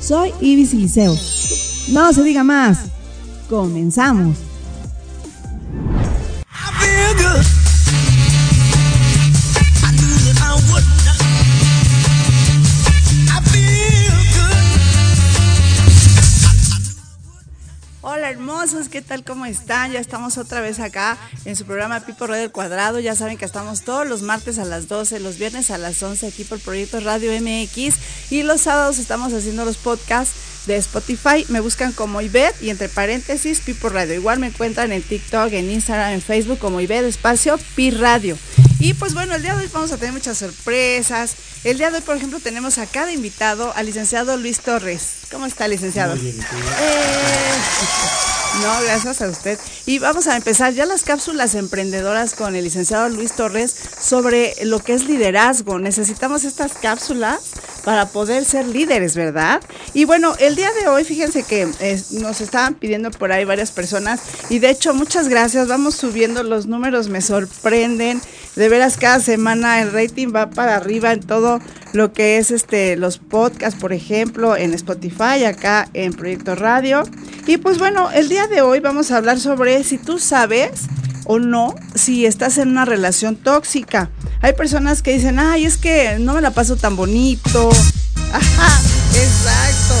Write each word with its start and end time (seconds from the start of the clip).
Soy 0.00 0.32
Ibis 0.40 0.74
Liceo. 0.74 1.16
No 1.88 2.12
se 2.12 2.22
diga 2.22 2.42
más. 2.42 2.78
Comenzamos. 3.48 4.36
I. 6.52 7.59
Hermosos, 18.30 18.88
¿qué 18.88 19.02
tal? 19.02 19.24
¿Cómo 19.24 19.44
están? 19.44 19.90
Ya 19.90 19.98
estamos 19.98 20.38
otra 20.38 20.60
vez 20.60 20.78
acá 20.78 21.18
en 21.44 21.56
su 21.56 21.64
programa 21.64 21.98
Pipo 21.98 22.28
Radio 22.28 22.42
del 22.42 22.52
Cuadrado. 22.52 23.00
Ya 23.00 23.16
saben 23.16 23.36
que 23.36 23.44
estamos 23.44 23.82
todos 23.82 24.06
los 24.06 24.22
martes 24.22 24.60
a 24.60 24.64
las 24.64 24.86
12, 24.86 25.18
los 25.18 25.36
viernes 25.36 25.72
a 25.72 25.78
las 25.78 26.00
11 26.00 26.28
aquí 26.28 26.44
por 26.44 26.60
Proyecto 26.60 27.00
Radio 27.00 27.32
MX 27.32 28.30
y 28.30 28.44
los 28.44 28.60
sábados 28.60 28.98
estamos 28.98 29.32
haciendo 29.32 29.64
los 29.64 29.78
podcasts 29.78 30.59
de 30.74 30.78
Spotify. 30.78 31.44
Me 31.48 31.60
buscan 31.60 31.92
como 31.92 32.20
Ivette 32.20 32.62
y 32.62 32.70
entre 32.70 32.88
paréntesis 32.88 33.60
Pipo 33.60 33.88
Radio. 33.88 34.14
Igual 34.14 34.38
me 34.38 34.48
encuentran 34.48 34.92
en 34.92 35.02
TikTok, 35.02 35.52
en 35.52 35.70
Instagram, 35.70 36.12
en 36.12 36.22
Facebook 36.22 36.58
como 36.58 36.80
Ivette 36.80 37.06
Espacio 37.06 37.58
Pi 37.74 37.90
Radio. 37.90 38.38
Y 38.78 38.94
pues 38.94 39.14
bueno, 39.14 39.34
el 39.34 39.42
día 39.42 39.54
de 39.54 39.64
hoy 39.64 39.70
vamos 39.72 39.92
a 39.92 39.98
tener 39.98 40.12
muchas 40.12 40.38
sorpresas. 40.38 41.34
El 41.64 41.76
día 41.76 41.90
de 41.90 41.98
hoy, 41.98 42.02
por 42.02 42.16
ejemplo, 42.16 42.40
tenemos 42.40 42.78
a 42.78 42.86
cada 42.86 43.12
invitado 43.12 43.74
al 43.76 43.86
licenciado 43.86 44.36
Luis 44.36 44.60
Torres. 44.60 45.18
¿Cómo 45.30 45.46
está, 45.46 45.68
licenciado? 45.68 46.14
Eh, 46.16 46.40
no, 48.58 48.82
gracias 48.84 49.22
a 49.22 49.28
usted. 49.28 49.58
Y 49.86 49.98
vamos 50.00 50.26
a 50.26 50.36
empezar 50.36 50.72
ya 50.74 50.84
las 50.84 51.04
cápsulas 51.04 51.54
emprendedoras 51.54 52.34
con 52.34 52.56
el 52.56 52.64
licenciado 52.64 53.08
Luis 53.08 53.32
Torres 53.32 53.74
sobre 54.00 54.54
lo 54.64 54.80
que 54.80 54.94
es 54.94 55.04
liderazgo. 55.04 55.78
Necesitamos 55.78 56.44
estas 56.44 56.72
cápsulas 56.72 57.40
para 57.84 58.08
poder 58.08 58.44
ser 58.44 58.66
líderes, 58.66 59.16
¿verdad? 59.16 59.62
Y 59.94 60.04
bueno, 60.04 60.34
el 60.38 60.56
día 60.56 60.70
de 60.72 60.88
hoy, 60.88 61.04
fíjense 61.04 61.42
que 61.42 61.68
eh, 61.80 62.02
nos 62.10 62.40
estaban 62.40 62.74
pidiendo 62.74 63.10
por 63.10 63.32
ahí 63.32 63.44
varias 63.44 63.70
personas 63.70 64.20
y 64.50 64.58
de 64.58 64.70
hecho 64.70 64.94
muchas 64.94 65.28
gracias, 65.28 65.68
vamos 65.68 65.94
subiendo 65.94 66.42
los 66.42 66.66
números, 66.66 67.08
me 67.08 67.20
sorprenden. 67.20 68.20
De 68.56 68.68
veras, 68.68 68.96
cada 68.96 69.20
semana 69.20 69.80
el 69.80 69.92
rating 69.92 70.32
va 70.34 70.50
para 70.50 70.76
arriba 70.76 71.12
en 71.12 71.20
todo 71.20 71.60
lo 71.92 72.12
que 72.12 72.38
es 72.38 72.50
este 72.50 72.96
los 72.96 73.18
podcasts, 73.18 73.78
por 73.80 73.92
ejemplo, 73.92 74.56
en 74.56 74.74
Spotify, 74.74 75.44
acá 75.44 75.88
en 75.94 76.12
Proyecto 76.12 76.56
Radio. 76.56 77.04
Y 77.46 77.58
pues 77.58 77.78
bueno, 77.78 78.10
el 78.10 78.28
día 78.28 78.39
de 78.48 78.62
hoy 78.62 78.80
vamos 78.80 79.10
a 79.10 79.16
hablar 79.16 79.38
sobre 79.38 79.84
si 79.84 79.98
tú 79.98 80.18
sabes 80.18 80.82
o 81.24 81.38
no 81.38 81.74
si 81.94 82.26
estás 82.26 82.58
en 82.58 82.68
una 82.68 82.84
relación 82.84 83.36
tóxica. 83.36 84.10
Hay 84.40 84.54
personas 84.54 85.02
que 85.02 85.12
dicen, 85.12 85.38
ay, 85.38 85.66
es 85.66 85.76
que 85.76 86.18
no 86.18 86.34
me 86.34 86.40
la 86.40 86.50
paso 86.50 86.76
tan 86.76 86.96
bonito. 86.96 87.70
Ajá, 88.32 88.80
exacto. 89.14 89.94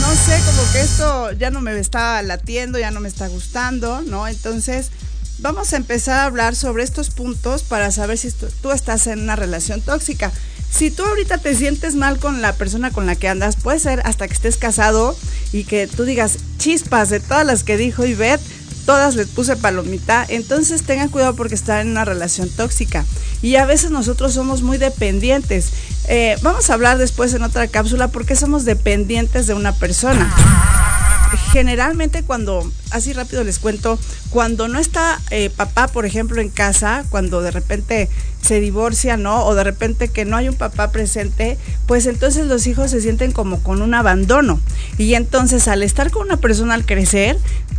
No 0.00 0.14
sé, 0.14 0.40
como 0.46 0.72
que 0.72 0.80
esto 0.80 1.32
ya 1.32 1.50
no 1.50 1.60
me 1.60 1.76
está 1.78 2.22
latiendo, 2.22 2.78
ya 2.78 2.90
no 2.90 3.00
me 3.00 3.08
está 3.08 3.28
gustando, 3.28 4.02
¿no? 4.02 4.28
Entonces, 4.28 4.90
vamos 5.38 5.72
a 5.72 5.76
empezar 5.76 6.20
a 6.20 6.24
hablar 6.24 6.54
sobre 6.54 6.84
estos 6.84 7.10
puntos 7.10 7.62
para 7.62 7.90
saber 7.90 8.18
si 8.18 8.30
tú, 8.30 8.46
tú 8.62 8.70
estás 8.70 9.06
en 9.06 9.20
una 9.20 9.36
relación 9.36 9.80
tóxica. 9.80 10.30
Si 10.70 10.90
tú 10.90 11.04
ahorita 11.04 11.38
te 11.38 11.54
sientes 11.54 11.94
mal 11.94 12.18
con 12.18 12.42
la 12.42 12.52
persona 12.52 12.90
con 12.90 13.06
la 13.06 13.16
que 13.16 13.28
andas, 13.28 13.56
puede 13.56 13.78
ser 13.78 14.00
hasta 14.04 14.28
que 14.28 14.34
estés 14.34 14.56
casado 14.56 15.16
y 15.52 15.64
que 15.64 15.86
tú 15.86 16.04
digas 16.04 16.38
chispas 16.58 17.10
de 17.10 17.20
todas 17.20 17.46
las 17.46 17.64
que 17.64 17.76
dijo 17.76 18.04
Ivette, 18.04 18.42
todas 18.88 19.16
les 19.16 19.28
puse 19.28 19.54
palomita, 19.56 20.24
entonces 20.28 20.82
tengan 20.82 21.10
cuidado 21.10 21.36
porque 21.36 21.54
están 21.54 21.80
en 21.80 21.90
una 21.90 22.04
relación 22.04 22.48
tóxica. 22.48 23.04
Y 23.42 23.56
a 23.56 23.66
veces 23.66 23.90
nosotros 23.90 24.32
somos 24.32 24.62
muy 24.62 24.78
dependientes. 24.78 25.70
Eh, 26.08 26.36
vamos 26.40 26.70
a 26.70 26.74
hablar 26.74 26.96
después 26.96 27.34
en 27.34 27.42
otra 27.42 27.68
cápsula 27.68 28.08
por 28.08 28.24
qué 28.24 28.34
somos 28.34 28.64
dependientes 28.64 29.46
de 29.46 29.54
una 29.54 29.72
persona. 29.72 30.34
Generalmente 31.52 32.22
cuando, 32.22 32.70
así 32.90 33.12
rápido 33.12 33.44
les 33.44 33.58
cuento, 33.58 33.98
cuando 34.30 34.68
no 34.68 34.78
está 34.78 35.20
eh, 35.30 35.50
papá, 35.50 35.88
por 35.88 36.06
ejemplo, 36.06 36.40
en 36.40 36.48
casa, 36.48 37.04
cuando 37.10 37.40
de 37.40 37.50
repente 37.50 38.08
se 38.40 38.60
divorcia, 38.60 39.16
¿no? 39.16 39.44
O 39.44 39.54
de 39.54 39.64
repente 39.64 40.08
que 40.08 40.24
no 40.24 40.36
hay 40.36 40.48
un 40.48 40.54
papá 40.54 40.90
presente, 40.90 41.58
pues 41.86 42.06
entonces 42.06 42.46
los 42.46 42.66
hijos 42.66 42.90
se 42.90 43.00
sienten 43.00 43.32
como 43.32 43.62
con 43.62 43.82
un 43.82 43.94
abandono. 43.94 44.60
Y 44.96 45.14
entonces 45.14 45.68
al 45.68 45.82
estar 45.82 46.10
con 46.10 46.26
una 46.26 46.36
persona 46.36 46.74
al 46.74 46.86
crecer, 46.86 47.38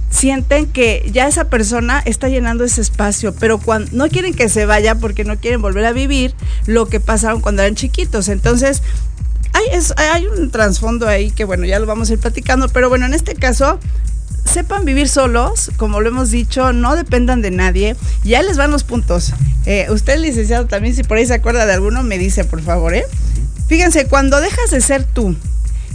sienten 0.10 0.66
que 0.66 1.08
ya 1.12 1.28
esa 1.28 1.46
persona 1.46 2.02
está 2.06 2.30
llenando 2.30 2.64
ese 2.64 2.82
espacio, 2.82 3.34
pero 3.36 3.60
cuando 3.60 3.92
no 3.94 4.10
quieren 4.10 4.34
que 4.34 4.50
se 4.50 4.66
vaya 4.66 4.96
porque 4.96 5.24
no 5.24 5.38
quieren 5.38 5.62
volver 5.62 5.86
a 5.86 5.92
vivir 5.92 6.34
lo 6.66 6.88
que 6.88 7.00
pasaron 7.00 7.42
cuando 7.42 7.62
eran 7.62 7.76
chiquitos. 7.76 8.28
Entonces, 8.28 8.82
hay, 9.54 9.66
es- 9.78 9.94
hay 9.98 10.28
un 10.28 10.52
trasfondo 10.52 11.08
ahí 11.08 11.32
que 11.32 11.46
bueno, 11.46 11.66
ya 11.66 11.80
lo 11.80 11.86
vamos 11.86 12.10
a 12.10 12.14
ir 12.14 12.20
platicando, 12.20 12.70
pero 12.70 12.90
bueno, 12.90 13.06
en 13.06 13.14
este 13.14 13.36
caso, 13.36 13.80
sepan 14.46 14.86
vivir 14.86 15.08
solos, 15.10 15.72
como 15.78 16.02
lo 16.02 16.10
hemos 16.10 16.32
dicho, 16.32 16.74
no 16.74 16.96
dependan 16.96 17.42
de 17.42 17.52
nadie. 17.52 17.96
Y 18.24 18.34
ahí 18.34 18.46
les 18.46 18.58
van 18.58 18.72
los 18.72 18.84
puntos. 18.84 19.34
Eh, 19.66 19.88
usted, 19.92 20.18
licenciado, 20.20 20.66
también, 20.66 20.96
si 20.96 21.04
por 21.04 21.18
ahí 21.18 21.26
se 21.26 21.34
acuerda 21.36 21.66
de 21.66 21.74
alguno, 21.74 22.02
me 22.04 22.18
dice, 22.18 22.44
por 22.46 22.62
favor, 22.62 22.94
¿eh? 22.96 23.04
Fíjense, 23.68 24.08
cuando 24.08 24.42
dejas 24.42 24.72
de 24.72 24.82
ser 24.82 25.04
tú 25.04 25.36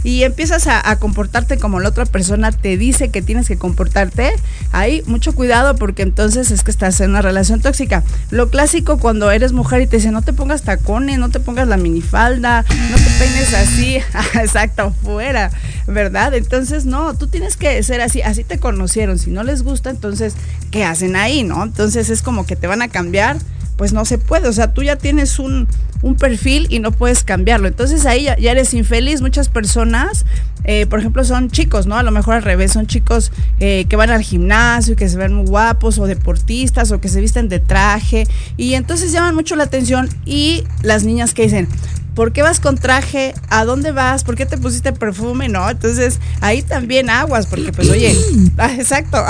y 0.05 0.23
empiezas 0.23 0.67
a, 0.67 0.95
comportarte 0.97 1.57
como 1.57 1.79
la 1.79 1.89
otra 1.89 2.05
persona 2.05 2.51
te 2.51 2.77
dice 2.77 3.09
que 3.09 3.23
tienes 3.23 3.47
que 3.47 3.57
comportarte, 3.57 4.33
ahí 4.71 5.01
mucho 5.07 5.33
cuidado 5.33 5.75
porque 5.75 6.03
entonces 6.03 6.51
es 6.51 6.61
que 6.63 6.69
estás 6.69 7.01
en 7.01 7.09
una 7.09 7.23
relación 7.23 7.59
tóxica. 7.59 8.03
Lo 8.29 8.51
clásico 8.51 8.99
cuando 8.99 9.31
eres 9.31 9.51
mujer 9.51 9.81
y 9.81 9.87
te 9.87 9.97
dicen 9.97 10.13
no 10.13 10.21
te 10.21 10.31
pongas 10.31 10.61
tacones, 10.61 11.17
no 11.17 11.29
te 11.29 11.39
pongas 11.39 11.67
la 11.67 11.77
minifalda, 11.77 12.63
no 12.91 12.95
te 12.97 13.09
peines 13.17 13.53
así, 13.55 13.95
exacto, 14.39 14.93
fuera, 15.03 15.49
¿verdad? 15.87 16.35
Entonces 16.35 16.85
no, 16.85 17.15
tú 17.15 17.25
tienes 17.25 17.57
que 17.57 17.81
ser 17.81 18.01
así, 18.01 18.21
así 18.21 18.43
te 18.43 18.59
conocieron, 18.59 19.17
si 19.17 19.31
no 19.31 19.41
les 19.41 19.63
gusta, 19.63 19.89
entonces, 19.89 20.35
¿qué 20.69 20.83
hacen 20.83 21.15
ahí, 21.15 21.41
no? 21.41 21.63
Entonces 21.63 22.11
es 22.11 22.21
como 22.21 22.45
que 22.45 22.55
te 22.55 22.67
van 22.67 22.83
a 22.83 22.89
cambiar 22.89 23.37
pues 23.77 23.93
no 23.93 24.05
se 24.05 24.17
puede. 24.17 24.47
O 24.47 24.53
sea, 24.53 24.73
tú 24.73 24.83
ya 24.83 24.95
tienes 24.95 25.39
un, 25.39 25.67
un 26.05 26.15
perfil 26.15 26.67
y 26.69 26.77
no 26.77 26.91
puedes 26.91 27.23
cambiarlo. 27.23 27.67
Entonces 27.67 28.05
ahí 28.05 28.25
ya, 28.25 28.35
eres 28.35 28.75
infeliz. 28.75 29.21
Muchas 29.21 29.49
personas, 29.49 30.23
eh, 30.63 30.85
por 30.85 30.99
ejemplo, 30.99 31.23
son 31.23 31.49
chicos, 31.49 31.87
¿no? 31.87 31.97
A 31.97 32.03
lo 32.03 32.11
mejor 32.11 32.35
al 32.35 32.43
revés, 32.43 32.73
son 32.73 32.85
chicos 32.85 33.31
eh, 33.59 33.85
que 33.89 33.95
van 33.95 34.11
al 34.11 34.21
gimnasio 34.21 34.93
y 34.93 34.95
que 34.97 35.09
se 35.09 35.17
ven 35.17 35.33
muy 35.33 35.47
guapos 35.47 35.97
o 35.97 36.05
deportistas 36.05 36.91
o 36.91 37.01
que 37.01 37.09
se 37.09 37.19
visten 37.21 37.49
de 37.49 37.59
traje 37.59 38.27
y 38.55 38.75
entonces 38.75 39.11
llaman 39.11 39.33
mucho 39.33 39.55
la 39.55 39.63
atención 39.63 40.07
y 40.25 40.63
las 40.83 41.05
niñas 41.05 41.33
que 41.33 41.41
dicen, 41.41 41.67
¿por 42.13 42.33
qué 42.33 42.43
vas 42.43 42.59
con 42.59 42.77
traje? 42.77 43.33
¿A 43.49 43.65
dónde 43.65 43.91
vas? 43.91 44.23
¿Por 44.23 44.35
qué 44.35 44.45
te 44.45 44.59
pusiste 44.59 44.93
perfume? 44.93 45.49
No, 45.49 45.67
entonces 45.67 46.19
ahí 46.39 46.61
también 46.61 47.09
aguas, 47.09 47.47
porque 47.47 47.73
pues 47.73 47.89
oye, 47.89 48.15
ah, 48.59 48.71
exacto. 48.75 49.23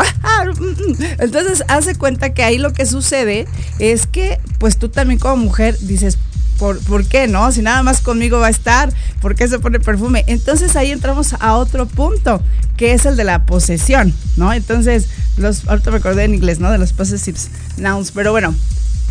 Entonces 1.20 1.64
hace 1.70 1.96
cuenta 1.96 2.34
que 2.34 2.44
ahí 2.44 2.58
lo 2.58 2.74
que 2.74 2.86
sucede 2.86 3.48
es 3.80 4.08
que 4.08 4.40
pues 4.60 4.78
tú 4.78 4.90
también 4.90 5.20
como 5.20 5.38
mujer 5.38 5.78
dices, 5.80 6.18
¿Por, 6.58 6.80
¿Por, 6.80 7.06
qué 7.06 7.28
no? 7.28 7.52
Si 7.52 7.62
nada 7.62 7.84
más 7.84 8.02
conmigo 8.02 8.40
va 8.40 8.48
a 8.48 8.52
estar, 8.52 8.94
¿por 9.22 9.36
qué 9.36 9.48
se 9.48 9.60
pone 9.60 9.80
perfume? 9.80 10.24
Entonces 10.28 10.76
ahí 10.76 10.92
entramos 10.92 11.36
a 11.40 11.56
otro 11.56 11.86
punto, 11.86 12.42
que 12.78 12.94
es 12.94 13.06
el 13.06 13.18
de 13.18 13.24
la 13.24 13.46
posesión, 13.46 14.14
¿no? 14.38 14.54
Entonces, 14.54 15.08
los, 15.38 15.68
ahorita 15.68 15.92
me 15.92 15.98
acordé 15.98 16.24
en 16.24 16.34
inglés, 16.34 16.60
¿no? 16.60 16.72
De 16.72 16.78
los 16.78 16.94
possessive 16.94 17.38
nouns, 17.78 18.12
pero 18.12 18.32
bueno, 18.32 18.56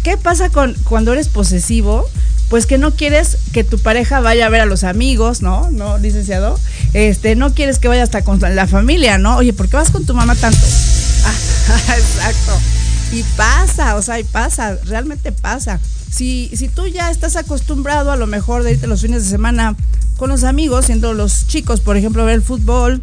¿qué 0.03 0.17
pasa 0.17 0.51
con 0.51 0.75
cuando 0.85 1.13
eres 1.13 1.29
posesivo? 1.29 2.09
pues 2.49 2.67
que 2.67 2.79
no 2.79 2.93
quieres 2.93 3.39
que 3.53 3.65
tu 3.65 3.79
pareja 3.79 4.21
vaya 4.21 4.47
a 4.47 4.49
ver 4.49 4.61
a 4.61 4.67
los 4.67 4.85
amigos, 4.85 5.43
¿no? 5.43 5.71
¿No, 5.71 5.99
licenciado? 5.99 6.59
Este, 6.93 7.37
no 7.37 7.55
quieres 7.55 7.79
que 7.79 7.89
vaya 7.89 8.03
hasta 8.03 8.23
con 8.23 8.39
la 8.41 8.67
familia, 8.67 9.19
¿no? 9.19 9.37
Oye, 9.37 9.53
¿por 9.53 9.69
qué 9.69 9.77
vas 9.77 9.91
con 9.91 10.07
tu 10.07 10.15
mamá 10.15 10.35
tanto? 10.37 10.59
Ah, 11.27 11.97
exacto. 11.97 12.61
Y 13.11 13.23
pasa, 13.37 13.97
o 13.97 14.03
sea, 14.03 14.21
y 14.21 14.25
pasa, 14.25 14.77
realmente 14.85 15.33
pasa. 15.33 15.81
Si, 16.15 16.49
si 16.55 16.69
tú 16.69 16.87
ya 16.87 17.11
estás 17.11 17.35
acostumbrado 17.35 18.13
a 18.13 18.17
lo 18.17 18.29
mejor 18.29 18.63
de 18.63 18.71
irte 18.71 18.87
los 18.87 19.03
fines 19.03 19.25
de 19.25 19.31
semana 19.31 19.75
con 20.17 20.31
los 20.31 20.45
amigos, 20.45 20.85
siendo 20.85 21.13
los 21.13 21.49
chicos, 21.49 21.81
por 21.81 21.97
ejemplo, 21.97 22.23
a 22.23 22.27
ver 22.27 22.37
el 22.37 22.43
fútbol, 22.43 23.03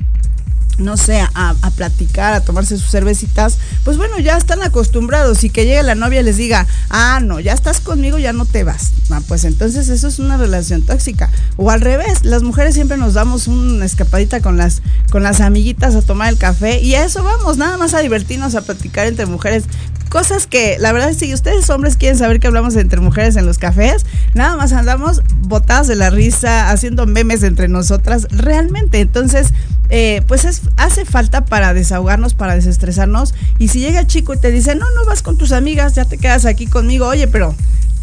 no 0.77 0.95
sé, 0.95 1.19
a, 1.19 1.55
platicar, 1.75 2.33
a 2.33 2.39
tomarse 2.39 2.77
sus 2.77 2.89
cervecitas, 2.89 3.57
pues 3.83 3.97
bueno, 3.97 4.17
ya 4.19 4.37
están 4.37 4.63
acostumbrados 4.63 5.43
y 5.43 5.49
que 5.49 5.65
llegue 5.65 5.83
la 5.83 5.93
novia 5.93 6.21
y 6.21 6.23
les 6.23 6.37
diga, 6.37 6.65
ah, 6.89 7.19
no, 7.21 7.41
ya 7.41 7.51
estás 7.51 7.81
conmigo, 7.81 8.17
ya 8.17 8.31
no 8.31 8.45
te 8.45 8.63
vas. 8.63 8.91
Ah, 9.09 9.19
pues 9.27 9.43
entonces 9.43 9.89
eso 9.89 10.07
es 10.07 10.19
una 10.19 10.37
relación 10.37 10.81
tóxica. 10.81 11.29
O 11.57 11.69
al 11.69 11.81
revés, 11.81 12.23
las 12.23 12.43
mujeres 12.43 12.75
siempre 12.75 12.95
nos 12.95 13.13
damos 13.13 13.49
una 13.49 13.83
escapadita 13.83 14.39
con 14.39 14.55
las, 14.55 14.81
con 15.11 15.21
las 15.21 15.41
amiguitas 15.41 15.95
a 15.95 16.01
tomar 16.01 16.29
el 16.29 16.37
café 16.37 16.79
y 16.79 16.95
a 16.95 17.03
eso 17.03 17.23
vamos, 17.23 17.57
nada 17.57 17.75
más 17.75 17.93
a 17.93 17.99
divertirnos, 17.99 18.55
a 18.55 18.61
platicar 18.61 19.05
entre 19.05 19.25
mujeres. 19.25 19.65
Cosas 20.11 20.45
que, 20.45 20.75
la 20.77 20.91
verdad, 20.91 21.13
si 21.13 21.33
ustedes 21.33 21.69
hombres 21.69 21.95
quieren 21.95 22.17
saber 22.17 22.41
que 22.41 22.47
hablamos 22.47 22.75
entre 22.75 22.99
mujeres 22.99 23.37
en 23.37 23.45
los 23.45 23.57
cafés, 23.57 24.05
nada 24.33 24.57
más 24.57 24.73
andamos 24.73 25.21
botadas 25.37 25.87
de 25.87 25.95
la 25.95 26.09
risa, 26.09 26.69
haciendo 26.69 27.05
memes 27.05 27.43
entre 27.43 27.69
nosotras, 27.69 28.27
realmente. 28.29 28.99
Entonces, 28.99 29.53
eh, 29.89 30.21
pues 30.27 30.43
es, 30.43 30.63
hace 30.75 31.05
falta 31.05 31.45
para 31.45 31.73
desahogarnos, 31.73 32.33
para 32.33 32.55
desestresarnos. 32.55 33.33
Y 33.57 33.69
si 33.69 33.79
llega 33.79 34.01
el 34.01 34.07
chico 34.07 34.33
y 34.33 34.37
te 34.37 34.51
dice, 34.51 34.75
no, 34.75 34.85
no 34.95 35.05
vas 35.05 35.21
con 35.21 35.37
tus 35.37 35.53
amigas, 35.53 35.95
ya 35.95 36.03
te 36.03 36.17
quedas 36.17 36.45
aquí 36.45 36.67
conmigo, 36.67 37.07
oye, 37.07 37.29
pero 37.29 37.55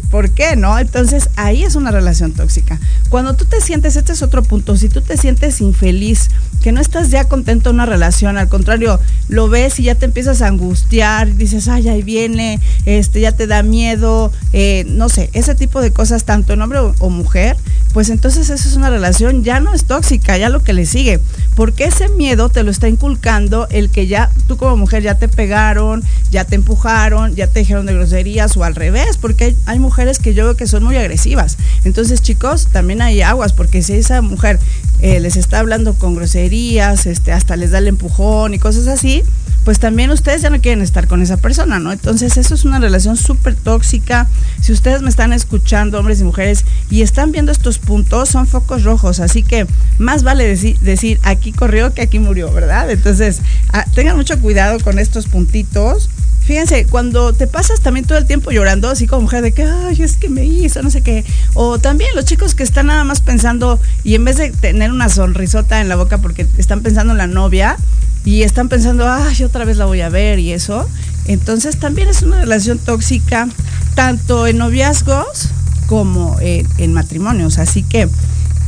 ¿Por 0.09 0.31
qué 0.31 0.55
no? 0.55 0.79
Entonces 0.79 1.29
ahí 1.35 1.63
es 1.63 1.75
una 1.75 1.91
relación 1.91 2.33
tóxica. 2.33 2.79
Cuando 3.09 3.35
tú 3.35 3.45
te 3.45 3.61
sientes, 3.61 3.95
este 3.95 4.13
es 4.13 4.23
otro 4.23 4.43
punto, 4.43 4.75
si 4.75 4.89
tú 4.89 5.01
te 5.01 5.17
sientes 5.17 5.61
infeliz, 5.61 6.29
que 6.61 6.71
no 6.71 6.81
estás 6.81 7.09
ya 7.09 7.25
contento 7.25 7.69
en 7.69 7.75
una 7.75 7.85
relación, 7.85 8.37
al 8.37 8.49
contrario, 8.49 8.99
lo 9.27 9.49
ves 9.49 9.79
y 9.79 9.83
ya 9.83 9.95
te 9.95 10.05
empiezas 10.05 10.41
a 10.41 10.47
angustiar, 10.47 11.35
dices, 11.35 11.67
ay, 11.67 11.89
ahí 11.89 12.03
viene, 12.03 12.59
este, 12.85 13.21
ya 13.21 13.31
te 13.31 13.47
da 13.47 13.63
miedo, 13.63 14.31
eh, 14.51 14.83
no 14.87 15.09
sé, 15.09 15.29
ese 15.33 15.55
tipo 15.55 15.81
de 15.81 15.91
cosas, 15.91 16.25
tanto 16.25 16.53
en 16.53 16.61
hombre 16.61 16.79
o, 16.79 17.09
mujer, 17.09 17.55
pues 17.93 18.09
entonces 18.09 18.49
esa 18.49 18.67
es 18.67 18.75
una 18.75 18.89
relación, 18.89 19.43
ya 19.43 19.59
no 19.59 19.73
es 19.73 19.85
tóxica, 19.85 20.37
ya 20.37 20.49
lo 20.49 20.63
que 20.63 20.73
le 20.73 20.85
sigue, 20.85 21.19
porque 21.55 21.85
ese 21.85 22.09
miedo 22.09 22.49
te 22.49 22.63
lo 22.63 22.71
está 22.71 22.87
inculcando 22.87 23.67
el 23.69 23.89
que 23.89 24.07
ya 24.07 24.29
tú 24.47 24.57
como 24.57 24.75
mujer 24.77 25.01
ya 25.01 25.15
te 25.15 25.27
pegaron, 25.27 26.03
ya 26.29 26.45
te 26.45 26.55
empujaron, 26.55 27.35
ya 27.35 27.47
te 27.47 27.59
dijeron 27.59 27.85
de 27.85 27.93
groserías 27.93 28.55
o 28.57 28.63
al 28.63 28.75
revés, 28.75 29.17
porque 29.17 29.45
hay, 29.45 29.57
hay 29.65 29.79
mujeres 29.79 29.88
que 30.19 30.33
yo 30.33 30.45
veo 30.45 30.55
que 30.55 30.67
son 30.67 30.83
muy 30.83 30.97
agresivas. 30.97 31.57
Entonces, 31.83 32.21
chicos, 32.21 32.67
también 32.71 33.01
hay 33.01 33.21
aguas, 33.21 33.53
porque 33.53 33.81
si 33.81 33.93
esa 33.93 34.21
mujer 34.21 34.59
eh, 35.01 35.19
les 35.19 35.35
está 35.35 35.59
hablando 35.59 35.93
con 35.93 36.15
groserías, 36.15 37.05
este, 37.05 37.31
hasta 37.31 37.55
les 37.55 37.71
da 37.71 37.79
el 37.79 37.87
empujón 37.87 38.53
y 38.53 38.59
cosas 38.59 38.87
así, 38.87 39.23
pues 39.65 39.79
también 39.79 40.09
ustedes 40.09 40.41
ya 40.41 40.49
no 40.49 40.61
quieren 40.61 40.81
estar 40.81 41.07
con 41.07 41.21
esa 41.21 41.37
persona, 41.37 41.79
¿no? 41.79 41.91
Entonces, 41.91 42.37
eso 42.37 42.55
es 42.55 42.65
una 42.65 42.79
relación 42.79 43.17
súper 43.17 43.55
tóxica. 43.55 44.27
Si 44.61 44.71
ustedes 44.71 45.01
me 45.01 45.09
están 45.09 45.33
escuchando, 45.33 45.99
hombres 45.99 46.21
y 46.21 46.23
mujeres, 46.23 46.65
y 46.89 47.01
están 47.01 47.31
viendo 47.31 47.51
estos 47.51 47.77
puntos, 47.77 48.29
son 48.29 48.47
focos 48.47 48.83
rojos. 48.83 49.19
Así 49.19 49.43
que 49.43 49.67
más 49.97 50.23
vale 50.23 50.47
decir, 50.47 50.79
decir 50.79 51.19
aquí 51.23 51.51
corrió 51.51 51.93
que 51.93 52.01
aquí 52.01 52.19
murió, 52.19 52.51
¿verdad? 52.51 52.89
Entonces, 52.89 53.41
ah, 53.73 53.85
tengan 53.93 54.15
mucho 54.15 54.39
cuidado 54.39 54.79
con 54.79 54.97
estos 54.97 55.27
puntitos 55.27 56.09
Fíjense, 56.49 56.87
cuando 56.87 57.31
te 57.31 57.45
pasas 57.45 57.79
también 57.79 58.07
todo 58.07 58.17
el 58.17 58.25
tiempo 58.25 58.49
llorando, 58.49 58.89
así 58.89 59.05
como 59.05 59.21
mujer 59.21 59.43
de 59.43 59.51
que, 59.51 59.65
ay, 59.65 60.01
es 60.01 60.17
que 60.17 60.29
me 60.29 60.45
hizo, 60.45 60.81
no 60.81 60.89
sé 60.89 61.01
qué. 61.01 61.23
O 61.53 61.77
también 61.77 62.09
los 62.15 62.25
chicos 62.25 62.55
que 62.55 62.63
están 62.63 62.87
nada 62.87 63.03
más 63.03 63.21
pensando 63.21 63.79
y 64.03 64.15
en 64.15 64.25
vez 64.25 64.37
de 64.37 64.49
tener 64.49 64.91
una 64.91 65.09
sonrisota 65.09 65.79
en 65.79 65.89
la 65.89 65.95
boca 65.95 66.17
porque 66.17 66.47
están 66.57 66.81
pensando 66.81 67.11
en 67.11 67.19
la 67.19 67.27
novia 67.27 67.77
y 68.25 68.41
están 68.41 68.67
pensando, 68.67 69.07
ay, 69.07 69.43
otra 69.43 69.63
vez 69.63 69.77
la 69.77 69.85
voy 69.85 70.01
a 70.01 70.09
ver 70.09 70.39
y 70.39 70.51
eso. 70.51 70.89
Entonces 71.27 71.77
también 71.77 72.07
es 72.07 72.23
una 72.23 72.39
relación 72.39 72.79
tóxica, 72.79 73.47
tanto 73.93 74.47
en 74.47 74.57
noviazgos 74.57 75.49
como 75.85 76.35
en 76.41 76.93
matrimonios. 76.93 77.59
Así 77.59 77.83
que, 77.83 78.09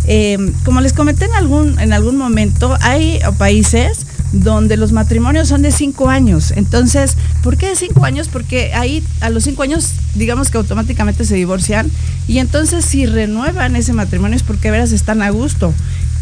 eh, 0.06 0.38
como 0.65 0.82
les 0.82 0.94
comenté 0.94 1.26
en 1.26 1.34
algún, 1.34 1.80
en 1.80 1.94
algún 1.94 2.15
momento, 2.15 2.78
hay 2.82 3.22
países 3.39 4.06
donde 4.32 4.78
los 4.78 4.91
matrimonios 4.91 5.48
son 5.48 5.62
de 5.62 5.72
cinco 5.72 6.10
años. 6.10 6.52
Entonces, 6.56 7.17
¿por 7.44 7.58
qué 7.58 7.67
de 7.67 7.76
cinco 7.76 8.06
años? 8.06 8.30
Porque 8.30 8.74
ahí 8.74 9.04
a 9.20 9.30
los 9.30 9.44
cinco 9.44 9.63
años, 9.63 9.91
digamos 10.15 10.50
que 10.50 10.58
automáticamente 10.58 11.26
se 11.26 11.36
divorcian 11.36 11.89
y 12.28 12.39
entonces 12.39 12.86
si 12.86 13.06
renuevan 13.06 13.76
ese 13.76 13.94
matrimonio 13.94 14.38
es 14.38 14.44
porque 14.44 14.72
veras 14.72 14.91
están 14.91 15.22
a 15.22 15.30
gusto. 15.30 15.74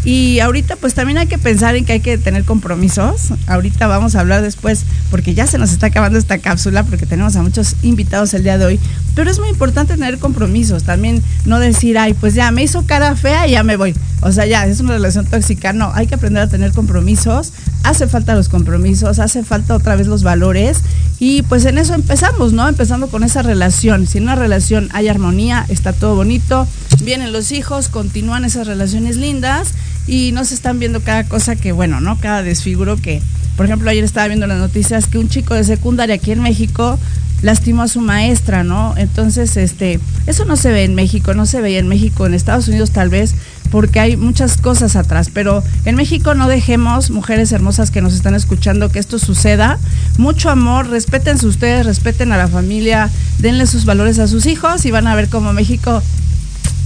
Y 0.05 0.39
ahorita 0.39 0.77
pues 0.77 0.93
también 0.93 1.17
hay 1.17 1.27
que 1.27 1.37
pensar 1.37 1.75
en 1.75 1.83
que 1.83 1.93
hay 1.93 1.99
que 1.99 2.17
tener 2.17 2.45
compromisos. 2.45 3.33
Ahorita 3.47 3.87
vamos 3.87 4.15
a 4.15 4.21
hablar 4.21 4.41
después 4.41 4.85
porque 5.11 5.33
ya 5.33 5.45
se 5.45 5.57
nos 5.57 5.71
está 5.71 5.87
acabando 5.87 6.17
esta 6.17 6.37
cápsula 6.37 6.83
porque 6.83 7.05
tenemos 7.05 7.35
a 7.35 7.41
muchos 7.41 7.75
invitados 7.81 8.33
el 8.33 8.43
día 8.43 8.57
de 8.57 8.65
hoy. 8.65 8.79
Pero 9.15 9.29
es 9.29 9.39
muy 9.39 9.49
importante 9.49 9.95
tener 9.95 10.17
compromisos. 10.17 10.83
También 10.83 11.21
no 11.45 11.59
decir, 11.59 11.97
ay, 11.97 12.13
pues 12.13 12.33
ya 12.33 12.49
me 12.51 12.63
hizo 12.63 12.83
cara 12.85 13.15
fea 13.15 13.47
y 13.47 13.51
ya 13.51 13.63
me 13.63 13.75
voy. 13.75 13.93
O 14.21 14.31
sea, 14.31 14.45
ya 14.45 14.65
es 14.65 14.79
una 14.79 14.93
relación 14.93 15.25
tóxica. 15.25 15.73
No, 15.73 15.91
hay 15.93 16.07
que 16.07 16.15
aprender 16.15 16.43
a 16.43 16.47
tener 16.47 16.71
compromisos. 16.71 17.51
Hace 17.83 18.07
falta 18.07 18.35
los 18.35 18.47
compromisos, 18.47 19.19
hace 19.19 19.43
falta 19.43 19.75
otra 19.75 19.97
vez 19.97 20.07
los 20.07 20.23
valores. 20.23 20.79
Y 21.19 21.41
pues 21.43 21.65
en 21.65 21.77
eso 21.77 21.93
empezamos, 21.93 22.53
¿no? 22.53 22.67
Empezando 22.67 23.07
con 23.07 23.23
esa 23.23 23.41
relación. 23.41 24.07
Si 24.07 24.17
en 24.17 24.25
una 24.25 24.35
relación 24.35 24.89
hay 24.93 25.09
armonía, 25.09 25.65
está 25.67 25.91
todo 25.91 26.15
bonito, 26.15 26.67
vienen 27.03 27.33
los 27.33 27.51
hijos, 27.51 27.89
continúan 27.89 28.45
esas 28.45 28.67
relaciones 28.67 29.17
lindas 29.17 29.73
y 30.09 30.31
no 30.31 30.43
se 30.43 30.55
están 30.55 30.79
viendo 30.79 31.01
cada 31.01 31.23
cosa 31.25 31.55
que, 31.55 31.71
bueno, 31.71 32.01
¿no? 32.01 32.19
Cada 32.19 32.41
desfiguro 32.41 32.97
que, 32.97 33.21
por 33.55 33.67
ejemplo, 33.67 33.89
ayer 33.91 34.03
estaba 34.03 34.27
viendo 34.27 34.47
las 34.47 34.57
noticias 34.57 35.05
que 35.05 35.19
un 35.19 35.29
chico 35.29 35.53
de 35.53 35.63
secundaria 35.63 36.15
aquí 36.15 36.31
en 36.31 36.41
México 36.41 36.97
lastimó 37.43 37.83
a 37.83 37.87
su 37.87 38.01
maestra, 38.01 38.63
¿no? 38.63 38.95
Entonces, 38.97 39.55
este, 39.55 39.99
eso 40.25 40.45
no 40.45 40.55
se 40.55 40.71
ve 40.71 40.83
en 40.83 40.95
México, 40.95 41.35
no 41.35 41.45
se 41.45 41.61
veía 41.61 41.79
en 41.79 41.87
México, 41.87 42.25
en 42.25 42.33
Estados 42.33 42.67
Unidos 42.67 42.89
tal 42.91 43.09
vez, 43.09 43.35
porque 43.71 43.99
hay 43.99 44.17
muchas 44.17 44.57
cosas 44.57 44.95
atrás, 44.95 45.29
pero 45.31 45.63
en 45.85 45.95
México 45.95 46.33
no 46.33 46.47
dejemos, 46.47 47.11
mujeres 47.11 47.51
hermosas 47.51 47.91
que 47.91 48.01
nos 48.01 48.15
están 48.15 48.33
escuchando, 48.33 48.91
que 48.91 48.97
esto 48.97 49.19
suceda. 49.19 49.77
Mucho 50.17 50.49
amor, 50.49 50.89
respétense 50.89 51.45
ustedes, 51.45 51.85
respeten 51.85 52.31
a 52.31 52.37
la 52.37 52.47
familia, 52.47 53.11
denle 53.37 53.67
sus 53.67 53.85
valores 53.85 54.17
a 54.17 54.27
sus 54.27 54.47
hijos 54.47 54.85
y 54.85 54.91
van 54.91 55.05
a 55.05 55.15
ver 55.15 55.29
cómo 55.29 55.53
México 55.53 56.01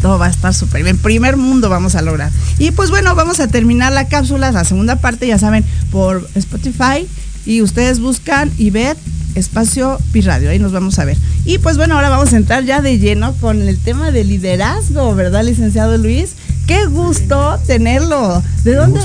todo 0.03 0.19
va 0.19 0.25
a 0.25 0.29
estar 0.29 0.53
súper 0.53 0.83
bien. 0.83 0.97
Primer 0.97 1.37
mundo 1.37 1.69
vamos 1.69 1.95
a 1.95 2.01
lograr. 2.01 2.29
Y 2.59 2.71
pues 2.71 2.89
bueno, 2.89 3.15
vamos 3.15 3.39
a 3.39 3.47
terminar 3.47 3.93
la 3.93 4.09
cápsula, 4.09 4.51
la 4.51 4.65
segunda 4.65 4.97
parte, 4.97 5.25
ya 5.25 5.39
saben, 5.39 5.63
por 5.91 6.27
Spotify. 6.35 7.07
Y 7.45 7.61
ustedes 7.61 8.01
buscan 8.01 8.51
y 8.57 8.69
ven 8.69 8.97
espacio 9.33 9.99
Pi 10.11 10.19
Radio, 10.21 10.49
ahí 10.49 10.59
nos 10.59 10.73
vamos 10.73 10.99
a 10.99 11.05
ver. 11.05 11.17
Y 11.45 11.57
pues 11.59 11.77
bueno, 11.77 11.95
ahora 11.95 12.09
vamos 12.09 12.33
a 12.33 12.37
entrar 12.37 12.65
ya 12.65 12.81
de 12.81 12.99
lleno 12.99 13.33
con 13.35 13.61
el 13.61 13.79
tema 13.79 14.11
de 14.11 14.25
liderazgo, 14.25 15.15
¿verdad, 15.15 15.45
licenciado 15.45 15.97
Luis? 15.97 16.33
Qué 16.67 16.85
gusto 16.85 17.57
tenerlo. 17.65 18.43
¿De 18.65 18.75
dónde? 18.75 18.99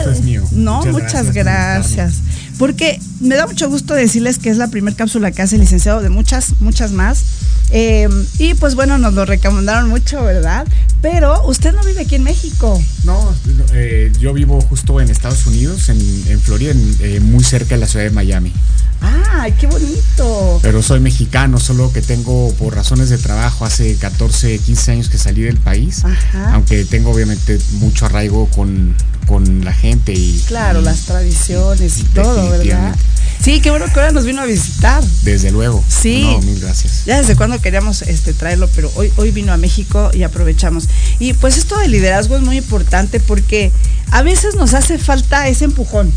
No, 0.51 0.85
muchas, 0.85 1.33
gracias. 1.33 2.15
Porque 2.59 3.01
me 3.21 3.35
da 3.37 3.47
mucho 3.47 3.69
gusto 3.69 3.95
decirles 3.95 4.39
que 4.39 4.51
es 4.51 4.57
la 4.57 4.69
primera 4.69 4.97
cápsula 4.97 5.31
que 5.33 5.43
hace 5.43 5.57
el 5.57 5.63
licenciado 5.63 6.01
de 6.01 6.09
muchas, 6.11 6.61
muchas 6.61 6.93
más. 6.93 7.23
Em, 7.71 8.11
y 8.39 8.55
pues 8.55 8.75
bueno, 8.75 8.97
nos 8.99 9.13
lo 9.15 9.25
recomendaron 9.27 9.89
mucho, 9.91 10.23
¿verdad? 10.25 10.67
Pero 11.03 11.47
usted 11.47 11.75
no 11.75 11.83
vive 11.85 12.01
aquí 12.03 12.15
en 12.15 12.25
México. 12.25 12.83
No, 13.05 13.35
eh, 13.75 14.11
yo 14.19 14.33
vivo 14.33 14.61
justo 14.61 15.01
en 15.01 15.11
Estados 15.11 15.47
Unidos, 15.47 15.89
en, 15.89 16.41
Florida, 16.41 16.73
eh, 17.01 17.21
muy 17.21 17.45
cerca 17.45 17.75
de 17.75 17.81
la 17.81 17.87
ciudad 17.87 18.05
de 18.05 18.11
Miami. 18.11 18.53
¡Ay, 19.01 19.53
qué 19.61 19.67
bonito! 19.69 20.59
Pero 20.63 20.83
soy 20.83 20.99
mexicano, 21.01 21.61
solo 21.61 21.93
que 21.93 22.03
tengo 22.03 22.53
por 22.55 22.75
razones 22.75 23.11
de 23.11 23.19
trabajo 23.19 23.65
hace 23.65 23.95
14, 23.97 24.59
15 24.59 24.93
años 24.93 25.09
que 25.09 25.19
salí 25.19 25.43
del 25.43 25.59
país. 25.59 26.05
Ajá. 26.05 26.55
Aunque 26.55 26.85
tengo 26.85 27.11
obviamente 27.13 27.59
mucho 27.75 28.07
arraigo 28.07 28.47
con, 28.47 28.97
con 29.27 29.65
la 29.65 29.73
gente 29.73 30.13
y... 30.15 30.43
Claro, 30.49 30.81
y- 30.81 30.85
las 30.85 31.03
tradiciones 31.03 31.99
y 31.99 32.03
todo, 32.05 32.51
¿verdad? 32.51 32.97
Sí, 33.41 33.61
qué 33.61 33.71
bueno 33.71 33.87
que 33.87 33.99
ahora 33.99 34.13
nos 34.13 34.25
vino 34.25 34.43
a 34.43 34.47
visitar. 34.47 35.03
Desde 35.23 35.51
luego. 35.51 35.85
Sí. 35.89 36.23
No, 36.23 36.41
mil 36.41 36.61
gracias. 36.61 37.05
Ya 37.07 37.19
desde 37.19 37.37
cuando 37.37 37.61
queríamos 37.61 38.03
este, 38.03 38.35
traerlo, 38.35 38.69
pero 38.75 38.91
hoy, 38.97 39.13
hoy 39.17 39.31
vino 39.31 39.53
a 39.53 39.57
México 39.57 40.11
y 40.13 40.23
aprovechamos. 40.23 40.89
Y 41.19 41.33
pues 41.35 41.57
esto 41.57 41.79
del 41.79 41.93
liderazgo 41.93 42.37
es 42.37 42.43
muy 42.43 42.59
importante 42.59 43.21
porque 43.21 43.73
a 44.11 44.23
veces 44.23 44.57
nos 44.57 44.75
hace 44.75 44.99
falta 44.99 45.49
ese 45.49 45.65
empujón, 45.65 46.13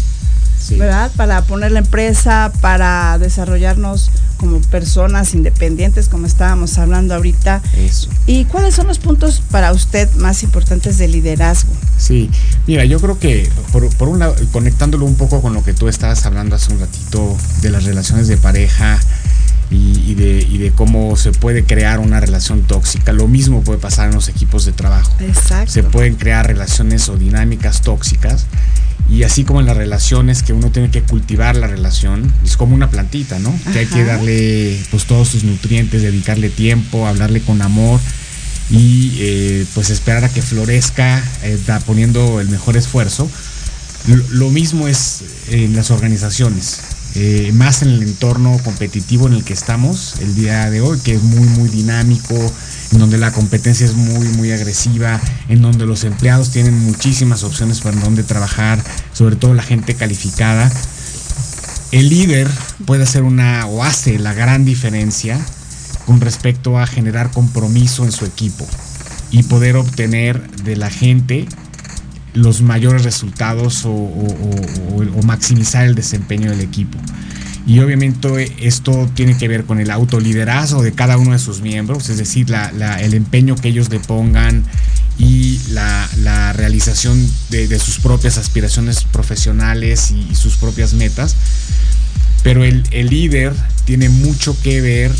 Sí. 0.62 0.76
¿verdad? 0.76 1.12
Para 1.16 1.42
poner 1.42 1.72
la 1.72 1.80
empresa, 1.80 2.52
para 2.62 3.18
desarrollarnos 3.18 4.12
como 4.38 4.60
personas 4.62 5.34
independientes, 5.34 6.08
como 6.08 6.26
estábamos 6.26 6.78
hablando 6.78 7.16
ahorita. 7.16 7.62
Eso. 7.78 8.10
¿Y 8.28 8.46
cuáles 8.46 8.76
son 8.76 8.88
los 8.88 9.00
puntos 9.00 9.42
para 9.52 9.72
usted 9.72 10.12
más 10.16 10.44
importantes 10.44 10.98
de 10.98 11.08
liderazgo? 11.08 11.72
Sí, 11.98 12.30
mira, 12.68 12.86
yo 12.86 13.00
creo 13.00 13.20
que 13.20 13.50
por, 13.72 13.88
por 13.96 14.08
un 14.08 14.20
lado, 14.20 14.36
conectándolo 14.52 15.06
un 15.06 15.16
poco 15.16 15.42
con 15.42 15.54
lo 15.54 15.64
que 15.64 15.74
tú 15.74 15.88
estabas 15.88 16.26
hablando 16.26 16.56
hace 16.56 16.74
un 16.74 16.80
ratito 16.80 17.38
de 17.62 17.70
las 17.70 17.84
relaciones 17.84 18.28
de 18.28 18.38
pareja 18.38 19.00
y, 19.72 20.04
y 20.12 20.16
de, 20.16 20.46
y 20.48 20.58
de 20.58 20.72
cómo 20.72 21.16
se 21.16 21.32
puede 21.32 21.64
crear 21.64 22.00
una 22.00 22.20
relación 22.20 22.62
tóxica, 22.64 23.14
lo 23.14 23.28
mismo 23.28 23.62
puede 23.64 23.80
pasar 23.80 24.10
en 24.10 24.16
los 24.16 24.28
equipos 24.28 24.66
de 24.66 24.74
trabajo. 24.74 25.12
Exacto. 25.22 25.72
Se 25.72 25.84
pueden 25.84 26.16
crear 26.16 26.46
relaciones 26.46 27.08
o 27.10 27.18
dinámicas 27.18 27.82
tóxicas 27.82 28.46
y 29.10 29.24
así 29.24 29.44
como 29.44 29.60
en 29.62 29.66
las 29.66 29.76
relaciones 29.78 30.44
que 30.44 30.54
uno 30.54 30.72
tiene 30.72 30.90
que 30.92 31.02
cultivar 31.04 31.56
la 31.56 31.68
relación, 31.68 32.32
es 32.46 32.56
como 32.58 32.76
una 32.76 32.90
plantita, 32.90 33.40
¿no? 33.40 33.54
Que 33.74 33.80
hay 33.80 33.86
que 33.88 34.04
darle 34.06 34.80
pues 34.92 35.06
todos 35.06 35.30
sus 35.30 35.44
nutrientes, 35.44 36.02
dedicarle 36.02 36.50
tiempo, 36.50 37.08
hablarle 37.08 37.42
con 37.42 37.62
amor 37.62 38.00
y 38.70 39.14
eh, 39.20 39.66
pues 39.74 39.90
esperar 39.90 40.24
a 40.24 40.30
que 40.30 40.42
florezca, 40.42 41.22
eh, 41.44 41.60
da- 41.68 41.80
poniendo 41.82 42.40
el 42.40 42.48
mejor 42.50 42.78
esfuerzo. 42.78 43.30
Lo, 44.08 44.16
lo 44.30 44.50
mismo 44.50 44.88
es 44.88 45.24
en 45.50 45.76
las 45.76 45.92
organizaciones, 45.92 46.80
eh, 47.16 47.52
más 47.54 47.82
en 47.82 47.90
el 47.90 48.04
entorno 48.04 48.58
competitivo 48.64 49.28
en 49.28 49.34
el 49.34 49.44
que 49.44 49.54
estamos 49.54 50.16
el 50.22 50.34
día 50.34 50.70
de 50.70 50.80
hoy, 50.80 50.98
que 51.00 51.16
es 51.16 51.22
muy, 51.22 51.48
muy 51.50 51.70
dinámico, 51.70 52.36
en 52.92 53.00
donde 53.00 53.18
la 53.18 53.32
competencia 53.32 53.86
es 53.86 53.96
muy, 53.96 54.28
muy 54.30 54.52
agresiva, 54.52 55.20
en 55.50 55.62
donde 55.62 55.86
los 55.86 56.04
empleados 56.06 56.52
tienen 56.52 56.78
muchísimas 56.80 57.44
opciones 57.44 57.82
para 57.82 58.00
dónde 58.00 58.24
trabajar, 58.24 58.82
sobre 59.14 59.36
todo 59.36 59.54
la 59.54 59.64
gente 59.64 59.96
calificada. 59.96 60.72
El 61.92 62.10
líder 62.10 62.50
puede 62.86 63.04
hacer 63.04 63.24
una 63.24 63.66
o 63.66 63.84
hace 63.84 64.18
la 64.18 64.34
gran 64.34 64.64
diferencia 64.64 65.38
con 66.06 66.22
respecto 66.22 66.80
a 66.80 66.88
generar 66.88 67.32
compromiso 67.32 68.06
en 68.06 68.14
su 68.14 68.26
equipo 68.26 68.66
y 69.32 69.44
poder 69.44 69.76
obtener 69.76 70.50
de 70.64 70.76
la 70.76 70.90
gente 70.90 71.48
los 72.34 72.62
mayores 72.62 73.04
resultados 73.04 73.84
o, 73.86 74.10
maximizar 75.24 75.86
el 75.86 75.96
desempeño 75.96 76.50
del 76.50 76.62
equipo. 76.62 76.98
Y 77.68 77.80
obviamente 77.80 78.68
esto 78.68 79.10
tiene 79.14 79.38
que 79.38 79.48
ver 79.48 79.66
con 79.66 79.80
el 79.80 79.92
autoliderazgo 79.92 80.82
de 80.82 80.94
cada 80.94 81.18
uno 81.18 81.34
de 81.34 81.40
sus 81.40 81.62
miembros, 81.62 82.10
es 82.10 82.18
decir, 82.18 82.48
el 83.00 83.14
empeño 83.14 83.56
que 83.56 83.70
ellos 83.70 83.90
le 83.90 84.00
pongan 84.00 84.64
y 85.18 85.60
la, 85.70 86.54
realización 86.54 87.30
de, 87.50 87.80
sus 87.80 88.00
propias 88.00 88.38
aspiraciones 88.38 89.04
profesionales 89.04 90.12
y, 90.12 90.28
y 90.32 90.36
sus 90.36 90.58
propias 90.58 90.94
metas. 90.94 91.36
Pero 92.44 92.64
el, 92.64 92.84
el 92.92 93.08
líder 93.08 93.54
tiene 93.86 94.10
mucho 94.10 94.60
que 94.64 94.82
ver 94.82 95.12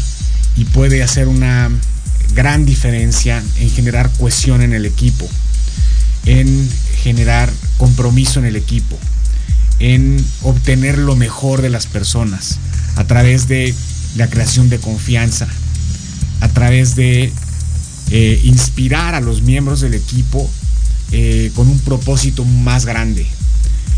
y 0.58 0.66
puede 0.66 1.04
hacer 1.04 1.28
una 1.28 1.70
gran 2.34 2.66
diferencia 2.66 3.44
en 3.60 3.70
generar 3.70 4.10
cohesión 4.18 4.62
en 4.62 4.74
el 4.74 4.86
equipo, 4.86 5.30
en 6.26 6.70
generar 7.02 7.52
compromiso 7.78 8.40
en 8.40 8.46
el 8.46 8.56
equipo, 8.56 8.98
en 9.80 10.24
obtener 10.44 10.98
lo 10.98 11.16
mejor 11.16 11.62
de 11.62 11.70
las 11.70 11.88
personas 11.88 12.60
a 12.96 13.06
través 13.06 13.48
de 13.48 13.74
la 14.16 14.30
creación 14.30 14.70
de 14.70 14.80
confianza, 14.80 15.48
a 16.42 16.48
través 16.50 16.96
de 16.96 17.32
eh, 18.12 18.42
inspirar 18.44 19.16
a 19.16 19.22
los 19.22 19.42
miembros 19.42 19.82
del 19.82 19.94
equipo 19.94 20.50
eh, 21.12 21.52
con 21.56 21.68
un 21.68 21.80
propósito 21.80 22.46
más 22.46 22.86
grande, 22.86 23.26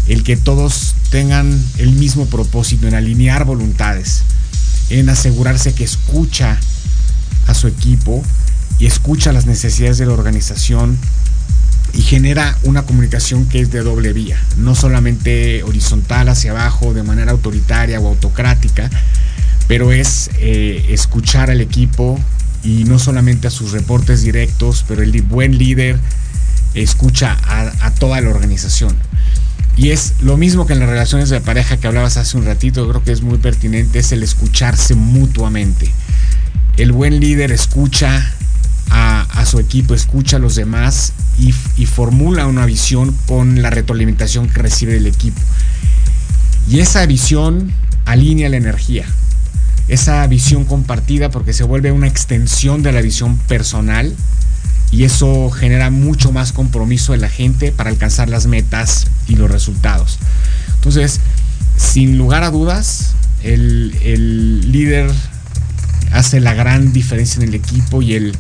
el 0.08 0.24
que 0.24 0.38
todos 0.38 0.96
tengan 1.10 1.64
el 1.78 1.92
mismo 1.92 2.26
propósito 2.28 2.88
en 2.88 2.96
alinear 2.96 3.46
voluntades, 3.46 4.24
en 4.90 5.10
asegurarse 5.10 5.74
que 5.74 5.84
escucha 5.84 6.60
a 7.48 7.54
su 7.54 7.68
equipo 7.68 8.24
y 8.80 8.86
escucha 8.86 9.34
las 9.34 9.46
necesidades 9.46 9.98
de 9.98 10.06
la 10.06 10.14
organización 10.14 10.98
y 11.94 12.02
genera 12.02 12.58
una 12.64 12.84
comunicación 12.84 13.46
que 13.46 13.62
es 13.62 13.72
de 13.72 13.82
doble 13.82 14.14
vía, 14.14 14.42
no 14.58 14.74
solamente 14.76 15.64
horizontal 15.64 16.28
hacia 16.28 16.52
abajo 16.52 16.94
de 16.94 17.04
manera 17.04 17.32
autoritaria 17.32 18.00
o 18.00 18.08
autocrática, 18.08 18.90
pero 19.68 19.92
es 19.92 20.32
eh, 20.40 20.88
escuchar 20.90 21.52
al 21.52 21.62
equipo 21.62 22.20
y 22.64 22.84
no 22.86 22.98
solamente 22.98 23.48
a 23.48 23.52
sus 23.52 23.72
reportes 23.72 24.24
directos, 24.24 24.84
pero 24.88 25.04
el 25.04 25.22
buen 25.22 25.58
líder 25.58 26.00
escucha 26.74 27.38
a, 27.44 27.72
a 27.86 27.92
toda 27.94 28.20
la 28.22 28.30
organización. 28.30 28.96
Y 29.76 29.90
es 29.90 30.14
lo 30.22 30.38
mismo 30.38 30.66
que 30.66 30.74
en 30.74 30.80
las 30.80 30.90
relaciones 30.90 31.30
de 31.30 31.42
pareja 31.42 31.78
que 31.78 31.88
hablabas 31.88 32.18
hace 32.18 32.38
un 32.38 32.46
ratito, 32.46 32.88
creo 32.88 33.04
que 33.04 33.12
es 33.12 33.22
muy 33.22 33.38
pertinente, 33.38 34.00
es 34.00 34.12
el 34.12 34.24
escucharse 34.24 34.96
mutuamente. 34.96 35.92
El 36.78 36.92
buen 36.92 37.20
líder 37.20 37.52
escucha 37.52 38.34
a, 38.90 39.46
su 39.46 39.60
equipo, 39.60 39.94
escucha 39.94 40.38
a 40.38 40.40
los 40.40 40.56
demás 40.56 41.14
y, 41.38 41.54
y 41.78 41.86
formula 41.86 42.48
una 42.48 42.66
visión 42.66 43.16
con 43.28 43.62
la 43.62 43.70
retroalimentación 43.70 44.48
que 44.48 44.62
recibe 44.62 44.98
el 44.98 45.06
equipo. 45.06 45.40
Y 46.70 46.80
esa 46.80 47.06
visión 47.06 47.72
alinea 48.06 48.50
la 48.50 48.58
energía. 48.58 49.06
Esa 49.88 50.26
visión 50.28 50.64
compartida 50.64 51.30
porque 51.30 51.54
se 51.54 51.64
vuelve 51.64 51.92
una 51.92 52.08
extensión 52.08 52.84
de 52.84 52.94
la 52.94 53.02
visión 53.02 53.38
personal 53.38 54.16
y 54.92 55.04
eso 55.04 55.50
genera 55.50 55.90
mucho 55.90 56.32
más 56.32 56.54
compromiso 56.54 57.14
de 57.14 57.18
la 57.18 57.30
gente 57.30 57.72
para 57.72 57.90
alcanzar 57.90 58.30
las 58.30 58.46
metas 58.46 59.08
y 59.28 59.36
los 59.36 59.50
resultados. 59.50 60.20
Entonces, 60.76 61.20
sin 61.76 62.18
lugar 62.18 62.44
a 62.44 62.52
dudas, 62.52 63.16
el, 63.44 63.98
el 64.04 64.72
líder 64.72 65.12
hace 66.12 66.40
la 66.40 66.54
gran 66.54 66.94
diferencia 66.94 67.42
en 67.42 67.50
el 67.50 67.56
equipo 67.56 68.04
y 68.04 68.14
el 68.14 68.36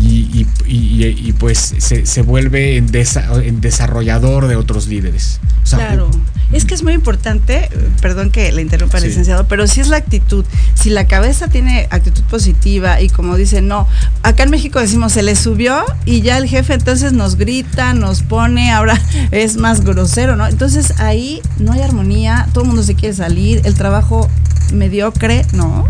y, 0.00 0.46
y- 0.66 0.72
y- 0.74 1.28
y, 1.28 1.32
pues 1.32 1.74
se, 1.78 2.06
se 2.06 2.22
vuelve 2.22 2.76
en, 2.76 2.88
desa- 2.90 3.42
en 3.42 3.60
desarrollador 3.60 4.46
de 4.48 4.56
otros 4.56 4.86
líderes. 4.88 5.40
O 5.62 5.66
sea, 5.66 5.78
Claro. 5.78 6.10
Es 6.52 6.64
que 6.64 6.74
es 6.74 6.84
muy 6.84 6.92
importante, 6.92 7.68
perdón 8.00 8.30
que 8.30 8.52
le 8.52 8.62
interrumpa, 8.62 9.00
Sí. 9.00 9.08
licenciado, 9.08 9.48
pero 9.48 9.66
si 9.66 9.80
es 9.80 9.88
la 9.88 9.96
actitud. 9.96 10.44
Si 10.74 10.90
la 10.90 11.08
cabeza 11.08 11.48
tiene 11.48 11.88
actitud 11.90 12.22
positiva 12.30 13.00
y 13.00 13.08
como 13.08 13.34
dice, 13.36 13.62
no, 13.62 13.88
acá 14.22 14.44
en 14.44 14.50
México 14.50 14.78
decimos 14.78 15.12
se 15.12 15.24
le 15.24 15.34
subió 15.34 15.84
y 16.04 16.20
ya 16.20 16.38
el 16.38 16.46
jefe 16.46 16.74
entonces 16.74 17.12
nos 17.12 17.34
grita, 17.34 17.94
nos 17.94 18.22
pone, 18.22 18.70
ahora 18.70 19.00
es 19.32 19.56
más 19.56 19.80
grosero, 19.80 20.36
¿no? 20.36 20.46
Entonces 20.46 20.92
ahí 21.00 21.42
no 21.58 21.72
hay 21.72 21.80
armonía, 21.80 22.48
todo 22.52 22.62
el 22.62 22.68
mundo 22.68 22.84
se 22.84 22.94
quiere 22.94 23.14
salir, 23.14 23.62
el 23.64 23.74
trabajo 23.74 24.28
mediocre, 24.72 25.44
¿no? 25.52 25.86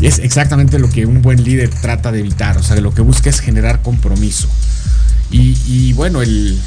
Y 0.00 0.06
es 0.06 0.18
exactamente 0.18 0.78
lo 0.78 0.88
que 0.88 1.04
un 1.06 1.20
buen 1.22 1.44
líder 1.44 1.68
trata 1.68 2.10
de 2.12 2.20
evitar, 2.20 2.56
o 2.56 2.62
sea, 2.62 2.76
lo 2.80 2.94
que 2.94 3.02
busca 3.02 3.28
es 3.30 3.40
generar 3.40 3.82
compromiso. 3.82 4.48
Y, 5.30 5.56
y 5.66 5.92
bueno, 5.92 6.22
el, 6.22 6.58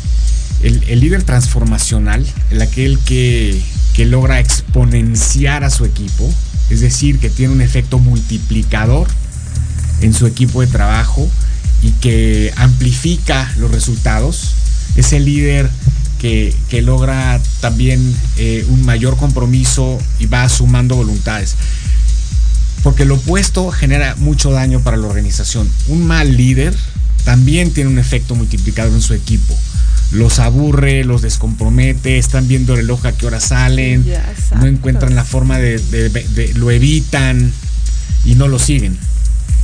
el- 0.61 0.83
el 0.87 0.99
líder 0.99 1.23
transformacional, 1.23 2.25
el 2.51 2.61
aquel 2.61 2.99
que, 2.99 3.59
que 3.93 4.05
logra 4.05 4.39
exponenciar 4.39 5.63
a 5.63 5.69
su 5.69 5.83
equipo, 5.85 6.31
es 6.69 6.81
decir, 6.81 7.19
que 7.19 7.29
tiene 7.29 7.53
un 7.53 7.61
efecto 7.61 7.99
multiplicador 7.99 9.07
en 10.01 10.13
su 10.13 10.27
equipo 10.27 10.61
de 10.61 10.67
trabajo 10.67 11.27
y 11.81 11.91
que 11.91 12.53
amplifica 12.55 13.51
los 13.57 13.71
resultados, 13.71 14.53
es 14.95 15.11
el 15.13 15.25
líder 15.25 15.69
que, 16.23 16.55
que 16.69 16.81
logra 16.81 17.37
también 17.59 18.15
eh, 18.37 18.65
un 18.69 18.85
mayor 18.85 19.17
compromiso 19.17 19.99
y 20.19 20.25
va 20.25 20.47
sumando 20.47 20.95
voluntades 20.95 21.55
porque 22.81 23.03
lo 23.03 23.15
opuesto 23.15 23.69
genera 23.71 24.15
mucho 24.17 24.49
daño 24.51 24.79
para 24.81 24.95
la 24.97 25.07
organización. 25.07 25.69
Un 25.87 26.05
mal 26.07 26.35
líder 26.37 26.73
también 27.25 27.71
tiene 27.71 27.89
un 27.89 27.97
efecto 27.99 28.35
multiplicador 28.35 28.93
en 28.93 29.01
su 29.01 29.13
equipo. 29.13 29.57
Los 30.11 30.39
aburre, 30.39 31.03
los 31.03 31.21
descompromete, 31.21 32.17
están 32.17 32.47
viendo 32.47 32.73
el 32.73 32.79
reloj 32.79 33.05
a 33.05 33.11
qué 33.13 33.25
hora 33.25 33.39
salen, 33.39 34.03
no 34.55 34.65
encuentran 34.65 35.15
la 35.15 35.23
forma 35.25 35.59
de, 35.59 35.77
de- 35.79 36.09
de- 36.09 36.53
lo 36.55 36.71
evitan 36.71 37.51
y 38.25 38.35
no 38.35 38.47
lo 38.47 38.59
siguen. 38.59 38.97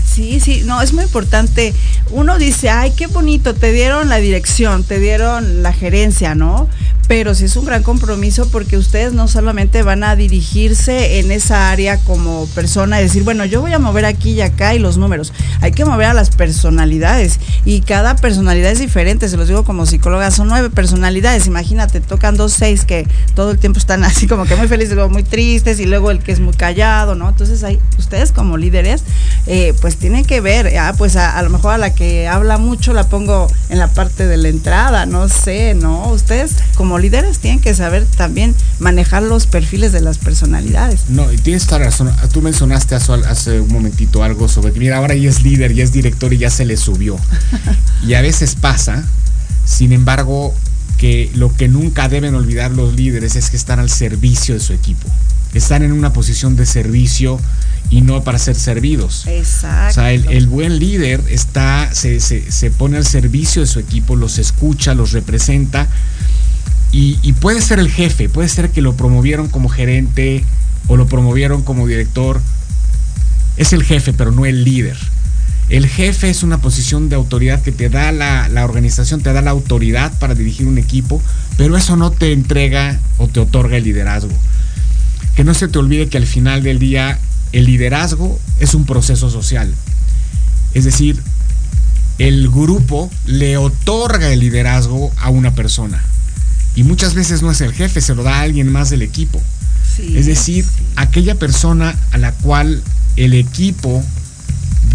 Sí, 0.10 0.40
sí, 0.40 0.64
no, 0.66 0.82
es 0.82 0.94
muy 0.94 1.04
importante. 1.04 1.74
Uno 2.10 2.38
dice, 2.38 2.70
ay, 2.70 2.94
qué 2.98 3.08
bonito, 3.08 3.54
te 3.54 3.72
dieron 3.72 4.10
la 4.10 4.18
dirección, 4.18 4.84
te 4.84 5.00
dieron 5.00 5.62
la 5.62 5.72
gerencia, 5.72 6.34
¿no? 6.34 6.68
Pero 7.10 7.34
sí 7.34 7.46
es 7.46 7.56
un 7.56 7.66
gran 7.66 7.82
compromiso 7.82 8.48
porque 8.52 8.78
ustedes 8.78 9.14
no 9.14 9.28
solamente 9.28 9.82
van 9.82 10.04
a 10.04 10.16
dirigirse 10.16 11.18
en 11.18 11.32
esa 11.32 11.72
área 11.72 11.98
como 11.98 12.46
persona 12.54 13.00
y 13.00 13.06
decir, 13.06 13.24
bueno, 13.24 13.46
yo 13.46 13.62
voy 13.62 13.74
a 13.74 13.80
mover 13.80 14.06
aquí 14.06 14.34
y 14.34 14.42
acá 14.42 14.76
y 14.76 14.80
los 14.80 14.98
números. 14.98 15.34
Hay 15.62 15.72
que 15.72 15.86
mover 15.86 16.06
a 16.06 16.14
las 16.14 16.30
personalidades 16.30 17.40
y 17.66 17.82
cada 17.82 18.16
personalidad 18.16 18.72
es 18.72 18.78
diferente, 18.78 19.28
se 19.28 19.38
los 19.38 19.48
digo 19.48 19.64
como 19.64 19.88
psicóloga, 19.88 20.30
son 20.30 20.50
nueve 20.50 20.70
personalidades, 20.70 21.48
imagínate, 21.48 22.00
tocan 22.00 22.38
dos, 22.38 22.54
seis 22.54 22.86
que 22.86 23.08
todo 23.34 23.50
el 23.50 23.58
tiempo 23.58 23.80
están 23.80 24.04
así 24.04 24.28
como 24.28 24.46
que 24.46 24.56
muy 24.56 24.68
felices, 24.68 24.94
luego 24.94 25.10
muy 25.10 25.24
tristes 25.24 25.80
y 25.80 25.88
luego 25.88 26.12
el 26.12 26.20
que 26.20 26.32
es 26.32 26.40
muy 26.40 26.54
callado, 26.54 27.16
¿no? 27.16 27.28
Entonces 27.28 27.64
hay, 27.64 27.80
ustedes 27.98 28.32
como 28.32 28.56
líderes, 28.56 29.04
eh, 29.48 29.74
pues 29.82 29.98
tienen 29.98 30.26
que 30.26 30.42
ver, 30.42 30.78
ah, 30.78 30.94
pues 30.96 31.16
a, 31.16 31.40
a 31.40 31.42
lo 31.42 31.50
mejor 31.50 31.74
a 31.74 31.80
la 31.80 31.96
que 31.96 32.28
habla 32.28 32.60
mucho 32.60 32.94
la 32.94 33.10
pongo 33.10 33.48
en 33.70 33.80
la 33.80 33.88
parte 33.88 34.28
de 34.28 34.38
la 34.38 34.50
entrada, 34.50 35.08
no 35.08 35.28
sé, 35.28 35.74
¿no? 35.74 36.10
Ustedes 36.10 36.54
como 36.76 36.99
líderes 37.00 37.40
tienen 37.40 37.60
que 37.60 37.74
saber 37.74 38.06
también 38.06 38.56
manejar 38.80 39.24
los 39.24 39.48
perfiles 39.48 39.92
de 39.92 40.02
las 40.02 40.18
personalidades. 40.18 41.10
No, 41.10 41.32
y 41.32 41.38
tienes 41.38 41.66
toda 41.66 41.80
razón. 41.80 42.12
Tú 42.32 42.42
mencionaste 42.42 42.96
hace, 42.96 43.14
hace 43.28 43.60
un 43.60 43.72
momentito 43.72 44.24
algo 44.24 44.48
sobre 44.48 44.74
que, 44.74 44.80
mira, 44.80 44.98
ahora 44.98 45.16
ya 45.16 45.30
es 45.30 45.44
líder, 45.44 45.74
ya 45.74 45.84
es 45.84 45.92
director 45.92 46.34
y 46.34 46.38
ya 46.38 46.50
se 46.50 46.66
le 46.66 46.78
subió. 46.78 47.18
y 48.08 48.14
a 48.14 48.22
veces 48.22 48.56
pasa, 48.56 49.06
sin 49.66 49.92
embargo, 49.92 50.54
que 50.98 51.32
lo 51.34 51.56
que 51.56 51.68
nunca 51.68 52.10
deben 52.10 52.36
olvidar 52.36 52.72
los 52.72 52.94
líderes 52.94 53.36
es 53.36 53.50
que 53.50 53.58
están 53.58 53.80
al 53.80 53.90
servicio 53.90 54.54
de 54.54 54.60
su 54.60 54.74
equipo. 54.74 55.08
Están 55.54 55.82
en 55.82 55.94
una 55.94 56.14
posición 56.14 56.56
de 56.56 56.66
servicio 56.66 57.40
y 57.90 58.02
no 58.02 58.24
para 58.24 58.38
ser 58.38 58.56
servidos. 58.56 59.26
Exacto. 59.26 59.90
O 59.90 59.94
sea, 59.94 60.12
el, 60.12 60.28
el 60.28 60.48
buen 60.48 60.78
líder 60.78 61.24
está, 61.30 61.90
se, 61.94 62.20
se, 62.20 62.52
se, 62.52 62.70
pone 62.70 62.98
al 62.98 63.06
servicio 63.06 63.62
de 63.62 63.68
su 63.68 63.80
equipo, 63.80 64.16
los 64.16 64.38
escucha, 64.38 64.94
los 64.94 65.12
representa 65.12 65.88
y, 66.92 67.34
puede 67.34 67.62
ser 67.62 67.80
el 67.80 67.92
jefe, 67.92 68.30
puede 68.30 68.50
ser 68.50 68.72
que 68.72 68.82
lo 68.82 68.96
promovieron 68.96 69.48
como 69.48 69.70
gerente 69.70 70.44
o 70.88 70.98
lo 70.98 71.08
promovieron 71.08 71.62
como 71.62 71.86
director. 71.86 72.42
Es 73.58 73.74
el 73.74 73.84
jefe, 73.84 74.12
pero 74.14 74.32
no 74.32 74.46
el 74.46 74.64
líder. 74.64 74.98
El 75.70 75.86
jefe 75.86 76.32
es 76.32 76.42
una 76.42 76.58
posición 76.58 77.10
de 77.10 77.16
autoridad 77.16 77.62
que 77.62 77.72
te 77.72 77.90
da 77.90 78.12
la, 78.12 78.66
organización, 78.66 79.22
te 79.22 79.32
da 79.32 79.44
la 79.44 79.52
autoridad 79.52 80.12
para 80.18 80.34
dirigir 80.34 80.66
un 80.66 80.80
equipo, 80.80 81.22
pero 81.58 81.78
eso 81.78 81.96
no 81.96 82.10
te 82.10 82.32
entrega 82.34 83.00
o 83.20 83.28
te 83.28 83.40
otorga 83.40 83.78
el 83.78 83.84
liderazgo. 83.84 84.34
Que 85.36 85.44
no 85.44 85.54
se 85.54 85.68
te 85.68 85.78
olvide 85.78 86.10
que 86.10 86.18
al 86.18 86.26
final 86.26 86.64
del 86.64 86.80
día 86.80 87.20
el 87.52 87.66
liderazgo 87.66 88.40
es 88.60 88.74
un 88.74 88.86
proceso 88.86 89.30
social. 89.30 89.72
Es 90.74 90.86
decir, 90.86 91.22
el 92.18 92.50
grupo 92.50 93.12
le 93.28 93.58
otorga 93.58 94.34
el 94.34 94.40
liderazgo 94.40 95.12
a 95.18 95.30
una 95.30 95.54
persona. 95.54 96.04
Y 96.80 96.84
muchas 96.86 97.14
veces 97.14 97.42
no 97.42 97.52
es 97.52 97.60
el 97.60 97.74
jefe, 97.74 98.00
se 98.00 98.16
lo 98.16 98.24
da 98.24 98.38
a 98.38 98.42
alguien 98.44 98.72
más 98.72 98.90
del 98.90 99.02
equipo. 99.02 99.44
Sí, 99.98 100.16
es 100.16 100.28
decir, 100.28 100.64
sí. 100.64 100.82
aquella 100.96 101.36
persona 101.36 101.94
a 102.12 102.18
la 102.18 102.32
cual 102.32 102.82
el 103.18 103.34
equipo 103.34 104.02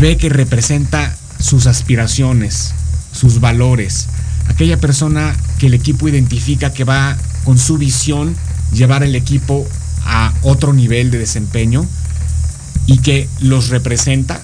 ve 0.00 0.16
que 0.16 0.30
representa 0.30 1.14
sus 1.38 1.66
aspiraciones, 1.66 2.72
sus 3.12 3.38
valores. 3.38 4.06
Aquella 4.46 4.80
persona 4.80 5.36
que 5.58 5.66
el 5.66 5.74
equipo 5.74 6.08
identifica 6.08 6.72
que 6.72 6.84
va 6.84 7.18
con 7.44 7.58
su 7.58 7.76
visión 7.76 8.34
llevar 8.72 9.02
el 9.02 9.14
equipo 9.14 9.68
a 10.06 10.32
otro 10.40 10.72
nivel 10.72 11.10
de 11.10 11.18
desempeño 11.18 11.86
y 12.86 12.96
que 12.96 13.28
los 13.40 13.68
representa, 13.68 14.40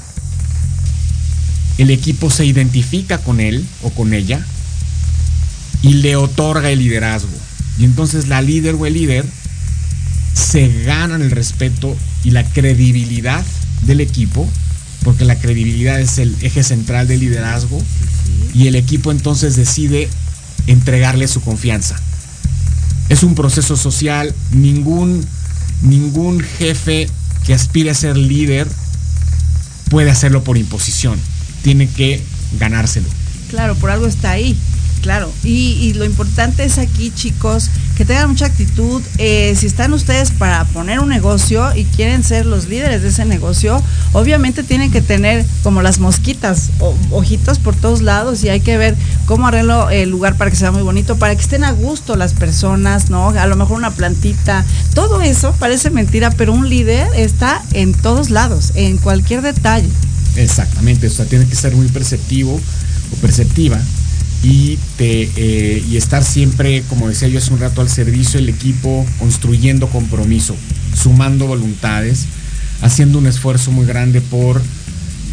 el 1.78 1.88
equipo 1.88 2.28
se 2.30 2.44
identifica 2.44 3.16
con 3.16 3.40
él 3.40 3.66
o 3.82 3.88
con 3.88 4.12
ella 4.12 4.44
y 5.82 5.94
le 5.94 6.16
otorga 6.16 6.70
el 6.70 6.78
liderazgo. 6.80 7.36
Y 7.78 7.84
entonces 7.84 8.28
la 8.28 8.42
líder 8.42 8.74
o 8.74 8.86
el 8.86 8.94
líder 8.94 9.24
se 10.34 10.68
ganan 10.84 11.22
el 11.22 11.30
respeto 11.30 11.96
y 12.24 12.30
la 12.30 12.44
credibilidad 12.44 13.44
del 13.82 14.00
equipo, 14.00 14.48
porque 15.02 15.24
la 15.24 15.38
credibilidad 15.38 16.00
es 16.00 16.18
el 16.18 16.36
eje 16.42 16.62
central 16.62 17.08
del 17.08 17.20
liderazgo, 17.20 17.82
y 18.54 18.66
el 18.66 18.74
equipo 18.74 19.10
entonces 19.10 19.56
decide 19.56 20.08
entregarle 20.66 21.28
su 21.28 21.40
confianza. 21.40 21.96
Es 23.08 23.22
un 23.22 23.34
proceso 23.34 23.76
social, 23.76 24.34
ningún, 24.50 25.24
ningún 25.82 26.40
jefe 26.40 27.08
que 27.44 27.54
aspire 27.54 27.90
a 27.90 27.94
ser 27.94 28.16
líder 28.16 28.68
puede 29.88 30.10
hacerlo 30.10 30.44
por 30.44 30.56
imposición. 30.56 31.18
Tiene 31.62 31.88
que 31.88 32.22
ganárselo. 32.58 33.08
Claro, 33.50 33.74
por 33.76 33.90
algo 33.90 34.06
está 34.06 34.30
ahí. 34.30 34.56
Claro, 35.02 35.32
y, 35.42 35.94
lo 35.94 36.04
importante 36.04 36.62
es 36.62 36.76
aquí, 36.76 37.10
chicos, 37.10 37.70
que 37.96 38.04
tengan 38.04 38.28
mucha 38.28 38.46
actitud. 38.46 39.02
Eh, 39.16 39.54
si 39.56 39.66
están 39.66 39.94
ustedes 39.94 40.30
para 40.30 40.64
poner 40.66 41.00
un 41.00 41.08
negocio 41.08 41.74
y 41.74 41.84
quieren 41.84 42.22
ser 42.22 42.44
los 42.44 42.68
líderes 42.68 43.02
de 43.02 43.08
ese 43.08 43.24
negocio, 43.24 43.82
obviamente 44.12 44.62
tienen 44.62 44.90
que 44.90 45.00
tener 45.00 45.46
como 45.62 45.80
las 45.80 46.00
mosquitas, 46.00 46.70
o, 46.80 46.94
ojitos 47.12 47.58
por 47.58 47.74
todos 47.74 48.02
lados 48.02 48.44
y 48.44 48.50
hay 48.50 48.60
que 48.60 48.76
ver 48.76 48.94
cómo 49.24 49.46
arreglo 49.46 49.88
el 49.88 50.10
lugar 50.10 50.36
para 50.36 50.50
que 50.50 50.56
sea 50.56 50.70
muy 50.70 50.82
bonito, 50.82 51.16
para 51.16 51.34
que 51.34 51.40
estén 51.40 51.64
a 51.64 51.72
gusto 51.72 52.14
las 52.14 52.34
personas, 52.34 53.08
¿no? 53.08 53.30
A 53.30 53.46
lo 53.46 53.56
mejor 53.56 53.78
una 53.78 53.92
plantita. 53.92 54.66
Todo 54.92 55.22
eso 55.22 55.54
parece 55.58 55.88
mentira, 55.88 56.30
pero 56.30 56.52
un 56.52 56.68
líder 56.68 57.08
está 57.16 57.62
en 57.72 57.94
todos 57.94 58.28
lados, 58.28 58.72
en 58.74 58.98
cualquier 58.98 59.40
detalle. 59.40 59.88
Exactamente, 60.36 61.06
o 61.06 61.10
sea, 61.10 61.24
tiene 61.24 61.46
que 61.46 61.56
ser 61.56 61.74
muy 61.74 61.88
perceptivo 61.88 62.60
o 63.12 63.16
perceptiva 63.16 63.80
eh, 64.42 65.84
y 65.88 65.96
estar 65.96 66.24
siempre, 66.24 66.82
como 66.88 67.08
decía 67.08 67.28
yo 67.28 67.38
hace 67.38 67.52
un 67.52 67.60
rato, 67.60 67.80
al 67.80 67.88
servicio 67.88 68.40
del 68.40 68.48
equipo, 68.48 69.06
construyendo 69.18 69.88
compromiso, 69.88 70.56
sumando 70.94 71.46
voluntades, 71.46 72.26
haciendo 72.80 73.18
un 73.18 73.26
esfuerzo 73.26 73.70
muy 73.70 73.86
grande 73.86 74.20
por 74.20 74.62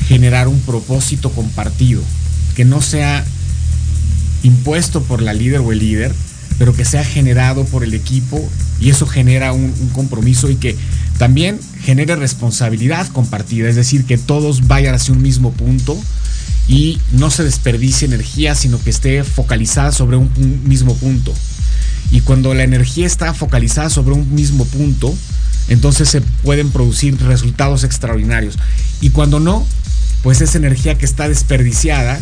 generar 0.07 0.47
un 0.47 0.59
propósito 0.61 1.31
compartido, 1.31 2.01
que 2.55 2.65
no 2.65 2.81
sea 2.81 3.25
impuesto 4.43 5.01
por 5.03 5.21
la 5.21 5.33
líder 5.33 5.61
o 5.61 5.71
el 5.71 5.79
líder, 5.79 6.13
pero 6.59 6.75
que 6.75 6.85
sea 6.85 7.03
generado 7.03 7.65
por 7.65 7.83
el 7.83 7.93
equipo 7.93 8.47
y 8.79 8.89
eso 8.89 9.05
genera 9.07 9.53
un 9.53 9.71
compromiso 9.93 10.49
y 10.49 10.55
que 10.55 10.75
también 11.17 11.59
genere 11.81 12.15
responsabilidad 12.15 13.07
compartida, 13.07 13.69
es 13.69 13.75
decir, 13.75 14.05
que 14.05 14.17
todos 14.17 14.67
vayan 14.67 14.95
hacia 14.95 15.13
un 15.13 15.21
mismo 15.21 15.51
punto 15.51 15.97
y 16.67 16.99
no 17.11 17.31
se 17.31 17.43
desperdicie 17.43 18.05
energía, 18.05 18.55
sino 18.55 18.81
que 18.81 18.89
esté 18.89 19.23
focalizada 19.23 19.91
sobre 19.91 20.17
un, 20.17 20.29
mismo 20.65 20.95
punto. 20.95 21.33
Y 22.11 22.21
cuando 22.21 22.53
la 22.53 22.63
energía 22.63 23.05
está 23.05 23.33
focalizada 23.33 23.89
sobre 23.89 24.13
un 24.13 24.33
mismo 24.33 24.65
punto, 24.65 25.13
entonces 25.69 26.09
se 26.09 26.21
pueden 26.21 26.71
producir 26.71 27.17
resultados 27.21 27.83
extraordinarios. 27.83 28.57
Y 29.01 29.09
cuando 29.09 29.39
no, 29.39 29.65
pues 30.23 30.41
es 30.41 30.55
energía 30.55 30.97
que 30.97 31.05
está 31.05 31.27
desperdiciada 31.27 32.19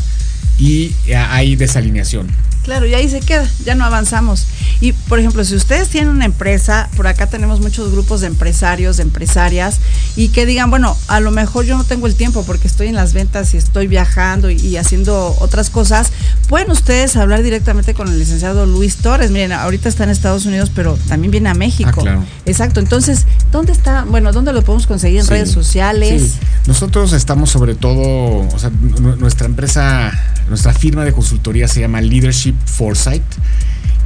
y 0.57 0.93
hay 1.15 1.55
desalineación. 1.55 2.27
Claro, 2.65 2.87
y 2.87 2.95
ahí 2.95 3.07
se 3.07 3.19
queda, 3.19 3.47
ya 3.63 3.75
no 3.75 3.85
avanzamos. 3.85 4.47
Y 4.81 4.93
por 4.93 5.19
ejemplo, 5.19 5.45
si 5.45 5.55
ustedes 5.55 5.89
tienen 5.89 6.09
una 6.09 6.25
empresa, 6.25 6.89
por 6.97 7.05
acá 7.05 7.27
tenemos 7.27 7.61
muchos 7.61 7.91
grupos 7.91 8.21
de 8.21 8.27
empresarios, 8.27 8.97
de 8.97 9.03
empresarias, 9.03 9.79
y 10.15 10.29
que 10.29 10.47
digan, 10.47 10.71
bueno, 10.71 10.97
a 11.07 11.19
lo 11.19 11.29
mejor 11.29 11.65
yo 11.65 11.77
no 11.77 11.83
tengo 11.83 12.07
el 12.07 12.15
tiempo 12.15 12.43
porque 12.43 12.67
estoy 12.67 12.87
en 12.87 12.95
las 12.95 13.13
ventas 13.13 13.53
y 13.53 13.57
estoy 13.57 13.85
viajando 13.85 14.49
y, 14.49 14.55
y 14.55 14.77
haciendo 14.77 15.35
otras 15.39 15.69
cosas, 15.69 16.11
pueden 16.49 16.71
ustedes 16.71 17.15
hablar 17.15 17.43
directamente 17.43 17.93
con 17.93 18.07
el 18.07 18.17
licenciado 18.17 18.65
Luis 18.65 18.97
Torres. 18.97 19.29
Miren, 19.29 19.51
ahorita 19.51 19.87
está 19.87 20.03
en 20.03 20.09
Estados 20.09 20.47
Unidos, 20.47 20.71
pero 20.73 20.97
también 21.07 21.31
viene 21.31 21.49
a 21.49 21.53
México. 21.53 21.91
Ah, 21.97 22.01
claro. 22.01 22.23
Exacto. 22.47 22.79
Entonces, 22.79 23.27
¿dónde 23.51 23.73
está? 23.73 24.05
Bueno, 24.05 24.31
¿dónde 24.31 24.53
lo 24.53 24.63
podemos 24.63 24.87
conseguir? 24.87 25.19
En 25.19 25.25
sí, 25.25 25.31
redes 25.31 25.51
sociales. 25.51 26.21
Sí. 26.21 26.39
Nosotros 26.67 27.13
estamos 27.13 27.51
sobre 27.51 27.75
todo, 27.75 28.01
o 28.47 28.59
sea, 28.59 28.71
nuestra 29.19 29.45
empresa, 29.45 30.11
nuestra 30.49 30.73
firma 30.73 31.05
de 31.05 31.13
consultoría 31.13 31.67
se 31.67 31.81
llama 31.81 32.01
Leadership 32.01 32.54
Foresight. 32.65 33.23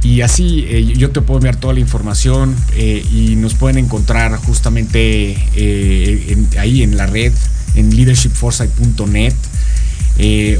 Y 0.02 0.22
así 0.22 0.64
eh, 0.68 0.94
yo 0.96 1.10
te 1.10 1.20
puedo 1.20 1.38
enviar 1.38 1.56
toda 1.56 1.74
la 1.74 1.80
información 1.80 2.56
eh, 2.74 3.04
y 3.12 3.36
nos 3.36 3.54
pueden 3.54 3.76
encontrar 3.76 4.34
justamente 4.36 5.32
eh, 5.54 6.26
en, 6.28 6.58
ahí 6.58 6.82
en 6.82 6.96
la 6.96 7.06
red, 7.06 7.32
en 7.74 7.94
leadershipforesight.net. 7.94 9.34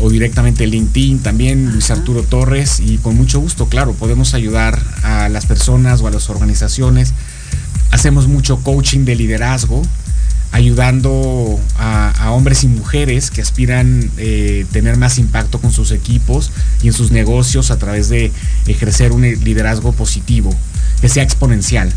O 0.01 0.09
directamente 0.09 0.65
en 0.65 0.71
LinkedIn 0.71 1.19
también, 1.19 1.73
Luis 1.73 1.91
Arturo 1.91 2.23
Torres, 2.23 2.81
y 2.81 2.97
con 2.97 3.15
mucho 3.15 3.41
gusto, 3.41 3.67
claro, 3.67 3.93
podemos 3.93 4.33
ayudar 4.33 4.83
a 5.03 5.29
las 5.29 5.45
personas 5.45 6.01
o 6.01 6.07
a 6.07 6.11
las 6.11 6.31
organizaciones. 6.31 7.13
Hacemos 7.91 8.27
mucho 8.27 8.63
coaching 8.63 9.05
de 9.05 9.17
liderazgo, 9.17 9.83
ayudando 10.53 11.59
a, 11.79 12.31
hombres 12.33 12.65
y 12.65 12.69
mujeres 12.69 13.31
que 13.31 13.43
aspiran 13.43 14.11
eh, 14.17 14.65
tener 14.73 14.97
más 14.97 15.19
impacto 15.19 15.61
con 15.61 15.73
sus 15.73 15.91
equipos 15.91 16.53
y 16.83 16.89
en 16.89 16.93
sus 16.93 17.11
negocios 17.11 17.71
a 17.71 17.79
través 17.79 18.09
de 18.09 18.31
ejercer 18.67 19.13
un 19.13 19.23
liderazgo 19.23 19.93
positivo, 19.93 20.55
que 21.01 21.09
sea 21.09 21.23
exponencial. 21.23 21.93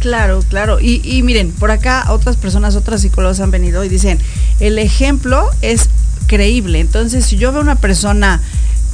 Claro, 0.00 0.44
claro. 0.48 0.78
Y, 0.78 1.00
y 1.04 1.22
miren, 1.22 1.50
por 1.52 1.70
acá 1.70 2.04
otras 2.10 2.36
personas, 2.36 2.76
otras 2.76 3.00
psicólogos 3.00 3.40
han 3.40 3.50
venido 3.50 3.82
y 3.82 3.88
dicen, 3.88 4.18
el 4.60 4.78
ejemplo 4.78 5.48
es 5.62 5.88
creíble. 6.26 6.80
Entonces, 6.80 7.24
si 7.24 7.36
yo 7.36 7.50
veo 7.52 7.60
una 7.60 7.76
persona 7.76 8.40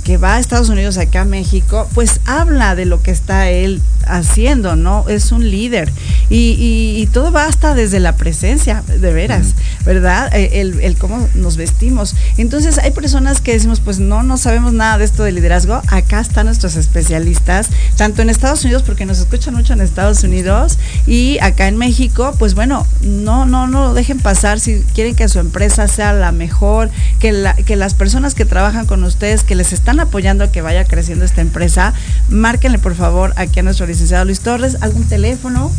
que 0.05 0.19
va 0.19 0.37
a 0.37 0.39
Estados 0.39 0.69
Unidos, 0.69 0.99
acá 0.99 1.23
a 1.23 1.25
México, 1.25 1.89
pues 1.95 2.21
habla 2.27 2.75
de 2.75 2.85
lo 2.85 3.03
que 3.03 3.11
está 3.11 3.49
él 3.51 3.81
haciendo, 4.07 4.77
¿no? 4.77 5.09
Es 5.09 5.33
un 5.33 5.51
líder. 5.51 5.91
Y, 6.29 7.09
todo 7.13 7.31
va 7.31 7.47
hasta 7.47 7.75
desde 7.75 8.01
la 8.01 8.17
presencia, 8.17 8.83
de 8.89 9.13
veras, 9.13 9.55
¿verdad? 9.85 10.35
Eh, 10.35 10.61
el, 10.61 10.81
el, 10.81 10.97
cómo 10.97 11.29
nos 11.35 11.57
vestimos. 11.57 12.17
Entonces 12.39 12.79
hay 12.79 12.91
personas 12.91 13.41
que 13.41 13.53
decimos, 13.53 13.79
pues 13.81 14.01
no, 14.01 14.23
no 14.25 14.37
sabemos 14.37 14.73
nada 14.73 14.99
de 14.99 15.05
esto 15.05 15.23
de 15.23 15.31
liderazgo. 15.31 15.81
Acá 15.87 16.21
están 16.21 16.47
nuestros 16.47 16.75
especialistas, 16.77 17.69
tanto 17.97 18.21
en 18.21 18.31
Estados 18.31 18.65
Unidos, 18.65 18.83
porque 18.83 19.07
nos 19.07 19.21
escuchan 19.21 19.55
mucho 19.55 19.75
en 19.75 19.81
Estados 19.81 20.25
Unidos, 20.25 20.79
y 21.07 21.39
acá 21.41 21.69
en 21.69 21.77
México, 21.77 22.35
pues 22.39 22.55
bueno, 22.55 22.87
no, 23.03 23.47
no, 23.47 23.69
no 23.69 23.89
lo 23.89 23.95
dejen 23.95 24.19
pasar 24.19 24.59
si 24.59 24.81
quieren 24.95 25.15
que 25.15 25.29
su 25.29 25.39
empresa 25.39 25.87
sea 25.87 26.13
la 26.13 26.33
mejor, 26.33 26.91
que, 27.21 27.33
la, 27.33 27.55
que 27.55 27.77
las 27.77 27.95
personas 27.95 28.35
que 28.35 28.45
trabajan 28.45 28.87
con 28.87 29.05
ustedes, 29.05 29.45
que 29.45 29.55
les 29.55 29.73
están 29.73 29.94
apoyando 30.01 30.45
a 30.45 30.49
que 30.49 30.63
vaya 30.63 30.85
creciendo 30.85 31.25
esta 31.25 31.41
empresa, 31.41 31.95
márquenle 32.29 32.79
por 32.79 32.95
favor 32.95 33.33
aquí 33.37 33.61
a 33.61 33.63
nuestro 33.63 33.87
licenciado 33.87 34.25
Luis 34.25 34.41
Torres, 34.41 34.77
algún 34.81 35.05
teléfono. 35.05 35.71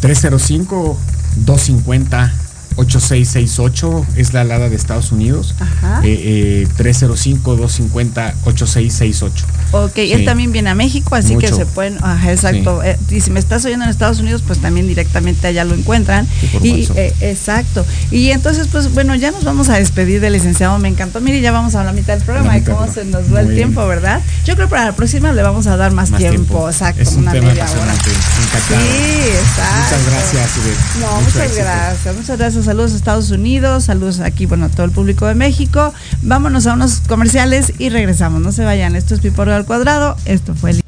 305 0.00 0.98
250 1.44 2.47
8668 2.78 4.06
es 4.16 4.32
la 4.32 4.40
alada 4.42 4.68
de 4.68 4.76
Estados 4.76 5.10
Unidos. 5.10 5.56
Ajá. 5.58 6.00
Eh, 6.04 6.64
eh, 6.64 6.68
305-250-8668. 6.78 9.30
Ok, 9.72 9.98
él 9.98 10.24
también 10.24 10.52
viene 10.52 10.70
a 10.70 10.74
México, 10.74 11.14
así 11.14 11.36
que 11.36 11.48
se 11.48 11.66
pueden. 11.66 11.98
Ajá, 12.02 12.32
exacto. 12.32 12.82
Eh, 12.82 12.98
y 13.10 13.20
si 13.20 13.30
me 13.30 13.38
estás 13.40 13.62
oyendo 13.64 13.84
en 13.84 13.90
Estados 13.90 14.20
Unidos, 14.20 14.42
pues 14.46 14.60
también 14.60 14.86
directamente 14.86 15.46
allá 15.46 15.64
lo 15.64 15.74
encuentran. 15.74 16.26
y 16.62 16.88
eh, 16.94 17.12
Exacto. 17.20 17.84
Y 18.10 18.30
entonces, 18.30 18.68
pues 18.68 18.94
bueno, 18.94 19.14
ya 19.16 19.32
nos 19.32 19.44
vamos 19.44 19.68
a 19.68 19.74
despedir 19.74 20.20
del 20.20 20.32
licenciado. 20.32 20.78
Me 20.78 20.88
encantó. 20.88 21.20
Mire, 21.20 21.40
ya 21.40 21.52
vamos 21.52 21.74
a 21.74 21.84
la 21.84 21.92
mitad 21.92 22.14
del 22.14 22.22
programa 22.22 22.56
y 22.56 22.62
cómo 22.62 22.90
se 22.90 23.04
nos 23.04 23.34
va 23.34 23.40
el 23.40 23.54
tiempo, 23.54 23.86
¿verdad? 23.86 24.22
Yo 24.44 24.54
creo 24.54 24.68
que 24.68 24.70
para 24.70 24.86
la 24.86 24.92
próxima 24.92 25.32
le 25.32 25.42
vamos 25.42 25.66
a 25.66 25.76
dar 25.76 25.92
más, 25.92 26.12
tiempo. 26.12 26.68
Exacto, 26.68 27.10
una 27.16 27.32
media 27.32 27.64
hora. 27.64 27.94
Sí, 27.94 28.10
exacto. 28.46 28.74
Muchas 29.76 30.06
gracias. 30.06 30.50
No, 31.00 31.20
muchas 31.20 31.56
gracias. 31.56 32.16
Muchas 32.16 32.38
gracias 32.38 32.67
saludos 32.68 32.92
a 32.92 32.96
Estados 32.96 33.30
Unidos, 33.30 33.84
saludos 33.84 34.20
aquí, 34.20 34.44
bueno, 34.44 34.66
a 34.66 34.68
todo 34.68 34.84
el 34.84 34.92
público 34.92 35.26
de 35.26 35.34
México. 35.34 35.94
Vámonos 36.20 36.66
a 36.66 36.74
unos 36.74 37.00
comerciales 37.08 37.72
y 37.78 37.88
regresamos. 37.88 38.42
No 38.42 38.52
se 38.52 38.62
vayan, 38.62 38.94
esto 38.94 39.14
es 39.14 39.20
Piporro 39.20 39.54
al 39.54 39.64
Cuadrado, 39.64 40.18
esto 40.26 40.54
fue 40.54 40.72
el... 40.72 40.87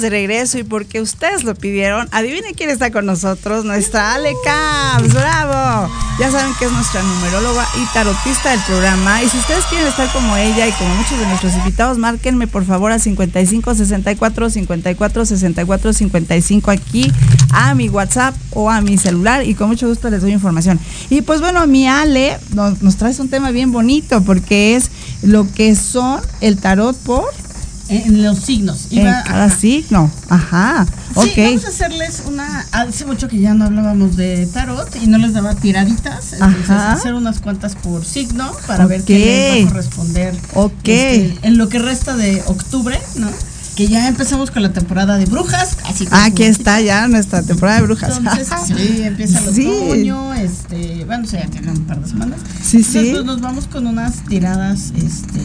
de 0.00 0.10
regreso 0.10 0.58
y 0.58 0.64
porque 0.64 1.00
ustedes 1.00 1.44
lo 1.44 1.54
pidieron, 1.54 2.08
adivinen 2.12 2.54
quién 2.54 2.70
está 2.70 2.90
con 2.90 3.06
nosotros, 3.06 3.64
nuestra 3.64 4.14
Ale 4.14 4.32
Caps, 4.44 5.14
bravo. 5.14 5.90
Ya 6.18 6.30
saben 6.30 6.54
que 6.58 6.64
es 6.64 6.72
nuestra 6.72 7.02
numeróloga 7.02 7.66
y 7.76 7.92
tarotista 7.92 8.50
del 8.50 8.60
programa. 8.60 9.22
Y 9.22 9.28
si 9.28 9.36
ustedes 9.36 9.64
quieren 9.66 9.86
estar 9.86 10.10
como 10.12 10.36
ella 10.36 10.66
y 10.66 10.72
como 10.72 10.94
muchos 10.94 11.18
de 11.18 11.26
nuestros 11.26 11.54
invitados, 11.54 11.98
márquenme 11.98 12.46
por 12.46 12.64
favor 12.64 12.90
a 12.92 12.98
55 12.98 13.74
64 13.74 14.50
54 14.50 15.26
64 15.26 15.92
55 15.92 16.70
aquí 16.70 17.12
a 17.50 17.74
mi 17.74 17.88
WhatsApp 17.88 18.34
o 18.52 18.70
a 18.70 18.80
mi 18.80 18.96
celular 18.98 19.44
y 19.46 19.54
con 19.54 19.68
mucho 19.68 19.88
gusto 19.88 20.08
les 20.10 20.22
doy 20.22 20.32
información. 20.32 20.80
Y 21.10 21.22
pues 21.22 21.40
bueno, 21.40 21.66
mi 21.66 21.86
Ale 21.86 22.38
nos, 22.54 22.82
nos 22.82 22.96
trae 22.96 23.14
un 23.18 23.28
tema 23.28 23.50
bien 23.50 23.72
bonito 23.72 24.22
porque 24.22 24.76
es 24.76 24.90
lo 25.22 25.46
que 25.52 25.74
son 25.76 26.20
el 26.40 26.58
tarot 26.58 26.96
por 26.96 27.45
En 27.88 28.22
los 28.22 28.38
signos. 28.40 28.86
en 28.90 29.02
Iba- 29.02 29.22
cada 29.24 29.48
signo. 29.50 30.10
Ajá. 30.28 30.86
Sí, 30.86 31.12
ok. 31.14 31.36
vamos 31.38 31.64
a 31.64 31.68
hacerles 31.68 32.22
una. 32.26 32.66
Hace 32.72 33.06
mucho 33.06 33.28
que 33.28 33.38
ya 33.38 33.54
no 33.54 33.64
hablábamos 33.66 34.16
de 34.16 34.46
tarot 34.46 34.88
y 35.02 35.06
no 35.06 35.18
les 35.18 35.32
daba 35.32 35.54
tiraditas. 35.54 36.32
Entonces, 36.34 36.70
Ajá. 36.70 36.92
hacer 36.92 37.14
unas 37.14 37.38
cuantas 37.40 37.76
por 37.76 38.04
signo 38.04 38.50
para 38.66 38.86
ver 38.86 39.02
qué 39.04 39.18
les 39.18 39.64
va 39.64 39.68
a 39.68 39.72
corresponder. 39.72 40.34
Ok. 40.54 40.72
este, 40.88 41.38
en 41.46 41.58
lo 41.58 41.68
que 41.68 41.78
resta 41.78 42.16
de 42.16 42.42
octubre, 42.46 42.98
¿no? 43.16 43.28
Que 43.76 43.88
ya 43.88 44.08
empezamos 44.08 44.50
con 44.50 44.62
la 44.62 44.72
temporada 44.72 45.18
de 45.18 45.26
brujas. 45.26 45.76
Así 45.84 46.08
Ah, 46.10 46.24
Aquí 46.24 46.44
está 46.44 46.80
ya 46.80 47.06
nuestra 47.08 47.42
temporada 47.42 47.78
de 47.80 47.86
brujas. 47.86 48.16
Entonces, 48.18 48.48
sí, 48.66 49.02
empieza 49.02 49.38
el 49.40 49.54
Sí. 49.54 49.66
otoño, 49.66 50.32
este, 50.34 51.04
bueno, 51.04 51.24
o 51.24 51.26
sea, 51.28 51.46
ya 51.46 51.70
un 51.70 51.84
par 51.84 52.00
de 52.00 52.08
semanas. 52.08 52.40
Sí, 52.62 52.78
Entonces, 52.78 53.02
sí. 53.04 53.10
pues, 53.12 53.24
nos 53.26 53.40
vamos 53.42 53.66
con 53.66 53.86
unas 53.86 54.24
tiradas, 54.28 54.92
este, 54.96 55.40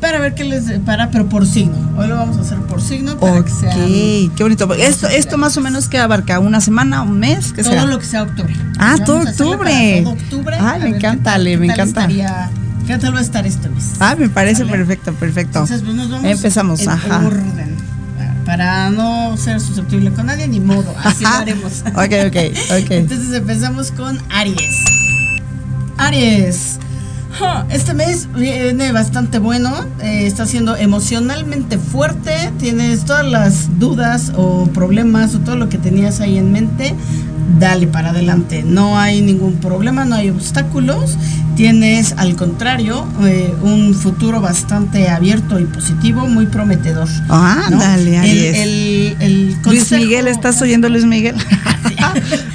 para 0.00 0.20
ver 0.20 0.34
qué 0.34 0.44
les 0.44 0.64
para, 0.80 1.10
pero 1.10 1.28
por 1.28 1.46
signo. 1.46 1.74
Hoy 1.96 2.06
lo 2.08 2.16
vamos 2.16 2.36
a 2.38 2.40
hacer 2.42 2.58
por 2.58 2.80
signo 2.80 3.16
para 3.18 3.40
Ok, 3.40 3.44
que 3.46 3.50
sea 3.52 3.74
qué 3.74 4.30
bonito. 4.42 4.72
Esto, 4.74 5.08
esto 5.08 5.38
más 5.38 5.56
o 5.56 5.60
menos 5.60 5.88
que 5.88 5.98
abarca 5.98 6.38
una 6.38 6.60
semana, 6.60 7.02
un 7.02 7.18
mes, 7.18 7.52
¿qué 7.52 7.62
todo 7.62 7.72
será? 7.72 7.84
lo 7.86 7.98
que 7.98 8.06
sea 8.06 8.22
octubre. 8.22 8.54
Ah, 8.78 8.96
todo 9.04 9.18
octubre. 9.20 10.00
todo 10.04 10.12
octubre. 10.12 10.56
Ay, 10.60 10.80
me 10.82 10.90
qué 10.90 10.96
encanta, 10.98 11.24
tal- 11.24 11.40
Ale, 11.40 11.50
qué 11.52 11.56
me 11.58 11.66
encanta. 11.66 12.00
estaría- 12.02 12.50
¿Qué 12.86 12.96
tal 12.96 13.14
va 13.14 13.18
a 13.18 13.22
estar 13.22 13.46
este 13.46 13.68
mes? 13.68 13.92
Ah, 14.00 14.16
me 14.18 14.30
parece 14.30 14.64
¿Vale? 14.64 14.78
perfecto, 14.78 15.12
perfecto. 15.12 15.58
Entonces, 15.58 15.82
pues 15.82 15.94
nos 15.94 16.10
vamos 16.10 16.24
Empezamos, 16.30 16.80
en 16.80 16.88
ajá. 16.88 17.18
orden. 17.26 17.76
Para 18.46 18.88
no 18.88 19.36
ser 19.36 19.60
susceptible 19.60 20.10
con 20.10 20.24
nadie, 20.24 20.48
ni 20.48 20.58
modo. 20.58 20.94
Así 21.04 21.22
lo 21.22 21.28
haremos. 21.28 21.82
Ok, 21.88 22.12
ok, 22.28 22.36
ok. 22.82 22.90
Entonces 22.92 23.34
empezamos 23.34 23.90
con 23.90 24.18
Aries. 24.30 24.84
Aries. 25.98 26.78
Este 27.70 27.94
mes 27.94 28.28
viene 28.34 28.92
bastante 28.92 29.38
bueno, 29.38 29.72
eh, 30.02 30.26
está 30.26 30.46
siendo 30.46 30.76
emocionalmente 30.76 31.78
fuerte, 31.78 32.32
tienes 32.58 33.04
todas 33.04 33.26
las 33.26 33.78
dudas 33.78 34.32
o 34.36 34.66
problemas 34.74 35.34
o 35.34 35.38
todo 35.40 35.56
lo 35.56 35.68
que 35.68 35.78
tenías 35.78 36.20
ahí 36.20 36.38
en 36.38 36.52
mente, 36.52 36.94
dale 37.58 37.86
para 37.86 38.10
adelante, 38.10 38.62
no 38.66 38.98
hay 38.98 39.20
ningún 39.20 39.54
problema, 39.54 40.04
no 40.04 40.16
hay 40.16 40.30
obstáculos, 40.30 41.16
tienes 41.56 42.12
al 42.16 42.36
contrario 42.36 43.04
eh, 43.24 43.52
un 43.62 43.94
futuro 43.94 44.40
bastante 44.40 45.08
abierto 45.08 45.58
y 45.60 45.64
positivo, 45.64 46.26
muy 46.26 46.46
prometedor. 46.46 47.08
¿no? 47.28 47.34
Ándale, 47.34 48.16
El- 48.16 48.20
Aries. 48.20 48.56
el- 48.58 49.16
el 49.20 49.56
Luis 49.64 49.90
Miguel, 49.92 50.28
¿estás 50.28 50.60
oyendo 50.62 50.88
Luis 50.88 51.04
Miguel? 51.04 51.34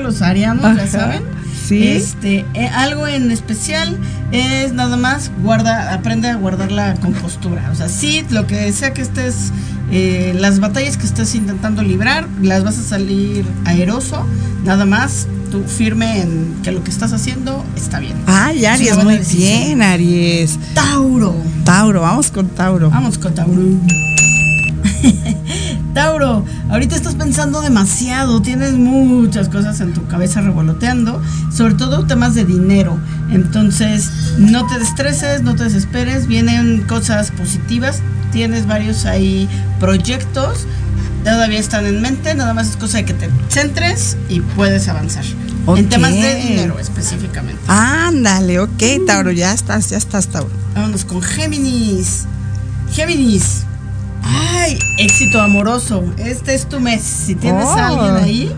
Los 0.00 0.22
arianos, 0.22 0.76
ya 0.76 0.86
saben. 0.86 1.22
Sí. 1.66 1.86
Este, 1.88 2.44
eh, 2.54 2.68
algo 2.68 3.06
en 3.06 3.30
especial 3.30 3.98
es 4.32 4.72
nada 4.72 4.96
más 4.96 5.30
guarda, 5.42 5.94
aprende 5.94 6.28
a 6.28 6.36
guardar 6.36 6.72
la 6.72 6.94
compostura. 6.96 7.68
O 7.72 7.74
sea, 7.74 7.88
sí, 7.88 8.24
lo 8.30 8.46
que 8.46 8.70
sea 8.72 8.92
que 8.92 9.00
estés, 9.02 9.50
eh, 9.90 10.34
las 10.38 10.60
batallas 10.60 10.96
que 10.98 11.06
estés 11.06 11.34
intentando 11.34 11.82
librar, 11.82 12.28
las 12.42 12.64
vas 12.64 12.78
a 12.78 12.82
salir 12.82 13.46
aeroso. 13.64 14.26
Nada 14.64 14.84
más, 14.84 15.26
tú 15.50 15.62
firme 15.64 16.20
en 16.20 16.54
que 16.62 16.72
lo 16.72 16.84
que 16.84 16.90
estás 16.90 17.12
haciendo 17.12 17.64
está 17.76 17.98
bien. 17.98 18.14
Ay, 18.26 18.64
Es 18.64 18.70
Aries, 18.72 19.04
muy 19.04 19.16
decisión. 19.18 19.64
bien, 19.64 19.82
Aries. 19.82 20.58
Tauro. 20.74 21.34
Tauro, 21.64 22.02
vamos 22.02 22.30
con 22.30 22.48
Tauro. 22.48 22.90
Vamos 22.90 23.16
con 23.16 23.34
Tauro. 23.34 23.62
Tauro, 25.94 26.44
ahorita 26.70 26.96
estás 26.96 27.14
pensando 27.14 27.60
demasiado, 27.60 28.42
tienes 28.42 28.72
muchas 28.72 29.48
cosas 29.48 29.80
en 29.80 29.92
tu 29.92 30.04
cabeza 30.08 30.40
revoloteando, 30.40 31.22
sobre 31.52 31.74
todo 31.74 32.04
temas 32.04 32.34
de 32.34 32.44
dinero. 32.44 32.98
Entonces, 33.30 34.10
no 34.36 34.66
te 34.66 34.82
estreses, 34.82 35.42
no 35.42 35.54
te 35.54 35.64
desesperes, 35.64 36.26
vienen 36.26 36.84
cosas 36.88 37.30
positivas, 37.30 38.02
tienes 38.32 38.66
varios 38.66 39.06
ahí 39.06 39.48
proyectos, 39.78 40.66
todavía 41.22 41.60
están 41.60 41.86
en 41.86 42.02
mente, 42.02 42.34
nada 42.34 42.54
más 42.54 42.70
es 42.70 42.76
cosa 42.76 42.98
de 42.98 43.04
que 43.04 43.14
te 43.14 43.30
centres 43.48 44.16
y 44.28 44.40
puedes 44.40 44.88
avanzar. 44.88 45.24
En 45.76 45.88
temas 45.88 46.12
de 46.12 46.34
dinero 46.34 46.78
específicamente. 46.78 47.62
Ándale, 47.68 48.58
ok, 48.58 48.82
Tauro, 49.06 49.30
ya 49.30 49.52
estás, 49.54 49.90
ya 49.90 49.96
estás, 49.96 50.26
Tauro. 50.26 50.50
Vámonos 50.74 51.04
con 51.04 51.22
Géminis. 51.22 52.24
Géminis. 52.92 53.62
Ay, 54.24 54.78
éxito 54.98 55.40
amoroso. 55.40 56.02
Este 56.18 56.54
es 56.54 56.66
tu 56.68 56.80
mes. 56.80 57.02
Si 57.02 57.34
tienes 57.34 57.66
Oh. 57.66 57.76
a 57.78 57.86
alguien 57.88 58.16
ahí 58.16 58.52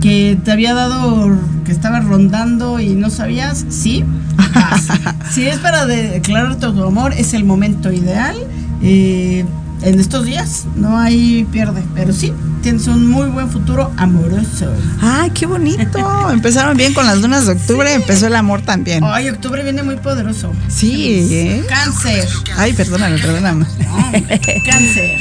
que 0.00 0.38
te 0.44 0.52
había 0.52 0.74
dado, 0.74 1.30
que 1.64 1.72
estaba 1.72 2.00
rondando 2.00 2.80
y 2.80 2.90
no 2.94 3.10
sabías, 3.10 3.64
sí. 3.70 4.04
si 5.30 5.46
es 5.46 5.58
para 5.58 5.86
declararte 5.86 6.66
tu 6.66 6.84
amor, 6.84 7.12
es 7.12 7.32
el 7.34 7.44
momento 7.44 7.92
ideal. 7.92 8.36
Eh, 8.82 9.44
en 9.84 10.00
estos 10.00 10.24
días 10.24 10.64
no 10.76 10.98
hay 10.98 11.44
pierde, 11.52 11.82
pero 11.94 12.12
sí, 12.12 12.32
tienes 12.62 12.86
un 12.86 13.06
muy 13.06 13.28
buen 13.28 13.50
futuro 13.50 13.92
amoroso. 13.96 14.72
Ay, 15.00 15.30
qué 15.30 15.46
bonito. 15.46 16.30
Empezaron 16.32 16.76
bien 16.76 16.94
con 16.94 17.06
las 17.06 17.20
lunas 17.20 17.46
de 17.46 17.52
octubre, 17.52 17.92
empezó 17.92 18.26
el 18.26 18.36
amor 18.36 18.62
también. 18.62 19.04
Ay, 19.04 19.28
octubre 19.28 19.62
viene 19.62 19.82
muy 19.82 19.96
poderoso. 19.96 20.52
Sí, 20.68 21.28
¿eh? 21.30 21.64
Cáncer. 21.68 22.26
Ay, 22.56 22.72
perdóname, 22.72 23.18
perdóname. 23.18 23.66
Cáncer. 24.66 25.20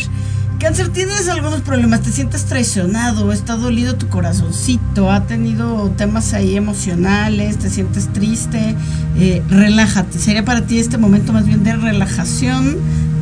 Cáncer, 0.59 0.87
tienes 0.89 1.27
algunos 1.27 1.59
problemas, 1.59 2.03
te 2.03 2.11
sientes 2.13 2.45
traicionado, 2.45 3.33
está 3.33 3.57
dolido 3.57 3.95
tu 3.95 4.07
corazoncito, 4.07 5.11
ha 5.11 5.25
tenido 5.25 5.89
temas 5.97 6.33
ahí 6.33 6.55
emocionales, 6.55 7.57
te 7.57 7.69
sientes 7.69 8.07
triste, 8.13 8.73
eh, 9.17 9.43
relájate. 9.49 10.19
Sería 10.19 10.45
para 10.45 10.61
ti 10.65 10.79
este 10.79 10.97
momento 10.97 11.33
más 11.33 11.45
bien 11.45 11.65
de 11.65 11.75
relajación, 11.75 12.77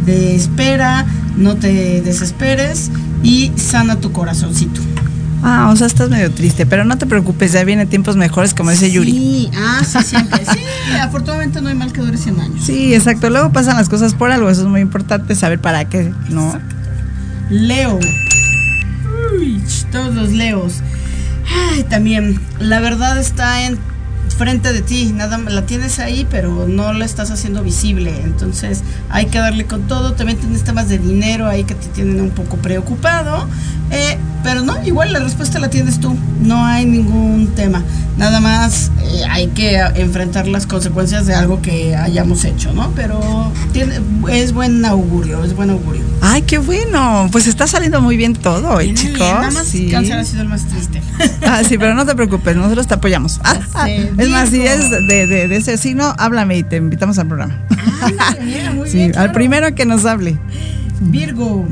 de 0.05 0.35
espera, 0.35 1.05
no 1.37 1.55
te 1.55 2.01
desesperes 2.01 2.91
y 3.23 3.51
sana 3.55 3.97
tu 3.97 4.11
corazoncito. 4.11 4.81
Ah, 5.43 5.69
o 5.71 5.75
sea, 5.75 5.87
estás 5.87 6.09
medio 6.09 6.29
triste, 6.31 6.67
pero 6.67 6.85
no 6.85 6.97
te 6.97 7.07
preocupes, 7.07 7.51
ya 7.51 7.63
vienen 7.63 7.89
tiempos 7.89 8.15
mejores, 8.15 8.53
como 8.53 8.69
dice 8.69 8.91
Yuri. 8.91 9.11
Sí, 9.11 9.51
ah, 9.55 9.81
sí, 9.83 9.97
siempre. 10.05 10.45
Sí, 10.45 10.59
afortunadamente 11.01 11.61
no 11.61 11.69
hay 11.69 11.75
mal 11.75 11.91
que 11.91 12.01
dure 12.01 12.17
100 12.17 12.39
años. 12.39 12.63
Sí, 12.63 12.93
exacto. 12.93 13.29
Luego 13.29 13.51
pasan 13.51 13.77
las 13.77 13.89
cosas 13.89 14.13
por 14.13 14.31
algo, 14.31 14.49
eso 14.49 14.61
es 14.61 14.67
muy 14.67 14.81
importante 14.81 15.35
saber 15.35 15.59
para 15.59 15.85
qué, 15.85 16.13
¿no? 16.29 16.53
Leo. 17.49 17.99
Uy, 19.35 19.61
todos 19.91 20.13
los 20.13 20.31
Leos. 20.31 20.75
Ay, 21.73 21.83
también, 21.83 22.39
la 22.59 22.79
verdad 22.79 23.17
está 23.17 23.65
en 23.65 23.79
frente 24.35 24.73
de 24.73 24.81
ti, 24.81 25.11
nada 25.13 25.37
la 25.37 25.65
tienes 25.65 25.99
ahí, 25.99 26.27
pero 26.29 26.67
no 26.67 26.93
la 26.93 27.05
estás 27.05 27.31
haciendo 27.31 27.63
visible. 27.63 28.13
Entonces, 28.23 28.83
hay 29.09 29.27
que 29.27 29.39
darle 29.39 29.65
con 29.65 29.83
todo. 29.87 30.13
También 30.13 30.39
tienes 30.39 30.63
temas 30.63 30.89
de 30.89 30.97
dinero 30.97 31.47
ahí 31.47 31.63
que 31.63 31.75
te 31.75 31.87
tienen 31.87 32.21
un 32.21 32.31
poco 32.31 32.57
preocupado. 32.57 33.47
Pero 34.51 34.63
no, 34.65 34.85
igual 34.85 35.13
la 35.13 35.19
respuesta 35.19 35.59
la 35.59 35.69
tienes 35.69 36.01
tú. 36.01 36.13
No 36.41 36.65
hay 36.65 36.83
ningún 36.85 37.47
tema. 37.55 37.81
Nada 38.17 38.41
más 38.41 38.91
eh, 39.01 39.21
hay 39.29 39.47
que 39.47 39.77
enfrentar 39.95 40.45
las 40.45 40.67
consecuencias 40.67 41.25
de 41.25 41.33
algo 41.35 41.61
que 41.61 41.95
hayamos 41.95 42.43
hecho, 42.43 42.73
¿no? 42.73 42.91
Pero 42.93 43.49
tiene, 43.71 44.01
es 44.29 44.51
buen 44.51 44.83
augurio, 44.83 45.41
es 45.45 45.55
buen 45.55 45.69
augurio. 45.69 46.01
Ay, 46.19 46.41
qué 46.41 46.57
bueno. 46.57 47.29
Pues 47.31 47.47
está 47.47 47.65
saliendo 47.65 48.01
muy 48.01 48.17
bien 48.17 48.33
todo, 48.35 48.77
¿eh, 48.81 48.83
Viene 48.83 48.99
chicos. 48.99 49.19
bien, 49.19 49.35
Nada 49.35 49.51
más 49.51 49.67
sí. 49.67 49.87
cáncer 49.89 50.17
ha 50.17 50.25
sido 50.25 50.41
el 50.41 50.49
más 50.49 50.65
triste. 50.65 51.01
Ah, 51.47 51.61
sí, 51.67 51.77
pero 51.77 51.93
no 51.95 52.05
te 52.05 52.13
preocupes, 52.13 52.55
nosotros 52.55 52.87
te 52.87 52.93
apoyamos. 52.95 53.39
Ah, 53.45 53.57
ah, 53.73 53.89
es 53.89 54.29
más, 54.29 54.49
si 54.49 54.61
es 54.61 54.89
de, 54.89 55.27
de, 55.27 55.47
de 55.47 55.55
ese 55.55 55.77
signo, 55.77 56.13
háblame 56.17 56.57
y 56.57 56.63
te 56.63 56.75
invitamos 56.75 57.17
al 57.19 57.27
programa. 57.27 57.57
Mira, 58.43 58.71
muy 58.73 58.89
Sí, 58.89 58.97
bien, 58.97 59.09
al 59.11 59.13
claro. 59.13 59.33
primero 59.33 59.75
que 59.75 59.85
nos 59.85 60.03
hable. 60.05 60.37
Virgo. 60.99 61.65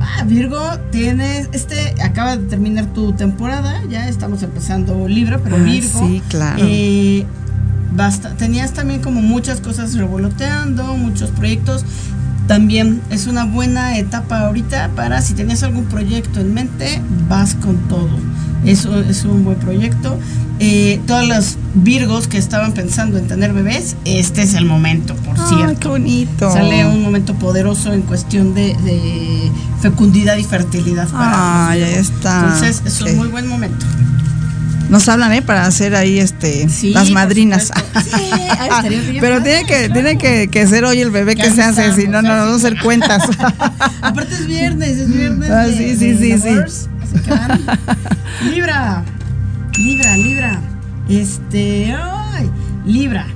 Ah, 0.00 0.24
Virgo, 0.26 0.58
tienes, 0.90 1.48
este, 1.52 1.94
acaba 2.02 2.36
de 2.36 2.46
terminar 2.46 2.86
tu 2.86 3.12
temporada, 3.12 3.82
ya 3.88 4.08
estamos 4.08 4.42
empezando 4.42 5.06
Libra, 5.06 5.38
pero 5.42 5.56
Ah, 5.56 5.60
Virgo. 5.60 6.00
sí, 6.06 6.22
claro. 6.28 6.56
eh, 6.66 7.26
basta, 7.92 8.30
tenías 8.34 8.72
también 8.72 9.02
como 9.02 9.20
muchas 9.20 9.60
cosas 9.60 9.94
revoloteando, 9.94 10.96
muchos 10.96 11.30
proyectos. 11.30 11.84
También 12.50 13.00
es 13.10 13.28
una 13.28 13.44
buena 13.44 13.96
etapa 13.96 14.40
ahorita 14.40 14.90
para 14.96 15.22
si 15.22 15.34
tenías 15.34 15.62
algún 15.62 15.84
proyecto 15.84 16.40
en 16.40 16.52
mente, 16.52 17.00
vas 17.28 17.54
con 17.54 17.76
todo. 17.88 18.10
Eso 18.64 18.98
es 19.02 19.24
un 19.24 19.44
buen 19.44 19.56
proyecto. 19.56 20.18
Eh, 20.58 21.00
todos 21.06 21.28
los 21.28 21.58
Virgos 21.74 22.26
que 22.26 22.38
estaban 22.38 22.72
pensando 22.72 23.18
en 23.18 23.28
tener 23.28 23.52
bebés, 23.52 23.94
este 24.04 24.42
es 24.42 24.54
el 24.54 24.64
momento, 24.64 25.14
por 25.14 25.38
cierto. 25.38 25.78
qué 25.78 25.86
bonito. 25.86 26.50
Sale 26.50 26.84
un 26.86 27.04
momento 27.04 27.34
poderoso 27.34 27.92
en 27.92 28.02
cuestión 28.02 28.52
de, 28.52 28.74
de 28.82 29.48
fecundidad 29.80 30.36
y 30.36 30.42
fertilidad. 30.42 31.08
para 31.08 31.68
ahí 31.68 31.84
Virgos. 31.84 32.10
está. 32.10 32.40
Entonces 32.40 32.82
es 32.84 33.00
un 33.00 33.16
muy 33.16 33.28
buen 33.28 33.46
momento. 33.46 33.86
Nos 34.90 35.08
hablan, 35.08 35.32
¿eh? 35.32 35.40
Para 35.42 35.64
hacer 35.66 35.94
ahí 35.94 36.18
este 36.18 36.68
Sí, 36.68 36.90
las 36.92 37.10
madrinas. 37.10 37.70
Sí, 38.04 38.88
bien 38.88 39.18
Pero 39.20 39.42
tiene 39.42 39.64
que, 39.64 39.86
claro. 39.86 39.92
tiene 39.94 40.18
que, 40.18 40.48
que 40.48 40.66
ser 40.66 40.84
hoy 40.84 41.00
el 41.00 41.10
bebé 41.10 41.36
que 41.36 41.50
se 41.50 41.62
hace, 41.62 41.94
si 41.94 42.06
no, 42.08 42.20
no, 42.22 42.28
ya 42.28 42.34
no 42.36 42.42
vamos 42.46 42.64
a 42.64 42.66
hacer 42.66 42.80
cuentas. 42.82 43.22
Aparte 44.02 44.34
es 44.34 44.46
viernes, 44.46 44.98
es 44.98 45.12
viernes. 45.14 45.50
Ah, 45.50 45.66
de- 45.66 45.76
sí, 45.76 45.96
sí, 45.96 46.12
de 46.12 46.38
sí, 46.38 46.74
sí. 46.74 46.88
Libra, 48.52 49.02
Libra, 49.78 50.16
Libra. 50.16 50.60
Este, 51.08 51.94
ay, 51.94 52.50
Libra. 52.84 53.26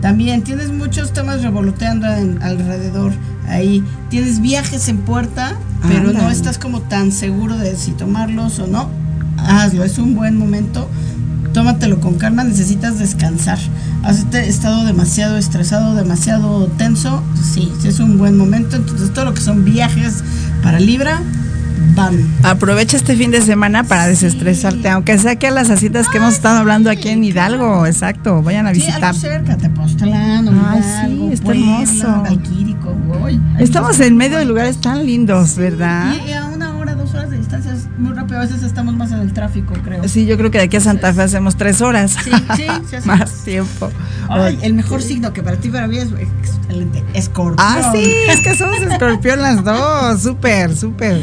También 0.00 0.42
tienes 0.42 0.70
muchos 0.70 1.12
temas 1.12 1.42
revoloteando 1.42 2.06
en- 2.12 2.42
alrededor. 2.42 3.12
Ahí 3.48 3.82
tienes 4.10 4.40
viajes 4.40 4.88
en 4.88 4.98
puerta, 4.98 5.54
pero 5.88 6.12
no 6.12 6.30
estás 6.30 6.58
como 6.58 6.80
tan 6.80 7.12
seguro 7.12 7.56
de 7.58 7.76
si 7.76 7.92
tomarlos 7.92 8.58
o 8.58 8.66
no. 8.66 8.88
Hazlo, 9.46 9.84
es 9.84 9.98
un 9.98 10.14
buen 10.14 10.36
momento. 10.38 10.88
Tómatelo 11.52 12.00
con 12.00 12.14
calma, 12.14 12.42
necesitas 12.44 12.98
descansar. 12.98 13.58
Has 14.02 14.24
estado 14.34 14.84
demasiado 14.84 15.36
estresado, 15.38 15.94
demasiado 15.94 16.66
tenso. 16.78 17.22
Sí, 17.40 17.70
sí 17.80 17.88
es 17.88 18.00
un 18.00 18.18
buen 18.18 18.36
momento. 18.36 18.76
Entonces, 18.76 19.12
todo 19.12 19.26
lo 19.26 19.34
que 19.34 19.40
son 19.40 19.64
viajes 19.64 20.24
para 20.62 20.80
Libra, 20.80 21.20
van. 21.94 22.18
Aprovecha 22.42 22.96
este 22.96 23.14
fin 23.16 23.30
de 23.30 23.40
semana 23.40 23.84
para 23.84 24.06
desestresarte, 24.08 24.88
aunque 24.88 25.16
sea 25.18 25.36
que 25.36 25.46
a 25.46 25.50
las 25.52 25.70
asitas 25.70 26.08
que 26.08 26.18
hemos 26.18 26.34
estado 26.34 26.58
hablando 26.58 26.90
aquí 26.90 27.08
en 27.10 27.22
Hidalgo, 27.22 27.86
exacto, 27.86 28.42
vayan 28.42 28.66
a 28.66 28.70
Sí, 28.74 28.80
visitar. 28.80 29.04
algo 29.04 29.20
cerca, 29.20 29.56
Tepoztlán, 29.56 30.48
Ay, 30.48 30.80
Hidalgo, 30.80 31.26
sí, 31.28 31.32
está 31.34 31.44
Puebla, 31.46 31.82
hermoso. 31.82 32.24
Estamos 33.58 34.00
en 34.00 34.16
medio 34.16 34.38
de 34.38 34.44
lugares 34.44 34.80
tan 34.80 35.06
lindos, 35.06 35.56
¿verdad? 35.56 36.14
Muy 37.98 38.12
rápido. 38.14 38.38
A 38.38 38.42
veces 38.42 38.62
estamos 38.62 38.94
más 38.96 39.10
en 39.12 39.20
el 39.20 39.32
tráfico, 39.32 39.74
creo. 39.84 40.06
Sí, 40.08 40.26
yo 40.26 40.36
creo 40.36 40.50
que 40.50 40.58
de 40.58 40.64
aquí 40.64 40.76
a 40.76 40.80
Santa 40.80 41.12
Fe 41.12 41.22
hacemos 41.22 41.56
tres 41.56 41.80
horas. 41.80 42.16
Sí, 42.24 42.30
sí, 42.56 42.66
sí, 42.90 42.96
Más 43.06 43.32
tiempo. 43.44 43.90
Ay, 44.28 44.58
el 44.62 44.74
mejor 44.74 45.02
signo 45.02 45.32
que 45.32 45.42
para 45.42 45.56
ti 45.56 45.68
para 45.68 45.86
mí 45.86 45.98
es 45.98 46.08
excelente. 46.12 47.04
Escorpión. 47.14 47.56
Ah, 47.58 47.92
sí, 47.94 48.12
es 48.28 48.40
que 48.40 48.54
somos 48.56 48.78
escorpión 48.82 49.40
las 49.42 49.62
dos. 49.64 50.20
Súper, 50.22 50.74
súper. 50.76 51.22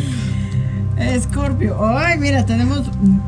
Escorpio. 0.97 1.77
Ay, 1.97 2.19
mira, 2.19 2.45
tenemos 2.45 2.83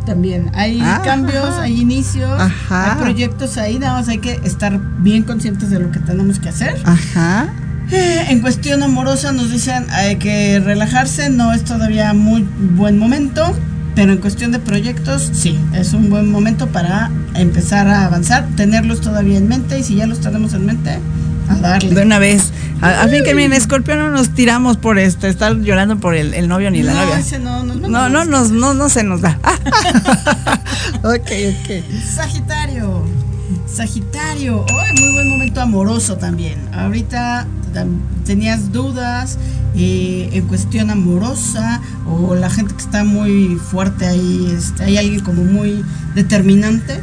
también. 0.05 0.51
Hay 0.53 0.79
Ah, 0.81 1.01
cambios, 1.03 1.43
ajá. 1.43 1.61
hay 1.63 1.81
inicios, 1.81 2.29
Ajá. 2.39 2.93
hay 2.93 3.01
proyectos 3.01 3.57
ahí. 3.57 3.79
Nada 3.79 3.93
más 3.99 4.07
hay 4.09 4.19
que 4.19 4.33
estar 4.43 4.79
bien 4.99 5.23
conscientes 5.23 5.69
de 5.71 5.79
lo 5.79 5.89
que 5.91 5.99
tenemos 5.99 6.37
que 6.39 6.49
hacer. 6.49 6.75
Ajá. 6.85 7.47
Eh, 7.91 8.25
En 8.29 8.39
cuestión 8.41 8.81
amorosa 8.83 9.31
nos 9.31 9.51
dicen 9.51 9.85
hay 9.91 10.15
que 10.17 10.59
relajarse, 10.59 11.29
no 11.29 11.53
es 11.53 11.63
todavía 11.63 12.13
muy 12.13 12.41
buen 12.75 12.97
momento, 12.97 13.55
pero 13.95 14.11
en 14.13 14.17
cuestión 14.19 14.51
de 14.51 14.59
proyectos 14.59 15.29
sí, 15.33 15.59
es 15.73 15.93
un 15.93 16.09
buen 16.09 16.31
momento 16.31 16.67
para 16.67 17.11
empezar 17.35 17.87
a 17.87 18.05
avanzar, 18.05 18.47
tenerlos 18.55 19.01
todavía 19.01 19.37
en 19.37 19.47
mente 19.47 19.77
y 19.79 19.83
si 19.83 19.95
ya 19.95 20.07
los 20.07 20.19
tenemos 20.21 20.53
en 20.53 20.65
mente, 20.65 20.97
a 21.49 21.55
De 21.55 21.61
darle. 21.61 22.01
una 22.03 22.17
vez. 22.19 22.51
A, 22.81 23.03
a 23.03 23.07
fin 23.07 23.23
que 23.23 23.33
miren, 23.35 23.53
escorpión 23.53 23.99
no 23.99 24.09
nos 24.09 24.29
tiramos 24.33 24.77
por 24.77 24.97
este, 24.97 25.27
estar 25.29 25.55
llorando 25.61 25.97
por 25.99 26.15
el, 26.15 26.33
el 26.33 26.47
novio 26.47 26.71
ni 26.71 26.81
la 26.83 26.93
no, 26.93 27.05
novia. 27.05 27.19
ese 27.19 27.37
no, 27.39 27.63
no, 27.63 27.75
No, 27.75 28.09
no, 28.09 28.25
nos, 28.25 28.49
no, 28.51 28.73
no 28.73 28.89
se 28.89 29.03
nos 29.03 29.21
da. 29.21 29.37
ok, 31.03 31.31
ok. 31.61 32.03
Sagitario. 32.15 33.05
Sagitario. 33.67 34.65
Muy 34.99 35.13
buen 35.13 35.29
momento 35.29 35.61
amoroso 35.61 36.17
también. 36.17 36.57
Ahorita 36.73 37.45
tenías 38.25 38.71
dudas 38.71 39.37
eh, 39.75 40.29
en 40.33 40.47
cuestión 40.47 40.89
amorosa 40.89 41.81
o 42.05 42.35
la 42.35 42.49
gente 42.49 42.73
que 42.75 42.81
está 42.81 43.03
muy 43.03 43.55
fuerte 43.55 44.05
ahí, 44.05 44.53
este, 44.55 44.83
hay 44.83 44.97
alguien 44.97 45.21
como 45.21 45.43
muy 45.43 45.83
determinante. 46.15 46.99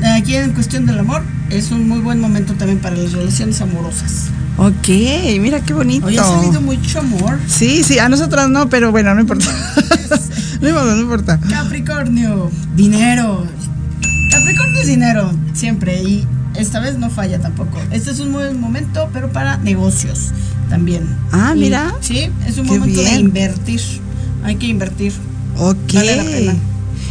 No, 0.00 0.14
aquí 0.14 0.34
en 0.36 0.52
cuestión 0.52 0.86
del 0.86 0.98
amor 0.98 1.22
es 1.50 1.70
un 1.70 1.88
muy 1.88 2.00
buen 2.00 2.20
momento 2.20 2.54
también 2.54 2.78
para 2.78 2.96
las 2.96 3.12
relaciones 3.12 3.60
amorosas. 3.60 4.28
Ok, 4.58 4.88
mira 5.40 5.60
qué 5.60 5.72
bonito. 5.72 6.06
Hoy 6.06 6.18
ha 6.18 6.24
salido 6.24 6.60
mucho 6.60 7.00
amor. 7.00 7.38
Sí, 7.46 7.82
sí, 7.82 7.98
a 7.98 8.08
nosotras 8.08 8.48
no, 8.48 8.68
pero 8.68 8.90
bueno, 8.90 9.14
no 9.14 9.20
importa. 9.20 9.46
no 10.60 10.68
importa, 10.68 10.94
no 10.94 11.00
importa. 11.00 11.40
Capricornio, 11.48 12.50
dinero. 12.76 13.46
Capricornio 14.30 14.80
es 14.80 14.86
dinero, 14.86 15.32
siempre. 15.54 16.02
Y 16.02 16.26
esta 16.56 16.80
vez 16.80 16.98
no 16.98 17.10
falla 17.10 17.38
tampoco. 17.40 17.78
Este 17.90 18.10
es 18.10 18.20
un 18.20 18.32
buen 18.32 18.60
momento, 18.60 19.08
pero 19.12 19.30
para 19.32 19.56
negocios 19.58 20.30
también. 20.68 21.06
Ah, 21.32 21.52
Y- 21.54 21.60
mira. 21.60 21.94
Sí, 22.00 22.30
es 22.46 22.58
un 22.58 22.66
Qué 22.66 22.78
momento 22.78 23.02
de 23.02 23.14
invertir. 23.14 23.80
Hay 24.44 24.56
que 24.56 24.66
invertir. 24.66 25.12
Ok. 25.58 25.76
Vale 25.94 26.16
la 26.16 26.22
pena. 26.24 26.54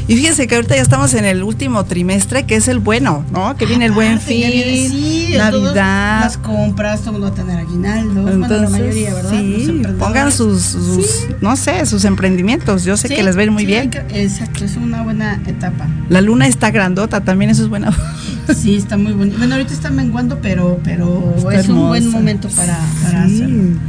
Y 0.08 0.16
fíjense 0.16 0.48
que 0.48 0.56
ahorita 0.56 0.76
ya 0.76 0.82
estamos 0.82 1.14
en 1.14 1.24
el 1.26 1.44
último 1.44 1.86
trimestre, 1.86 2.44
que 2.46 2.56
es 2.56 2.68
el 2.68 2.80
bueno, 2.80 3.24
¿no? 3.32 3.56
Que 3.56 3.66
viene 3.68 3.86
el 3.86 3.92
buen 3.92 4.14
Aparte, 4.14 4.40
ya 4.40 4.50
viene- 4.50 4.90
fin, 4.90 4.92
sí, 4.92 5.34
Navidad. 5.38 6.22
Las 6.22 6.38
compras, 6.38 7.02
todo 7.02 7.14
mundo 7.14 7.28
va 7.28 7.34
a 7.34 7.36
tener 7.36 7.58
aguinaldo. 7.60 8.22
bueno, 8.24 8.40
la 8.40 8.46
Entonces, 8.48 8.70
mayoría, 8.72 9.14
¿verdad? 9.14 9.30
Sí, 9.32 9.82
pongan 10.00 10.32
sus, 10.32 10.62
sus 10.64 11.06
Sí. 11.06 11.26
no 11.40 11.56
sé, 11.56 11.86
sus 11.86 12.04
emprendimientos. 12.04 12.84
Yo 12.84 12.98
sé 12.98 13.08
que 13.10 13.22
les 13.24 13.38
va 13.38 13.42
a 13.42 13.44
ir 13.44 13.52
muy 13.52 13.66
bien. 13.66 13.90
que- 13.92 14.24
exacto, 14.24 14.66
es 14.66 14.76
una 14.76 15.04
buena 15.04 15.40
etapa. 15.46 15.88
La 16.10 16.20
luna 16.20 16.48
está 16.48 16.72
grandota, 16.72 17.22
también 17.24 17.52
eso 17.52 17.62
es 17.64 17.70
buena. 17.70 17.96
Sí, 18.56 18.76
está 18.76 18.98
muy 18.98 19.14
bonito. 19.14 19.38
Bueno, 19.38 19.56
ahorita 19.56 19.74
está 19.74 19.90
menguando, 19.90 20.40
pero, 20.42 20.80
pero 20.84 21.34
Está 21.38 21.56
es 21.56 21.70
un 21.70 21.88
buen 21.88 22.10
momento 22.12 22.50
para, 22.50 22.78
para 23.04 23.28
Sí. 23.28 23.36
hacerlo. 23.36 23.80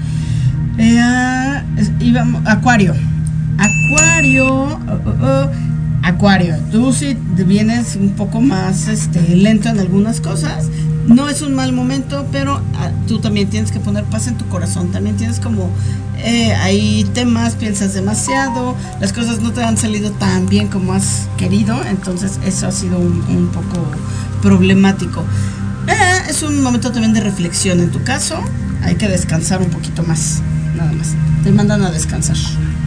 Eh, 0.79 1.63
es- 1.77 1.93
íbamos- 2.01 2.43
acuario. 2.47 2.95
Acuario. 3.59 4.47
oh, 4.47 4.79
oh, 4.89 5.27
oh, 5.27 5.51
Acuario. 6.05 6.57
Tú 6.73 6.93
sí 6.93 7.17
vienes 7.47 7.95
un 7.97 8.11
poco 8.11 8.41
más 8.41 8.89
este, 8.89 9.37
lento 9.37 9.69
en 9.69 9.79
algunas 9.79 10.21
cosas. 10.21 10.67
No 11.07 11.29
es 11.29 11.43
un 11.43 11.55
mal 11.55 11.73
momento, 11.73 12.27
pero 12.31 12.61
ah, 12.77 12.91
tú 13.09 13.19
también 13.19 13.51
tienes 13.51 13.73
que 13.73 13.81
poner 13.81 14.05
paz 14.05 14.29
en 14.29 14.37
tu 14.39 14.47
corazón. 14.49 14.93
También 14.93 15.17
tienes 15.17 15.41
como. 15.41 15.71
eh, 16.19 16.55
hay 16.55 17.05
temas, 17.15 17.55
piensas 17.57 17.95
demasiado, 17.95 18.77
las 19.01 19.13
cosas 19.13 19.41
no 19.41 19.51
te 19.53 19.63
han 19.65 19.77
salido 19.77 20.13
tan 20.13 20.47
bien 20.49 20.69
como 20.69 20.93
has 20.93 21.27
querido, 21.37 21.83
entonces 21.85 22.39
eso 22.47 22.69
ha 22.69 22.73
sido 22.73 22.99
un, 22.99 23.23
un 23.29 23.49
poco 23.49 23.85
problemático. 24.41 25.25
Eh, 25.89 26.23
es 26.31 26.43
un 26.45 26.63
momento 26.63 26.93
también 26.93 27.13
de 27.13 27.21
reflexión 27.21 27.81
en 27.81 27.91
tu 27.91 28.05
caso, 28.05 28.37
hay 28.83 28.95
que 28.95 29.09
descansar 29.09 29.61
un 29.63 29.71
poquito 29.71 30.05
más, 30.05 30.41
nada 30.77 30.93
más. 30.93 31.09
Te 31.43 31.51
mandan 31.51 31.83
a 31.83 31.91
descansar. 31.91 32.37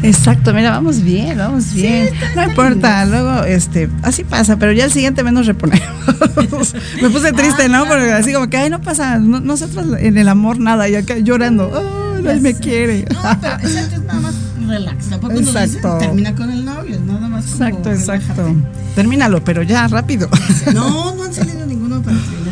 Exacto, 0.08 0.53
mira, 0.53 0.72
vamos 0.72 1.01
bien, 1.01 1.38
vamos 1.38 1.74
bien. 1.74 2.10
no 2.36 2.43
importa, 2.43 3.06
luego, 3.06 3.43
este, 3.43 3.89
así 4.03 4.24
pasa, 4.24 4.58
pero 4.58 4.72
ya 4.72 4.86
el 4.86 4.91
siguiente 4.91 5.24
mes 5.24 5.34
nos 5.34 5.45
reponemos. 5.47 5.86
Me 7.01 7.10
puse 7.10 7.32
triste, 7.34 7.68
¿no? 7.70 7.86
Porque 7.88 8.12
así 8.12 8.34
como 8.34 8.49
que, 8.49 8.58
ay, 8.58 8.70
no 8.70 8.82
pasa, 8.82 9.18
no- 9.20 9.39
nosotros 9.39 9.86
en 9.99 10.18
el 10.18 10.28
amor 10.30 10.60
nada, 10.60 10.88
y 10.89 10.95
acá 10.95 11.18
llorando, 11.18 11.72
ay, 11.76 12.24
nadie 12.24 12.39
me 12.41 12.53
quiere. 12.53 13.06
No, 13.14 13.20
pero 13.41 13.53
exacto, 13.64 13.95
es 13.95 14.01
nada 14.03 14.20
más 14.20 14.36
relax. 14.68 15.06
Tampoco 15.10 15.34
Exacto. 15.34 15.97
termina 15.99 16.34
con 16.36 16.49
el 16.51 16.66
novio, 16.66 16.99
nada 17.06 17.28
más. 17.28 17.45
como 17.45 17.66
Exacto, 17.68 17.91
exacto. 17.91 18.43
relájate. 18.43 18.95
Termínalo, 18.95 19.43
pero 19.43 19.62
ya, 19.64 19.88
rápido. 19.88 20.30
No, 20.74 21.14
no 21.16 21.24
han 21.24 21.34
salido 21.34 21.66
ninguno 21.66 22.01
para 22.01 22.16
terminar. 22.18 22.45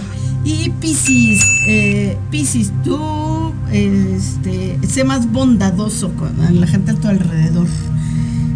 Y 0.45 0.69
Piscis, 0.81 1.45
eh, 1.67 2.17
Piscis, 2.29 2.71
tú 2.83 3.53
este, 3.71 4.77
sé 4.87 5.03
más 5.03 5.31
bondadoso 5.31 6.11
con 6.15 6.59
la 6.59 6.67
gente 6.67 6.91
a 6.91 6.95
tu 6.95 7.07
alrededor. 7.07 7.67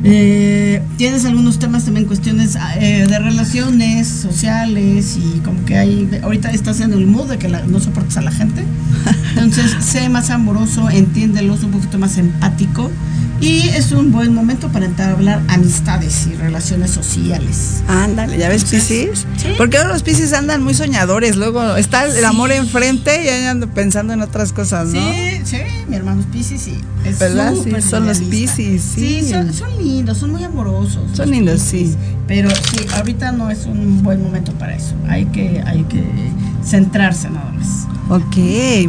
Eh, 0.03 0.81
tienes 0.97 1.25
algunos 1.25 1.59
temas 1.59 1.85
también, 1.85 2.05
cuestiones 2.05 2.55
eh, 2.79 3.05
de 3.09 3.19
relaciones 3.19 4.07
sociales 4.07 5.17
y 5.17 5.39
como 5.39 5.65
que 5.65 5.77
hay, 5.77 6.09
ahorita 6.23 6.51
estás 6.51 6.79
en 6.81 6.93
el 6.93 7.07
mood 7.07 7.29
de 7.29 7.37
que 7.37 7.49
la- 7.49 7.63
no 7.63 7.79
soportas 7.79 8.17
a 8.17 8.21
la 8.21 8.31
gente. 8.31 8.63
Entonces, 9.35 9.75
sé 9.83 10.07
más 10.09 10.29
amoroso, 10.29 10.89
entiéndelos, 10.89 11.63
un 11.63 11.71
poquito 11.71 11.97
más 11.97 12.17
empático. 12.17 12.91
Y 13.39 13.59
es 13.69 13.91
un 13.91 14.11
buen 14.11 14.33
momento 14.33 14.67
para 14.69 14.87
entablar 14.87 15.39
amistades 15.47 16.25
y 16.25 16.33
relaciones 16.35 16.89
sociales. 16.89 17.83
Ándale, 17.87 18.35
¿ya 18.35 18.49
ves 18.49 18.63
Piscis? 18.65 19.27
Sí. 19.37 19.49
Porque 19.59 19.77
ahora 19.77 19.89
los 19.93 20.01
Piscis 20.01 20.33
andan 20.33 20.63
muy 20.63 20.73
soñadores, 20.73 21.35
luego 21.35 21.75
está 21.75 22.05
el 22.05 22.13
Sí. 22.13 22.23
amor 22.23 22.51
enfrente 22.51 23.23
y 23.25 23.45
ando 23.45 23.67
pensando 23.69 24.13
en 24.13 24.21
otras 24.23 24.53
cosas, 24.53 24.87
¿no? 24.87 24.99
Sí, 24.99 25.41
sí, 25.43 25.57
mi 25.87 25.97
hermano 25.97 26.21
es 26.21 26.25
Piscis 26.27 26.61
sí. 26.61 26.79
Es 27.05 27.19
¿Verdad? 27.19 27.53
Sí, 27.63 27.69
son 27.87 28.07
los. 28.07 28.17
Piscis, 28.21 28.81
sí. 28.95 29.21
son, 29.29 29.53
son 29.53 29.69
lindos, 29.87 30.17
son 30.17 30.31
muy 30.31 30.43
amorosos. 30.43 31.03
Son 31.13 31.29
lindos, 31.31 31.61
sí. 31.61 31.95
Pero 32.27 32.49
sí, 32.49 32.85
ahorita 32.95 33.31
no 33.31 33.49
es 33.49 33.65
un 33.65 34.03
buen 34.03 34.21
momento 34.21 34.51
para 34.53 34.75
eso. 34.75 34.93
Hay 35.07 35.25
que, 35.27 35.63
hay 35.65 35.83
que 35.83 36.03
centrarse 36.63 37.29
nada 37.29 37.51
más. 37.51 37.87
Ok, 38.09 38.37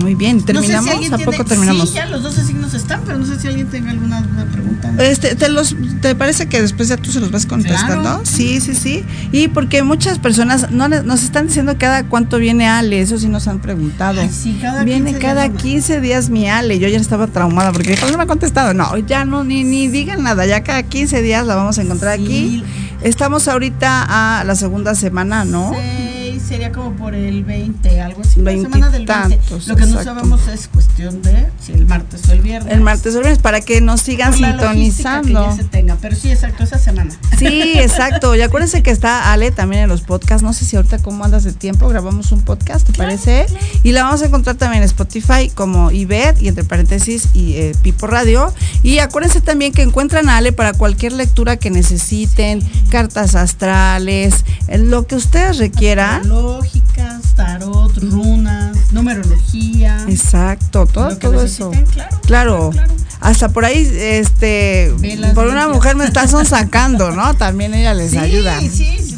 muy 0.00 0.14
bien. 0.14 0.42
¿Terminamos? 0.44 0.70
No 0.70 0.78
sé 0.80 0.88
si 0.88 0.94
alguien 0.94 1.14
¿A 1.14 1.18
poco 1.18 1.30
tiene- 1.32 1.44
terminamos? 1.48 1.88
Sí, 1.88 1.94
ya 1.96 2.06
los 2.06 2.22
12 2.22 2.44
signos 2.44 2.72
están, 2.74 3.00
pero 3.04 3.18
no 3.18 3.26
sé 3.26 3.38
si 3.40 3.48
alguien 3.48 3.66
tenga 3.68 3.90
alguna 3.90 4.24
pregunta. 4.52 4.92
Este, 4.98 5.34
¿te, 5.34 5.48
los, 5.48 5.74
¿Te 6.00 6.14
parece 6.14 6.46
que 6.46 6.62
después 6.62 6.88
ya 6.88 6.96
tú 6.96 7.10
se 7.10 7.18
los 7.20 7.30
vas 7.32 7.44
contestando? 7.46 8.02
Claro. 8.02 8.20
Sí, 8.24 8.60
sí, 8.60 8.74
sí. 8.74 9.04
Y 9.32 9.48
porque 9.48 9.82
muchas 9.82 10.18
personas 10.20 10.70
no 10.70 10.88
nos 10.88 11.22
están 11.24 11.48
diciendo 11.48 11.74
cada 11.78 12.04
cuánto 12.04 12.38
viene 12.38 12.68
Ale, 12.68 13.00
eso 13.00 13.18
sí 13.18 13.28
nos 13.28 13.48
han 13.48 13.58
preguntado. 13.58 14.20
Ay, 14.20 14.30
sí, 14.32 14.56
cada 14.62 14.84
viene 14.84 15.06
15 15.10 15.20
cada 15.20 15.42
días 15.42 15.48
nomás. 15.50 15.62
15 15.62 16.00
días 16.00 16.30
mi 16.30 16.48
Ale. 16.48 16.78
Yo 16.78 16.86
ya 16.88 16.98
estaba 16.98 17.26
traumada 17.26 17.72
porque 17.72 17.98
no 18.10 18.16
me 18.16 18.22
ha 18.22 18.26
contestado. 18.26 18.72
No, 18.72 18.96
ya 18.98 19.24
no, 19.24 19.42
ni, 19.42 19.64
ni 19.64 19.88
digan 19.88 20.22
nada. 20.22 20.46
Ya 20.46 20.62
cada 20.62 20.84
15 20.84 21.22
días 21.22 21.44
la 21.46 21.56
vamos 21.56 21.78
a 21.78 21.82
encontrar 21.82 22.16
Sí. 22.18 22.24
aquí. 22.24 22.64
Estamos 23.02 23.46
ahorita 23.48 24.38
a 24.40 24.44
la 24.44 24.54
segunda 24.56 24.94
semana, 24.96 25.44
¿no? 25.44 25.72
Seis, 25.72 26.07
sería 26.48 26.72
como 26.72 26.92
por 26.92 27.14
el 27.14 27.44
20, 27.44 28.00
algo 28.00 28.22
así. 28.22 28.40
La 28.40 28.52
semana 28.52 28.88
del 28.88 29.04
20. 29.04 29.28
Veintitantos, 29.28 29.68
Lo 29.68 29.76
que 29.76 29.86
no 29.86 30.02
sabemos 30.02 30.48
es 30.48 30.68
cuestión 30.68 31.20
de 31.22 31.46
si 31.60 31.72
el 31.72 31.86
martes 31.86 32.26
o 32.28 32.32
el 32.32 32.40
viernes. 32.40 32.72
El 32.72 32.80
martes 32.80 33.14
o 33.14 33.18
el 33.18 33.24
viernes 33.24 33.42
para 33.42 33.60
que 33.60 33.80
nos 33.80 34.00
sigan 34.00 34.32
Por 34.32 34.40
la 34.40 34.52
sintonizando. 34.52 35.26
Que 35.26 35.50
ya 35.50 35.56
se 35.56 35.64
tenga, 35.64 35.96
pero 36.00 36.16
sí, 36.16 36.30
exacto, 36.30 36.64
esa 36.64 36.78
semana. 36.78 37.10
Sí, 37.38 37.74
exacto. 37.76 38.34
Y 38.34 38.40
acuérdense 38.40 38.82
que 38.82 38.90
está 38.90 39.32
Ale 39.32 39.50
también 39.50 39.82
en 39.82 39.88
los 39.88 40.00
podcasts. 40.00 40.42
No 40.42 40.52
sé 40.52 40.64
si 40.64 40.76
ahorita 40.76 40.98
cómo 40.98 41.24
andas 41.24 41.44
de 41.44 41.52
tiempo. 41.52 41.88
Grabamos 41.88 42.32
un 42.32 42.42
podcast, 42.42 42.86
¿te 42.86 42.94
parece? 42.94 43.46
Y 43.82 43.92
la 43.92 44.04
vamos 44.04 44.22
a 44.22 44.26
encontrar 44.26 44.56
también 44.56 44.82
en 44.82 44.86
Spotify 44.86 45.50
como 45.54 45.90
Ibet 45.90 46.40
y 46.40 46.48
entre 46.48 46.64
paréntesis 46.64 47.28
y 47.34 47.56
eh, 47.56 47.72
Pipo 47.82 48.06
Radio. 48.06 48.52
Y 48.82 49.00
acuérdense 49.00 49.40
también 49.40 49.72
que 49.72 49.82
encuentran 49.82 50.28
a 50.28 50.38
Ale 50.38 50.52
para 50.52 50.72
cualquier 50.72 51.12
lectura 51.12 51.56
que 51.56 51.70
necesiten, 51.70 52.62
cartas 52.90 53.34
astrales, 53.34 54.44
eh, 54.68 54.78
lo 54.78 55.06
que 55.06 55.14
ustedes 55.14 55.58
requieran. 55.58 56.22
Lógicas, 56.42 57.34
tarot, 57.34 57.96
runas, 57.98 58.76
numerología. 58.92 60.04
Exacto, 60.08 60.86
todo, 60.86 61.16
todo 61.16 61.42
eso. 61.42 61.70
claro, 61.92 62.20
Claro. 62.22 62.70
claro. 62.72 62.94
Hasta 63.20 63.48
por 63.48 63.64
ahí, 63.64 63.90
este, 64.00 64.94
Velas 64.98 65.32
por 65.34 65.48
una 65.48 65.66
mujer 65.68 65.96
me 65.96 66.04
está 66.04 66.28
sacando, 66.44 67.10
¿no? 67.10 67.34
También 67.34 67.74
ella 67.74 67.92
les 67.92 68.12
sí, 68.12 68.18
ayuda. 68.18 68.60
Sí, 68.60 68.68
sí. 68.70 69.17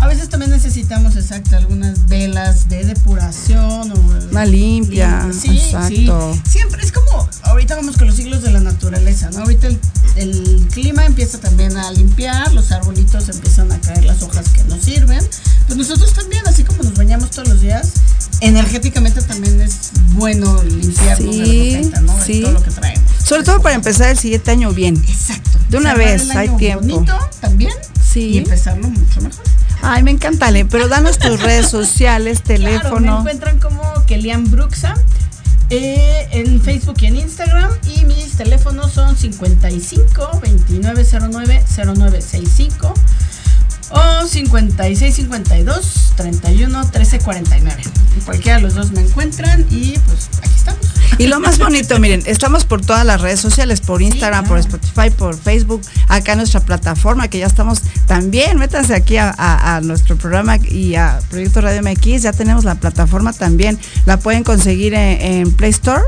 A 0.00 0.06
veces 0.06 0.28
también 0.30 0.50
necesitamos, 0.50 1.14
exacto, 1.16 1.56
algunas 1.56 2.06
velas 2.08 2.68
de 2.68 2.84
depuración 2.84 3.92
o 3.92 4.28
Una 4.30 4.46
limpia, 4.46 5.28
Sí, 5.38 5.58
exacto. 5.58 6.32
sí. 6.34 6.42
Siempre 6.50 6.82
es 6.82 6.90
como, 6.90 7.28
ahorita 7.42 7.76
vamos 7.76 7.96
con 7.98 8.06
los 8.06 8.16
siglos 8.16 8.42
de 8.42 8.50
la 8.50 8.60
naturaleza, 8.60 9.30
¿no? 9.30 9.40
Ahorita 9.40 9.66
el, 9.66 9.78
el 10.16 10.66
clima 10.72 11.04
empieza 11.04 11.38
también 11.38 11.76
a 11.76 11.90
limpiar, 11.92 12.52
los 12.54 12.72
arbolitos 12.72 13.28
empiezan 13.28 13.70
a 13.72 13.80
caer 13.80 14.04
las 14.04 14.22
hojas 14.22 14.48
que 14.48 14.64
nos 14.64 14.80
sirven. 14.80 15.20
Pues 15.66 15.76
nosotros 15.78 16.12
también, 16.14 16.46
así 16.48 16.64
como 16.64 16.82
nos 16.82 16.94
bañamos 16.96 17.30
todos 17.30 17.48
los 17.48 17.60
días, 17.60 17.92
energéticamente 18.40 19.20
también 19.22 19.60
es 19.60 19.90
bueno 20.14 20.62
limpiarnos 20.62 21.34
Sí, 21.34 21.72
de 21.90 22.00
¿no? 22.00 22.16
De 22.16 22.24
sí. 22.24 22.40
todo 22.40 22.52
lo 22.52 22.62
que 22.62 22.70
traemos. 22.70 23.04
Sobre 23.22 23.42
todo 23.42 23.60
para 23.60 23.74
empezar 23.74 24.08
el 24.10 24.18
siguiente 24.18 24.50
año 24.50 24.72
bien. 24.72 24.96
Exacto. 24.96 25.58
De 25.68 25.76
una 25.76 25.94
vez, 25.94 26.22
el 26.22 26.30
hay 26.32 26.48
año 26.48 26.56
tiempo. 26.56 26.86
bonito 26.86 27.18
también. 27.40 27.72
Sí. 28.12 28.20
Y 28.30 28.38
empezarlo 28.38 28.88
mucho 28.88 29.20
mejor. 29.20 29.44
Ay, 29.82 30.02
me 30.02 30.10
encanta, 30.10 30.46
Ale, 30.48 30.64
pero 30.64 30.88
danos 30.88 31.18
tus 31.18 31.40
redes 31.42 31.68
sociales, 31.68 32.40
Claro, 32.42 32.62
me 32.62 32.70
teléfono. 32.70 33.18
encuentran 33.20 33.58
como 33.58 33.82
Kelian 34.06 34.50
Bruxa 34.50 34.94
eh, 35.70 36.28
en 36.32 36.60
Facebook 36.60 36.96
y 37.00 37.06
en 37.06 37.16
Instagram. 37.16 37.70
Y 37.96 38.04
mis 38.04 38.36
teléfonos 38.36 38.92
son 38.92 39.16
55 39.16 40.40
2909 40.42 41.64
0965 41.76 42.94
o 43.92 44.26
56 44.26 45.14
52 45.14 46.12
31 46.16 46.90
13 46.90 47.18
49. 47.20 47.82
En 48.16 48.20
cualquiera 48.22 48.56
de 48.58 48.62
los 48.62 48.74
dos 48.74 48.92
me 48.92 49.00
encuentran 49.00 49.66
y 49.70 49.98
pues 50.06 50.28
aquí 50.38 50.54
estamos. 50.56 50.79
Y 51.20 51.26
lo 51.26 51.38
más 51.38 51.58
bonito, 51.58 51.98
miren, 52.00 52.22
estamos 52.24 52.64
por 52.64 52.80
todas 52.80 53.04
las 53.04 53.20
redes 53.20 53.40
sociales, 53.40 53.82
por 53.82 54.00
Instagram, 54.00 54.46
por 54.46 54.58
claro. 54.58 54.78
Spotify, 54.82 55.10
por 55.14 55.36
Facebook, 55.36 55.82
acá 56.08 56.34
nuestra 56.34 56.60
plataforma, 56.60 57.28
que 57.28 57.38
ya 57.38 57.46
estamos 57.46 57.82
también, 58.06 58.58
métanse 58.58 58.94
aquí 58.94 59.18
a, 59.18 59.34
a- 59.36 59.76
a 59.76 59.80
nuestro 59.82 60.16
programa 60.16 60.56
y 60.56 60.94
a 60.94 61.18
Proyecto 61.28 61.60
Radio 61.60 61.82
MX, 61.82 62.22
ya 62.22 62.32
tenemos 62.32 62.64
la 62.64 62.76
plataforma 62.76 63.34
también, 63.34 63.78
la 64.06 64.16
pueden 64.18 64.44
conseguir 64.44 64.94
en, 64.94 65.20
en 65.20 65.52
Play 65.52 65.70
Store, 65.72 66.02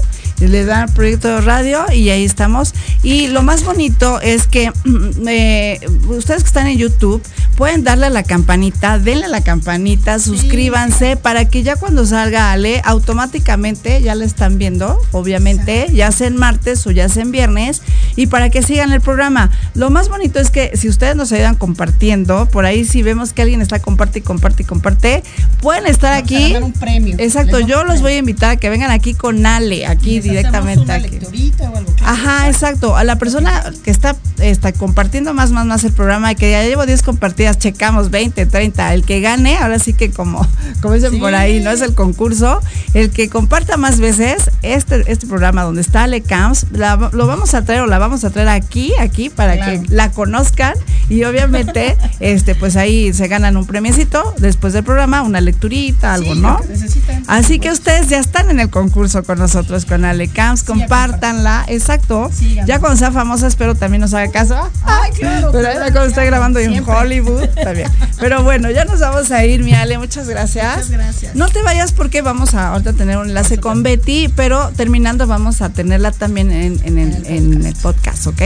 le 0.49 0.65
dan 0.65 0.93
Proyecto 0.93 1.41
Radio 1.41 1.85
y 1.93 2.11
ahí 2.11 2.25
estamos. 2.25 2.75
Y 3.03 3.29
lo 3.29 3.43
más 3.43 3.65
bonito 3.65 4.21
es 4.21 4.47
que 4.47 4.73
eh, 5.27 5.81
ustedes 6.09 6.43
que 6.43 6.49
están 6.49 6.67
en 6.67 6.79
YouTube 6.79 7.23
pueden 7.57 7.85
darle 7.85 8.07
a 8.07 8.11
la 8.11 8.23
campanita, 8.23 8.99
denle 8.99 9.27
a 9.27 9.29
la 9.29 9.43
campanita, 9.43 10.19
suscríbanse 10.19 11.17
para 11.17 11.45
que 11.45 11.63
ya 11.63 11.77
cuando 11.77 12.05
salga 12.07 12.51
Ale, 12.53 12.81
automáticamente 12.85 14.01
ya 14.03 14.15
la 14.15 14.25
están 14.25 14.59
viendo, 14.59 14.99
obviamente, 15.13 15.87
ya 15.93 16.11
sea 16.13 16.27
en 16.27 16.37
martes 16.37 16.87
o 16.87 16.91
ya 16.91 17.09
sea 17.09 17.23
en 17.23 17.31
viernes, 17.31 17.83
y 18.17 18.27
para 18.27 18.51
que 18.51 18.63
sigan 18.63 18.93
el 18.93 19.01
programa. 19.01 19.51
Lo 19.75 19.91
más 19.91 20.09
bonito 20.09 20.41
es 20.41 20.51
que 20.51 20.73
si 20.77 20.89
ustedes 20.89 21.15
nos 21.15 21.31
ayudan 21.33 21.55
compartiendo, 21.55 22.47
por 22.47 22.65
ahí 22.65 22.85
si 22.85 23.03
vemos 23.03 23.33
que 23.33 23.43
alguien 23.43 23.61
está 23.61 23.81
comparte 23.81 24.21
y 24.21 24.23
comparte 24.23 24.63
y 24.63 24.67
comparte, 24.67 25.23
pueden 25.61 25.87
estar 25.87 26.13
Vamos 26.13 26.33
a 26.33 26.37
aquí. 26.37 26.53
ganar 26.53 26.63
un 26.65 26.73
premio. 26.73 27.17
Exacto, 27.19 27.61
yo 27.61 27.85
los 27.85 28.01
voy 28.01 28.13
a 28.13 28.19
invitar 28.19 28.51
a 28.51 28.57
que 28.57 28.71
vengan 28.71 28.91
aquí 28.91 29.15
con 29.15 29.45
Ale, 29.45 29.87
aquí 29.87 30.21
directamente. 30.37 30.85
Una 30.85 30.95
aquí. 30.95 31.11
lecturita 31.11 31.71
o 31.71 31.77
algo. 31.77 31.93
Ajá, 32.05 32.49
exacto. 32.49 32.97
A 32.97 33.05
la 33.05 33.17
persona 33.17 33.65
que 33.85 33.91
está, 33.91 34.17
está 34.41 34.73
compartiendo 34.73 35.35
más, 35.35 35.51
más, 35.53 35.67
más 35.67 35.85
el 35.85 35.93
programa, 35.93 36.35
que 36.35 36.51
ya 36.51 36.63
llevo 36.65 36.85
10 36.87 37.03
compartidas, 37.03 37.59
checamos 37.59 38.11
20, 38.11 38.47
30. 38.47 38.95
El 38.95 39.05
que 39.05 39.21
gane, 39.21 39.57
ahora 39.59 39.79
sí 39.79 39.93
que 39.93 40.11
como, 40.11 40.47
como 40.83 40.95
dicen 40.95 41.13
Sí. 41.13 41.19
por 41.19 41.35
ahí, 41.35 41.61
no 41.61 41.71
es 41.71 41.81
el 41.81 41.95
concurso. 41.95 42.61
El 42.95 43.11
que 43.11 43.29
comparta 43.29 43.77
más 43.77 44.01
veces 44.01 44.51
este, 44.63 45.05
este 45.11 45.27
programa 45.27 45.63
donde 45.63 45.81
está 45.81 46.05
Ale 46.05 46.21
Camps, 46.23 46.67
la- 46.73 47.11
lo 47.13 47.27
vamos 47.27 47.55
a 47.55 47.63
traer 47.65 47.83
o 47.83 47.87
la 47.87 47.99
vamos 47.99 48.25
a 48.25 48.31
traer 48.31 48.49
aquí, 48.49 48.93
aquí, 48.99 49.29
para 49.31 49.57
Claro. 49.57 49.83
que 49.83 49.95
la 49.95 50.11
conozcan. 50.11 50.75
Y 51.09 51.25
obviamente, 51.25 51.97
este, 52.21 52.55
pues 52.55 52.77
ahí 52.77 53.13
se 53.13 53.29
ganan 53.29 53.57
un 53.57 53.67
premiecito 53.67 54.35
después 54.39 54.73
del 54.73 54.83
programa, 54.85 55.23
una 55.23 55.41
lecturita, 55.41 56.15
algo, 56.15 56.35
Sí, 56.35 56.41
¿no? 56.41 56.53
lo 56.55 56.61
que 56.61 56.69
necesitan. 56.69 57.23
Así 57.27 57.59
que 57.59 57.71
ustedes 57.71 58.09
ya 58.09 58.19
están 58.19 58.51
en 58.51 58.61
el 58.61 58.71
concurso 58.71 59.23
con 59.23 59.39
nosotros, 59.39 59.85
con 59.85 60.05
Ale 60.05 60.22
Ya 60.29 60.55
compártanla, 60.65 61.65
exacto. 61.69 62.31
Síganos. 62.33 62.69
Ya 62.69 62.79
cuando 62.79 62.99
sea 62.99 63.11
famosa 63.13 63.47
espero 63.47 63.75
también 63.75 64.01
nos 64.01 64.15
haga 64.15 64.31
caso. 64.31 64.57
Ay, 64.85 65.11
claro. 65.13 65.51
Pero 65.53 65.65
claro, 65.65 65.87
ya 65.87 65.93
cuando 65.93 66.13
claro, 66.13 66.27
grabando 66.27 66.59
en. 66.59 66.89
Hollywood, 66.89 67.49
también. 67.63 67.91
Pero 68.19 68.43
bueno, 68.43 68.71
ya 68.71 68.85
nos 68.85 69.01
vamos 69.01 69.31
a 69.31 69.45
ir, 69.45 69.63
mi 69.63 69.75
Ale, 69.75 69.99
muchas 69.99 70.29
gracias. 70.29 70.77
Muchas 70.77 70.91
gracias. 70.91 71.35
No 71.35 71.49
te 71.49 71.63
vayas 71.63 71.93
porque 71.93 72.23
vamos 72.23 72.55
a 72.55 72.69
ahorita 72.69 72.93
tener 72.93 73.17
un 73.19 73.29
enlace 73.29 73.59
con 73.59 73.83
Betty, 73.83 74.29
pero 74.35 74.71
terminando 74.77 75.27
vamos 75.27 75.63
a 75.63 75.71
tenerla 75.71 76.13
también 76.13 76.51
en, 76.51 76.81
en 76.85 76.99
el, 76.99 77.27
en 77.27 77.65
el 77.65 77.75
podcast, 77.77 78.27
¿ok? 78.27 78.43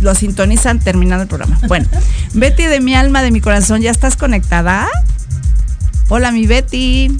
Lo 0.00 0.14
sintonizan 0.14 0.80
terminando 0.80 1.22
el 1.22 1.28
programa. 1.28 1.58
Bueno, 1.66 1.86
Betty 2.34 2.64
de 2.64 2.80
mi 2.80 2.94
alma, 2.94 3.22
de 3.22 3.30
mi 3.30 3.40
corazón, 3.40 3.80
¿ya 3.80 3.90
estás 3.90 4.16
conectada? 4.16 4.88
Hola, 6.08 6.32
mi 6.32 6.46
Betty. 6.46 7.14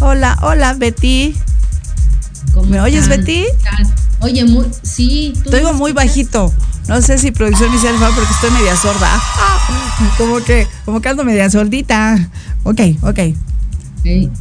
Hola, 0.00 0.36
hola, 0.42 0.74
Betty. 0.74 1.36
¿Cómo 2.54 2.66
¿Me 2.66 2.80
oyes, 2.80 3.04
están? 3.04 3.20
Betty? 3.20 3.44
Oye, 4.20 4.44
muy, 4.44 4.66
sí. 4.82 5.32
¿tú 5.42 5.50
Te 5.50 5.56
oigo 5.56 5.72
muy 5.74 5.92
bajito. 5.92 6.52
No 6.88 7.00
sé 7.00 7.18
si 7.18 7.30
producción 7.30 7.70
me 7.70 7.76
el 7.76 7.98
favor 7.98 8.14
porque 8.14 8.32
estoy 8.32 8.50
media 8.50 8.76
sorda. 8.76 9.08
Como 10.18 10.42
que, 10.42 10.66
como 10.84 11.00
que 11.00 11.08
ando 11.08 11.24
media 11.24 11.48
sordita. 11.48 12.28
Ok, 12.64 12.80
ok. 13.02 13.18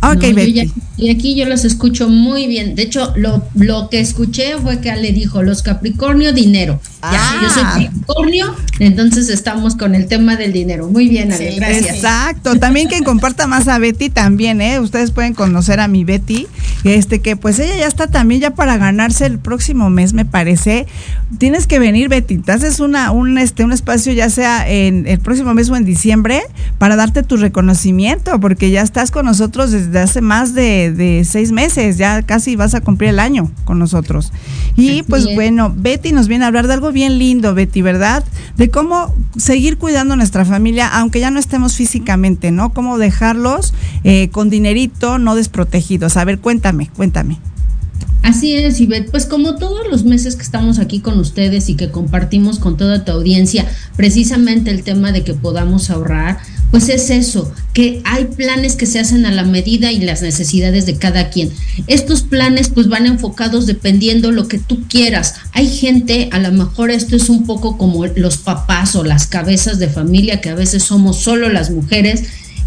Ok, 0.02 0.16
Ok, 0.18 0.22
yo 0.24 0.36
Betty. 0.36 0.54
ya- 0.54 0.66
y 0.98 1.10
aquí 1.10 1.36
yo 1.36 1.46
los 1.48 1.66
escucho 1.66 2.10
muy 2.10 2.48
bien. 2.48 2.76
De 2.76 2.84
hecho, 2.84 3.12
lo, 3.16 3.44
lo 3.56 3.90
que 3.90 4.00
escuché 4.00 4.58
fue 4.62 4.82
que 4.82 4.92
Ale 4.92 5.12
dijo, 5.14 5.42
los 5.42 5.64
Capricornio, 5.64 6.32
dinero. 6.34 6.80
Ah. 7.02 7.12
Ya, 7.42 7.42
yo 7.48 7.50
soy 7.54 7.64
Capricornio, 7.64 8.56
entonces 8.78 9.30
estamos 9.30 9.76
con 9.76 9.96
el 9.96 10.06
tema 10.08 10.36
del 10.36 10.54
dinero. 10.54 10.88
Muy 10.90 11.10
bien, 11.10 11.32
Ale, 11.32 11.52
Sí, 11.54 11.58
gracias. 11.58 11.96
Exacto. 11.96 12.56
También 12.58 12.88
que 12.88 13.02
comparta 13.02 13.48
más 13.48 13.68
a 13.68 13.80
Betty 13.80 14.10
también, 14.10 14.62
¿eh? 14.62 14.80
Ustedes 14.80 15.10
pueden 15.12 15.34
conocer 15.34 15.80
a 15.80 15.88
mi 15.88 16.04
Betty, 16.04 16.46
este 16.84 17.20
que 17.22 17.36
pues 17.36 17.58
ella 17.58 17.76
ya 17.78 17.88
está 17.88 18.06
también 18.08 18.42
ya 18.42 18.52
para 18.54 18.78
ganarse 18.78 19.26
el 19.26 19.40
próximo 19.40 19.90
mes, 19.90 20.14
me 20.14 20.26
parece. 20.26 20.86
Tienes 21.40 21.66
que 21.66 21.80
venir, 21.80 22.10
Betty. 22.10 22.38
Te 22.38 22.52
haces 22.52 22.80
una, 22.80 23.10
un, 23.12 23.40
este, 23.40 23.64
un 23.64 23.72
espacio 23.72 24.14
ya 24.14 24.30
sea 24.30 24.70
en 24.70 25.08
el 25.08 25.20
próximo 25.20 25.56
mes 25.56 25.70
o 25.70 25.76
en 25.76 25.86
diciembre 25.86 26.42
para 26.78 26.96
darte 26.96 27.24
tu 27.24 27.38
reconocimiento, 27.38 28.40
porque 28.40 28.70
ya 28.70 28.82
estás 28.82 29.10
con 29.10 29.28
nosotros 29.52 29.72
desde 29.72 30.00
hace 30.00 30.22
más 30.22 30.54
de, 30.54 30.94
de 30.94 31.26
seis 31.26 31.52
meses, 31.52 31.98
ya 31.98 32.22
casi 32.22 32.56
vas 32.56 32.74
a 32.74 32.80
cumplir 32.80 33.10
el 33.10 33.20
año 33.20 33.52
con 33.66 33.80
nosotros. 33.80 34.32
Y 34.78 34.90
Así 34.92 35.04
pues 35.04 35.26
es. 35.26 35.36
bueno, 35.36 35.74
Betty 35.76 36.14
nos 36.14 36.30
viene 36.30 36.46
a 36.46 36.48
hablar 36.48 36.68
de 36.68 36.74
algo 36.74 36.94
bien 36.94 37.20
lindo, 37.20 37.54
Betty, 37.54 37.82
¿verdad? 37.82 38.24
De 38.56 38.70
cómo 38.70 39.14
seguir 39.36 39.78
cuidando 39.78 40.14
a 40.14 40.18
nuestra 40.18 40.46
familia, 40.46 40.88
aunque 40.88 41.20
ya 41.20 41.32
no 41.32 41.40
estemos 41.40 41.76
físicamente, 41.76 42.52
¿no? 42.52 42.72
Cómo 42.72 42.98
dejarlos 42.98 43.74
eh, 44.06 44.30
con 44.32 44.50
dinerito, 44.50 45.18
no 45.18 45.36
desprotegidos. 45.36 46.16
A 46.16 46.24
ver, 46.24 46.40
cuéntame, 46.40 46.90
cuéntame. 46.96 47.38
Así 48.24 48.54
es, 48.56 48.80
Ivette. 48.80 49.12
Pues 49.12 49.26
como 49.26 49.56
todos 49.56 49.82
los 49.90 50.06
meses 50.06 50.38
que 50.38 50.44
estamos 50.44 50.80
aquí 50.80 51.00
con 51.00 51.20
ustedes 51.20 51.68
y 51.68 51.76
que 51.76 51.90
compartimos 51.90 52.60
con 52.60 52.78
toda 52.78 53.04
tu 53.04 53.12
audiencia 53.12 53.68
precisamente 53.98 54.72
el 54.72 54.84
tema 54.84 55.12
de 55.12 55.24
que 55.24 55.34
podamos 55.34 55.90
ahorrar, 55.90 56.38
pues 56.72 56.88
es 56.88 57.10
eso, 57.10 57.52
que 57.74 58.02
hay 58.06 58.26
planes 58.26 58.76
que 58.76 58.86
se 58.86 59.00
hacen 59.00 59.26
a 59.26 59.32
la 59.32 59.44
medida 59.44 59.92
y 59.92 60.00
las 60.00 60.22
necesidades 60.22 60.86
de 60.86 60.96
cada 60.96 61.30
quien. 61.30 61.52
Estos 61.88 62.22
planes 62.22 62.70
pues 62.70 62.88
van 62.88 63.06
enfocados 63.06 63.68
dependiendo 63.68 64.32
lo 64.32 64.48
que 64.48 64.58
tú 64.58 64.88
quieras. 64.88 65.36
Hay 65.52 65.68
gente, 65.70 66.30
a 66.32 66.40
lo 66.40 66.52
mejor 66.54 66.90
esto 66.90 67.18
es 67.18 67.30
un 67.30 67.46
poco 67.46 67.78
como 67.78 68.06
los 68.08 68.38
papás 68.38 68.96
o 68.96 69.04
las 69.04 69.28
cabezas 69.28 69.80
de 69.80 69.90
familia, 69.90 70.40
que 70.40 70.50
a 70.50 70.56
veces 70.56 70.84
somos 70.84 71.18
solo 71.18 71.50
las 71.50 71.72
mujeres 71.72 72.24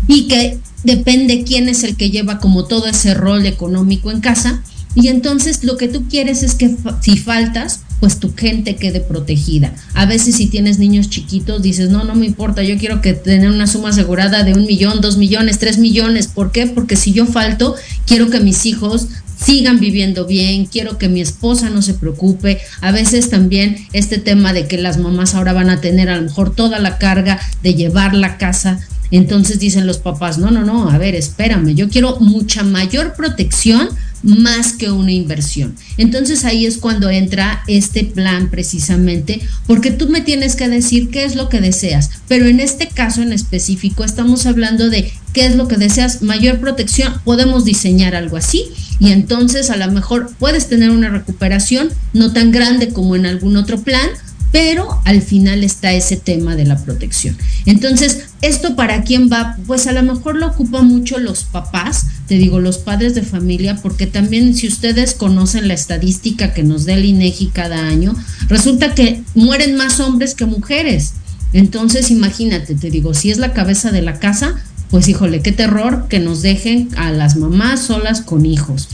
y 0.06 0.28
que 0.28 0.58
depende 0.84 1.44
quién 1.44 1.70
es 1.70 1.82
el 1.82 1.96
que 1.96 2.10
lleva 2.10 2.38
como 2.38 2.66
todo 2.66 2.86
ese 2.86 3.14
rol 3.14 3.46
económico 3.46 4.10
en 4.10 4.20
casa. 4.20 4.62
Y 4.94 5.08
entonces 5.08 5.64
lo 5.64 5.78
que 5.78 5.88
tú 5.88 6.04
quieres 6.08 6.42
es 6.42 6.54
que 6.54 6.76
si 7.00 7.16
faltas, 7.16 7.80
pues 8.04 8.20
tu 8.20 8.34
gente 8.36 8.76
quede 8.76 9.00
protegida. 9.00 9.72
A 9.94 10.04
veces 10.04 10.36
si 10.36 10.48
tienes 10.48 10.78
niños 10.78 11.08
chiquitos, 11.08 11.62
dices, 11.62 11.88
no, 11.88 12.04
no 12.04 12.14
me 12.14 12.26
importa, 12.26 12.62
yo 12.62 12.76
quiero 12.76 13.00
que 13.00 13.14
tener 13.14 13.48
una 13.48 13.66
suma 13.66 13.88
asegurada 13.88 14.42
de 14.42 14.52
un 14.52 14.66
millón, 14.66 15.00
dos 15.00 15.16
millones, 15.16 15.58
tres 15.58 15.78
millones. 15.78 16.26
¿Por 16.26 16.52
qué? 16.52 16.66
Porque 16.66 16.96
si 16.96 17.14
yo 17.14 17.24
falto, 17.24 17.74
quiero 18.06 18.28
que 18.28 18.40
mis 18.40 18.66
hijos 18.66 19.08
sigan 19.42 19.80
viviendo 19.80 20.26
bien, 20.26 20.66
quiero 20.66 20.98
que 20.98 21.08
mi 21.08 21.22
esposa 21.22 21.70
no 21.70 21.80
se 21.80 21.94
preocupe. 21.94 22.60
A 22.82 22.92
veces 22.92 23.30
también 23.30 23.78
este 23.94 24.18
tema 24.18 24.52
de 24.52 24.66
que 24.66 24.76
las 24.76 24.98
mamás 24.98 25.34
ahora 25.34 25.54
van 25.54 25.70
a 25.70 25.80
tener 25.80 26.10
a 26.10 26.16
lo 26.16 26.22
mejor 26.24 26.54
toda 26.54 26.80
la 26.80 26.98
carga 26.98 27.40
de 27.62 27.72
llevar 27.72 28.12
la 28.12 28.36
casa. 28.36 28.80
Entonces 29.10 29.58
dicen 29.58 29.86
los 29.86 29.98
papás, 29.98 30.38
no, 30.38 30.50
no, 30.50 30.64
no, 30.64 30.90
a 30.90 30.98
ver, 30.98 31.14
espérame, 31.14 31.74
yo 31.74 31.88
quiero 31.88 32.18
mucha 32.20 32.62
mayor 32.62 33.14
protección 33.14 33.88
más 34.24 34.72
que 34.72 34.90
una 34.90 35.12
inversión. 35.12 35.76
Entonces 35.98 36.44
ahí 36.44 36.66
es 36.66 36.78
cuando 36.78 37.10
entra 37.10 37.62
este 37.68 38.04
plan 38.04 38.50
precisamente, 38.50 39.40
porque 39.66 39.90
tú 39.90 40.08
me 40.08 40.22
tienes 40.22 40.56
que 40.56 40.68
decir 40.68 41.10
qué 41.10 41.24
es 41.24 41.36
lo 41.36 41.48
que 41.48 41.60
deseas, 41.60 42.10
pero 42.26 42.46
en 42.46 42.60
este 42.60 42.88
caso 42.88 43.22
en 43.22 43.32
específico 43.32 44.02
estamos 44.02 44.46
hablando 44.46 44.88
de 44.88 45.12
qué 45.32 45.46
es 45.46 45.56
lo 45.56 45.68
que 45.68 45.76
deseas, 45.76 46.22
mayor 46.22 46.58
protección, 46.58 47.12
podemos 47.24 47.64
diseñar 47.64 48.14
algo 48.14 48.36
así 48.36 48.64
y 48.98 49.10
entonces 49.10 49.70
a 49.70 49.76
lo 49.76 49.90
mejor 49.90 50.30
puedes 50.38 50.68
tener 50.68 50.90
una 50.90 51.10
recuperación 51.10 51.90
no 52.12 52.32
tan 52.32 52.50
grande 52.50 52.88
como 52.88 53.16
en 53.16 53.26
algún 53.26 53.56
otro 53.56 53.80
plan, 53.80 54.08
pero 54.54 55.00
al 55.04 55.20
final 55.20 55.64
está 55.64 55.94
ese 55.94 56.16
tema 56.16 56.54
de 56.54 56.64
la 56.64 56.78
protección. 56.78 57.36
Entonces, 57.66 58.26
¿esto 58.40 58.76
para 58.76 59.02
quién 59.02 59.28
va? 59.28 59.56
Pues 59.66 59.88
a 59.88 59.92
lo 59.92 60.04
mejor 60.04 60.36
lo 60.36 60.46
ocupan 60.46 60.86
mucho 60.86 61.18
los 61.18 61.42
papás, 61.42 62.06
te 62.28 62.36
digo, 62.36 62.60
los 62.60 62.78
padres 62.78 63.16
de 63.16 63.22
familia, 63.22 63.80
porque 63.82 64.06
también 64.06 64.54
si 64.54 64.68
ustedes 64.68 65.14
conocen 65.14 65.66
la 65.66 65.74
estadística 65.74 66.54
que 66.54 66.62
nos 66.62 66.86
da 66.86 66.92
el 66.92 67.04
INEGI 67.04 67.48
cada 67.48 67.88
año, 67.88 68.14
resulta 68.46 68.94
que 68.94 69.24
mueren 69.34 69.74
más 69.74 69.98
hombres 69.98 70.36
que 70.36 70.46
mujeres. 70.46 71.14
Entonces, 71.52 72.12
imagínate, 72.12 72.76
te 72.76 72.90
digo, 72.90 73.12
si 73.12 73.32
es 73.32 73.38
la 73.38 73.54
cabeza 73.54 73.90
de 73.90 74.02
la 74.02 74.20
casa, 74.20 74.54
pues 74.88 75.08
híjole, 75.08 75.42
qué 75.42 75.50
terror 75.50 76.06
que 76.08 76.20
nos 76.20 76.42
dejen 76.42 76.90
a 76.96 77.10
las 77.10 77.34
mamás 77.34 77.80
solas 77.80 78.20
con 78.20 78.46
hijos. 78.46 78.88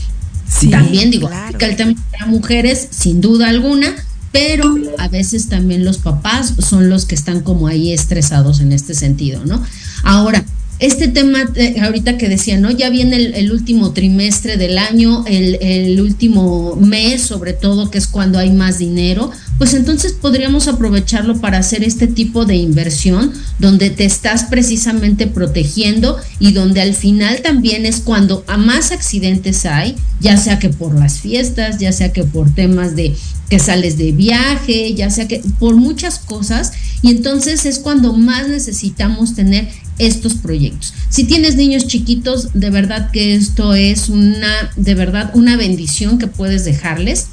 También 0.71 1.11
digo, 1.11 1.29
que 1.59 1.65
el 1.65 1.75
tema 1.75 1.93
para 2.11 2.25
mujeres, 2.25 2.87
sin 2.89 3.21
duda 3.21 3.47
alguna, 3.49 3.95
pero 4.31 4.75
a 4.97 5.07
veces 5.07 5.49
también 5.49 5.83
los 5.83 5.97
papás 5.97 6.53
son 6.59 6.89
los 6.89 7.05
que 7.05 7.15
están 7.15 7.41
como 7.41 7.67
ahí 7.67 7.91
estresados 7.91 8.59
en 8.61 8.71
este 8.71 8.93
sentido, 8.93 9.43
¿no? 9.45 9.61
Ahora, 10.03 10.45
este 10.81 11.07
tema, 11.07 11.47
eh, 11.53 11.75
ahorita 11.79 12.17
que 12.17 12.27
decía, 12.27 12.57
¿no? 12.57 12.71
Ya 12.71 12.89
viene 12.89 13.15
el, 13.15 13.51
último 13.51 13.91
trimestre 13.91 14.57
del 14.57 14.79
año, 14.79 15.23
el, 15.27 15.59
el, 15.61 16.01
último 16.01 16.75
mes, 16.75 17.21
sobre 17.21 17.53
todo, 17.53 17.91
que 17.91 17.99
es 17.99 18.07
cuando 18.07 18.39
hay 18.39 18.49
más 18.49 18.79
dinero, 18.79 19.29
pues 19.59 19.75
entonces 19.75 20.13
podríamos 20.13 20.67
aprovecharlo 20.67 21.39
para 21.39 21.59
hacer 21.59 21.83
este 21.83 22.07
tipo 22.07 22.45
de 22.45 22.55
inversión, 22.55 23.31
donde 23.59 23.91
te 23.91 24.05
estás 24.05 24.45
precisamente 24.45 25.27
protegiendo 25.27 26.17
y 26.39 26.51
donde 26.51 26.81
al 26.81 26.95
final 26.95 27.43
también 27.43 27.85
es 27.85 27.97
cuando 27.97 28.43
a 28.47 28.57
más 28.57 28.91
accidentes 28.91 29.67
hay, 29.67 29.95
ya 30.19 30.35
sea 30.37 30.57
que 30.57 30.69
por 30.69 30.97
las 30.97 31.19
fiestas, 31.19 31.77
ya 31.77 31.91
sea 31.91 32.11
que 32.11 32.23
por 32.23 32.49
temas 32.55 32.95
de 32.95 33.15
que 33.51 33.59
sales 33.59 33.97
de 33.99 34.13
viaje, 34.13 34.95
ya 34.95 35.11
sea 35.11 35.27
que 35.27 35.43
por 35.59 35.75
muchas 35.75 36.17
cosas, 36.17 36.71
y 37.03 37.11
entonces 37.11 37.65
es 37.65 37.79
cuando 37.79 38.13
más 38.13 38.47
necesitamos 38.47 39.35
tener 39.35 39.67
estos 40.05 40.35
proyectos. 40.35 40.93
Si 41.09 41.25
tienes 41.25 41.55
niños 41.55 41.87
chiquitos, 41.87 42.49
de 42.53 42.69
verdad 42.69 43.11
que 43.11 43.35
esto 43.35 43.73
es 43.73 44.09
una, 44.09 44.71
de 44.75 44.95
verdad, 44.95 45.31
una 45.33 45.57
bendición 45.57 46.17
que 46.17 46.27
puedes 46.27 46.65
dejarles. 46.65 47.27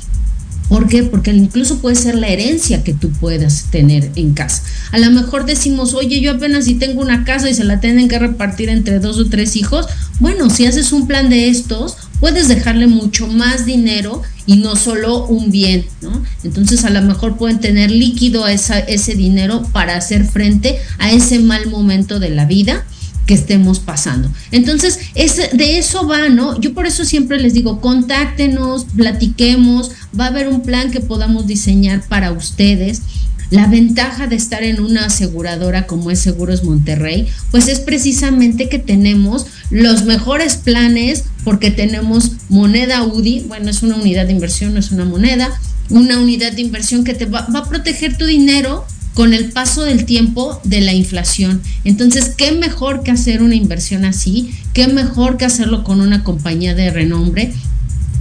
¿Por 0.68 0.86
qué? 0.86 1.02
Porque 1.02 1.32
incluso 1.32 1.78
puede 1.78 1.96
ser 1.96 2.14
la 2.14 2.28
herencia 2.28 2.84
que 2.84 2.92
tú 2.92 3.10
puedas 3.10 3.70
tener 3.70 4.10
en 4.16 4.34
casa. 4.34 4.62
A 4.92 4.98
lo 4.98 5.10
mejor 5.10 5.46
decimos, 5.46 5.94
oye, 5.94 6.20
yo 6.20 6.32
apenas 6.32 6.66
si 6.66 6.74
tengo 6.74 7.00
una 7.00 7.24
casa 7.24 7.48
y 7.48 7.54
se 7.54 7.64
la 7.64 7.80
tienen 7.80 8.08
que 8.08 8.18
repartir 8.18 8.68
entre 8.68 8.98
dos 8.98 9.18
o 9.18 9.26
tres 9.26 9.56
hijos. 9.56 9.86
Bueno, 10.20 10.50
si 10.50 10.66
haces 10.66 10.92
un 10.92 11.06
plan 11.06 11.30
de 11.30 11.48
estos, 11.48 11.96
puedes 12.20 12.48
dejarle 12.48 12.86
mucho 12.86 13.26
más 13.26 13.66
dinero 13.66 14.22
y 14.46 14.56
no 14.56 14.76
solo 14.76 15.26
un 15.26 15.50
bien, 15.50 15.86
¿no? 16.00 16.22
Entonces 16.42 16.84
a 16.84 16.90
lo 16.90 17.02
mejor 17.02 17.36
pueden 17.36 17.60
tener 17.60 17.90
líquido 17.90 18.46
esa, 18.48 18.78
ese 18.78 19.14
dinero 19.14 19.62
para 19.72 19.96
hacer 19.96 20.24
frente 20.24 20.78
a 20.98 21.10
ese 21.12 21.38
mal 21.38 21.68
momento 21.68 22.18
de 22.18 22.30
la 22.30 22.46
vida 22.46 22.84
que 23.28 23.34
estemos 23.34 23.78
pasando. 23.78 24.32
Entonces, 24.52 24.98
es, 25.14 25.36
de 25.52 25.78
eso 25.78 26.08
va, 26.08 26.30
¿no? 26.30 26.58
Yo 26.58 26.72
por 26.72 26.86
eso 26.86 27.04
siempre 27.04 27.38
les 27.38 27.52
digo, 27.52 27.78
contáctenos, 27.82 28.86
platiquemos, 28.96 29.90
va 30.18 30.24
a 30.24 30.28
haber 30.28 30.48
un 30.48 30.62
plan 30.62 30.90
que 30.90 31.00
podamos 31.00 31.46
diseñar 31.46 32.02
para 32.08 32.32
ustedes. 32.32 33.02
La 33.50 33.66
ventaja 33.66 34.26
de 34.26 34.36
estar 34.36 34.62
en 34.62 34.80
una 34.80 35.06
aseguradora 35.06 35.86
como 35.86 36.10
es 36.10 36.20
Seguros 36.20 36.64
Monterrey, 36.64 37.28
pues 37.50 37.68
es 37.68 37.80
precisamente 37.80 38.70
que 38.70 38.78
tenemos 38.78 39.46
los 39.70 40.04
mejores 40.04 40.56
planes 40.56 41.24
porque 41.49 41.70
tenemos 41.70 42.32
moneda 42.51 43.05
UDI, 43.05 43.44
bueno, 43.49 43.70
es 43.70 43.82
una 43.82 43.96
unidad 43.96 44.26
de 44.26 44.32
inversión, 44.32 44.74
no 44.74 44.80
es 44.80 44.90
una 44.90 45.07
moneda, 45.07 45.49
una 45.88 46.18
unidad 46.18 46.53
de 46.53 46.61
inversión 46.61 47.05
que 47.05 47.14
te 47.14 47.24
va, 47.24 47.38
a 47.38 47.64
proteger 47.64 48.18
tu 48.18 48.26
dinero 48.26 48.84
con 49.14 49.32
el 49.32 49.51
paso 49.51 49.82
del 49.82 50.05
tiempo 50.05 50.61
de 50.64 50.82
la 50.82 50.92
inflación. 50.92 51.62
Entonces, 51.84 52.34
¿qué 52.36 52.53
mejor 52.53 53.03
que 53.03 53.12
hacer 53.12 53.42
una 53.42 53.55
inversión 53.55 54.05
así? 54.05 54.55
¿Qué 54.74 54.88
mejor 54.88 55.38
que 55.38 55.46
hacerlo 55.46 55.84
con 55.84 56.03
una 56.03 56.22
compañía 56.22 56.74
de 56.74 56.90
renombre? 56.90 57.55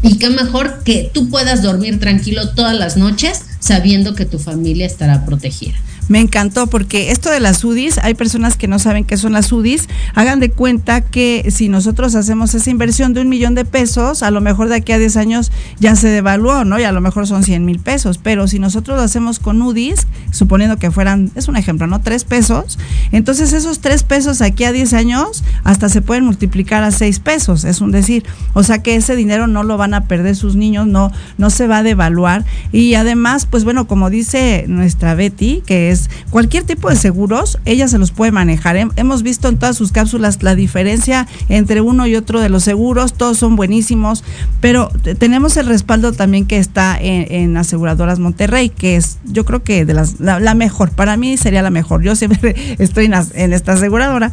Y 0.04 0.20
qué 0.20 0.30
mejor 0.30 0.84
que 0.86 1.12
tú 1.14 1.30
puedas 1.30 1.62
dormir 1.62 2.00
tranquilo 2.00 2.52
todas 2.52 2.80
las 2.80 2.96
noches 2.96 3.42
sabiendo 3.60 4.16
que 4.16 4.24
tu 4.24 4.40
familia 4.40 4.86
estará 4.86 5.26
protegida. 5.26 5.76
Me 6.10 6.20
encantó 6.20 6.68
porque 6.68 7.12
esto 7.12 7.30
de 7.30 7.40
las 7.40 7.64
UDIs, 7.64 7.98
hay 8.00 8.14
personas 8.14 8.56
que 8.56 8.68
no 8.68 8.80
saben 8.80 9.04
qué 9.04 9.18
son 9.18 9.34
las 9.34 9.52
UDIs. 9.52 9.90
Hagan 10.16 10.40
de 10.40 10.50
cuenta 10.50 11.02
que 11.02 11.48
si 11.52 11.68
nosotros 11.68 12.16
hacemos 12.16 12.54
esa 12.54 12.70
inversión 12.70 13.14
de 13.14 13.22
un 13.22 13.30
millón 13.30 13.56
de 13.56 13.66
pesos, 13.66 14.24
a 14.24 14.32
lo 14.32 14.40
mejor 14.40 14.70
de 14.70 14.76
aquí 14.76 14.94
a 14.94 14.98
10 14.98 15.18
años 15.18 15.52
ya 15.80 15.96
se 15.96 16.08
devaluó, 16.08 16.64
¿no? 16.64 16.80
Y 16.80 16.84
a 16.84 16.92
lo 16.92 17.02
mejor 17.02 17.28
son 17.28 17.44
100 17.44 17.66
mil 17.66 17.80
pesos. 17.80 18.18
Pero 18.18 18.48
si 18.48 18.60
nosotros 18.60 18.98
lo 18.98 19.04
hacemos 19.04 19.40
con 19.40 19.62
UDIs, 19.62 20.08
suponiendo 20.32 20.78
que 20.78 20.92
fueran, 20.92 21.32
es 21.36 21.48
un 21.48 21.58
ejemplo, 21.58 21.88
¿no? 21.88 22.00
Tres 22.02 22.24
pesos. 22.24 22.80
Entonces 23.12 23.52
esos 23.54 23.80
tres 23.80 24.04
pesos 24.04 24.42
aquí 24.42 24.64
a 24.64 24.72
10 24.72 24.94
años 24.94 25.44
hasta 25.64 25.90
se 25.90 26.02
pueden 26.02 26.24
multiplicar 26.24 26.84
a 26.84 26.92
6 26.92 27.20
pesos, 27.20 27.66
es 27.66 27.82
un 27.82 27.92
decir. 27.92 28.24
O 28.54 28.64
sea 28.64 28.80
que 28.80 28.96
ese 28.96 29.16
dinero 29.16 29.48
no 29.48 29.64
lo 29.64 29.78
van 29.78 29.94
a 29.94 30.06
perder 30.06 30.36
sus 30.36 30.56
niños, 30.56 30.88
no, 30.88 31.12
no 31.38 31.50
se 31.50 31.68
va 31.68 31.80
a 31.80 31.84
devaluar. 31.84 32.46
Y 32.72 32.96
además, 32.96 33.46
pues 33.46 33.66
bueno, 33.66 33.88
como 33.88 34.10
dice 34.10 34.66
nuestra 34.68 35.16
Betty, 35.16 35.64
que 35.66 35.92
es 35.92 35.97
cualquier 36.30 36.64
tipo 36.64 36.90
de 36.90 36.96
seguros, 36.96 37.60
ella 37.66 37.88
se 37.88 37.98
los 37.98 38.12
puede 38.12 38.32
manejar. 38.32 38.76
Hemos 38.96 39.24
visto 39.24 39.48
en 39.48 39.58
todas 39.58 39.78
sus 39.78 39.92
cápsulas 39.92 40.44
la 40.44 40.56
diferencia 40.56 41.28
entre 41.50 41.82
uno 41.82 42.08
y 42.08 42.16
otro 42.16 42.40
de 42.42 42.50
los 42.50 42.64
seguros, 42.64 43.14
todos 43.14 43.38
son 43.38 43.56
buenísimos, 43.56 44.24
pero 44.62 44.90
tenemos 45.18 45.58
el 45.58 45.68
respaldo 45.68 46.12
también 46.12 46.46
que 46.46 46.58
está 46.58 46.98
en, 47.00 47.56
aseguradoras 47.58 48.20
Monterrey, 48.20 48.70
que 48.70 48.96
es 48.96 49.18
yo 49.26 49.46
creo 49.46 49.64
que 49.64 49.86
de 49.86 49.94
las, 49.94 50.20
la, 50.20 50.54
mejor, 50.54 50.92
para 50.92 51.18
mí 51.18 51.38
sería 51.38 51.62
la 51.62 51.70
mejor, 51.70 52.02
yo 52.04 52.16
siempre 52.16 52.56
estoy 52.80 53.06
en, 53.06 53.14
en 53.34 53.54
esta 53.54 53.74
aseguradora, 53.74 54.32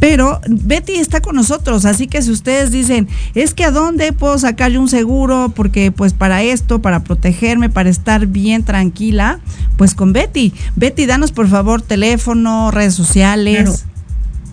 pero 0.00 0.40
Betty 0.48 0.94
está 0.94 1.20
con 1.20 1.36
nosotros, 1.36 1.84
así 1.84 2.06
que 2.06 2.22
si 2.22 2.30
ustedes 2.30 2.70
dicen, 2.70 3.08
es 3.34 3.54
que 3.54 3.64
a 3.64 3.70
dónde 3.70 4.12
puedo 4.12 4.38
sacar 4.38 4.70
yo 4.70 4.80
un 4.80 4.88
seguro, 4.88 5.52
porque 5.54 5.92
pues 5.92 6.12
para 6.12 6.42
esto, 6.42 6.80
para 6.80 7.04
protegerme, 7.04 7.70
para 7.70 7.90
estar 7.90 8.26
bien 8.26 8.64
tranquila, 8.64 9.40
pues 9.76 9.94
con 9.94 10.12
Betty. 10.12 10.52
Betty 10.74 11.05
danos 11.06 11.32
por 11.32 11.48
favor 11.48 11.82
teléfono, 11.82 12.70
redes 12.70 12.94
sociales. 12.94 13.84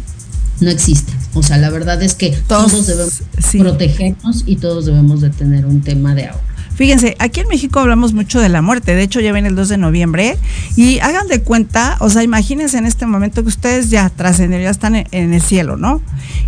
No 0.60 0.70
existe. 0.70 1.12
O 1.34 1.42
sea, 1.42 1.56
la 1.58 1.70
verdad 1.70 2.02
es 2.02 2.14
que 2.14 2.30
todos, 2.48 2.86
debemos 2.86 3.22
protegernos 3.52 4.44
y 4.46 4.56
todos 4.56 4.86
debemos 4.86 5.20
de 5.20 5.30
tener 5.30 5.66
un 5.66 5.80
tema 5.80 6.14
de 6.14 6.26
ahorro. 6.26 6.49
Fíjense, 6.80 7.14
aquí 7.18 7.40
en 7.40 7.48
México 7.48 7.78
hablamos 7.78 8.14
mucho 8.14 8.40
de 8.40 8.48
la 8.48 8.62
muerte, 8.62 8.94
de 8.94 9.02
hecho 9.02 9.20
ya 9.20 9.32
ven 9.32 9.44
el 9.44 9.54
2 9.54 9.68
de 9.68 9.76
noviembre 9.76 10.38
y 10.76 10.98
hagan 11.00 11.28
de 11.28 11.42
cuenta, 11.42 11.98
o 12.00 12.08
sea, 12.08 12.22
imagínense 12.22 12.78
en 12.78 12.86
este 12.86 13.04
momento 13.04 13.42
que 13.42 13.48
ustedes 13.48 13.90
ya 13.90 14.08
trascendieron, 14.08 14.64
ya 14.64 14.70
están 14.70 14.94
en, 14.94 15.34
el 15.34 15.42
cielo, 15.42 15.76
¿no? 15.76 16.00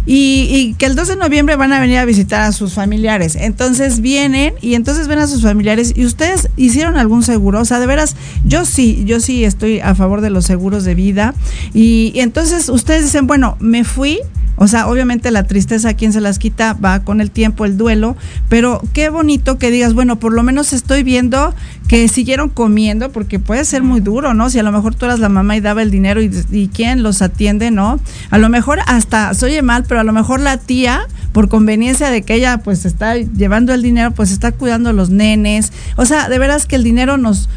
Y, 0.06 0.74
que 0.78 0.86
el 0.86 0.96
2 0.96 1.08
de 1.08 1.16
noviembre 1.16 1.56
van 1.56 1.74
a 1.74 1.80
venir 1.80 1.98
a 1.98 2.06
visitar 2.06 2.40
a 2.40 2.52
sus 2.52 2.72
familiares, 2.72 3.36
entonces 3.36 4.00
vienen 4.00 4.54
y 4.62 4.74
entonces 4.74 5.06
ven 5.06 5.18
a 5.18 5.26
sus 5.26 5.42
familiares 5.42 5.92
y 5.94 6.06
ustedes 6.06 6.48
hicieron 6.56 6.96
algún 6.96 7.22
seguro, 7.22 7.60
o 7.60 7.66
sea, 7.66 7.78
de 7.78 7.86
veras, 7.86 8.16
yo 8.42 8.64
sí, 8.64 9.02
yo 9.04 9.20
sí 9.20 9.44
estoy 9.44 9.80
a 9.80 9.94
favor 9.94 10.22
de 10.22 10.30
los 10.30 10.46
seguros 10.46 10.84
de 10.84 10.94
vida. 10.94 11.34
Y 11.74 12.14
entonces 12.14 12.70
ustedes 12.70 13.02
dicen, 13.02 13.26
bueno, 13.26 13.58
me 13.60 13.84
fui 13.84 14.18
o 14.56 14.68
sea, 14.68 14.88
obviamente 14.88 15.30
la 15.30 15.44
tristeza, 15.44 15.94
quien 15.94 16.12
se 16.12 16.20
las 16.20 16.38
quita, 16.38 16.74
va 16.74 17.00
con 17.00 17.20
el 17.20 17.30
tiempo, 17.30 17.64
el 17.64 17.76
duelo, 17.76 18.16
pero 18.48 18.82
qué 18.92 19.08
bonito 19.08 19.58
que 19.58 19.70
digas, 19.70 19.94
bueno, 19.94 20.16
por 20.16 20.32
lo 20.32 20.42
menos 20.42 20.72
estoy 20.72 21.02
viendo 21.02 21.54
que 21.88 22.08
siguieron 22.08 22.48
comiendo, 22.48 23.12
porque 23.12 23.38
puede 23.38 23.64
ser 23.64 23.82
muy 23.82 24.00
duro, 24.00 24.34
¿no? 24.34 24.50
Si 24.50 24.58
a 24.58 24.62
lo 24.62 24.72
mejor 24.72 24.94
tú 24.94 25.06
eras 25.06 25.20
la 25.20 25.28
mamá 25.28 25.56
y 25.56 25.60
daba 25.60 25.82
el 25.82 25.90
dinero 25.90 26.20
y, 26.22 26.70
quién 26.72 27.02
los 27.02 27.22
atiende, 27.22 27.70
¿no? 27.70 28.00
A 28.30 28.38
lo 28.38 28.48
mejor 28.48 28.80
hasta 28.86 29.34
se 29.34 29.46
oye 29.46 29.62
mal, 29.62 29.84
pero 29.86 30.00
a 30.00 30.04
lo 30.04 30.12
mejor 30.12 30.40
la 30.40 30.56
tía, 30.56 31.06
por 31.32 31.48
conveniencia 31.48 32.10
de 32.10 32.22
que 32.22 32.34
ella 32.34 32.58
pues 32.58 32.84
está 32.84 33.16
llevando 33.16 33.74
el 33.74 33.82
dinero, 33.82 34.12
pues 34.12 34.30
está 34.30 34.52
cuidando 34.52 34.90
a 34.90 34.92
los 34.92 35.10
nenes. 35.10 35.72
O 35.96 36.06
sea, 36.06 36.28
de 36.28 36.38
veras 36.38 36.66
que 36.66 36.76
el 36.76 36.84
dinero 36.84 37.16
nos 37.16 37.48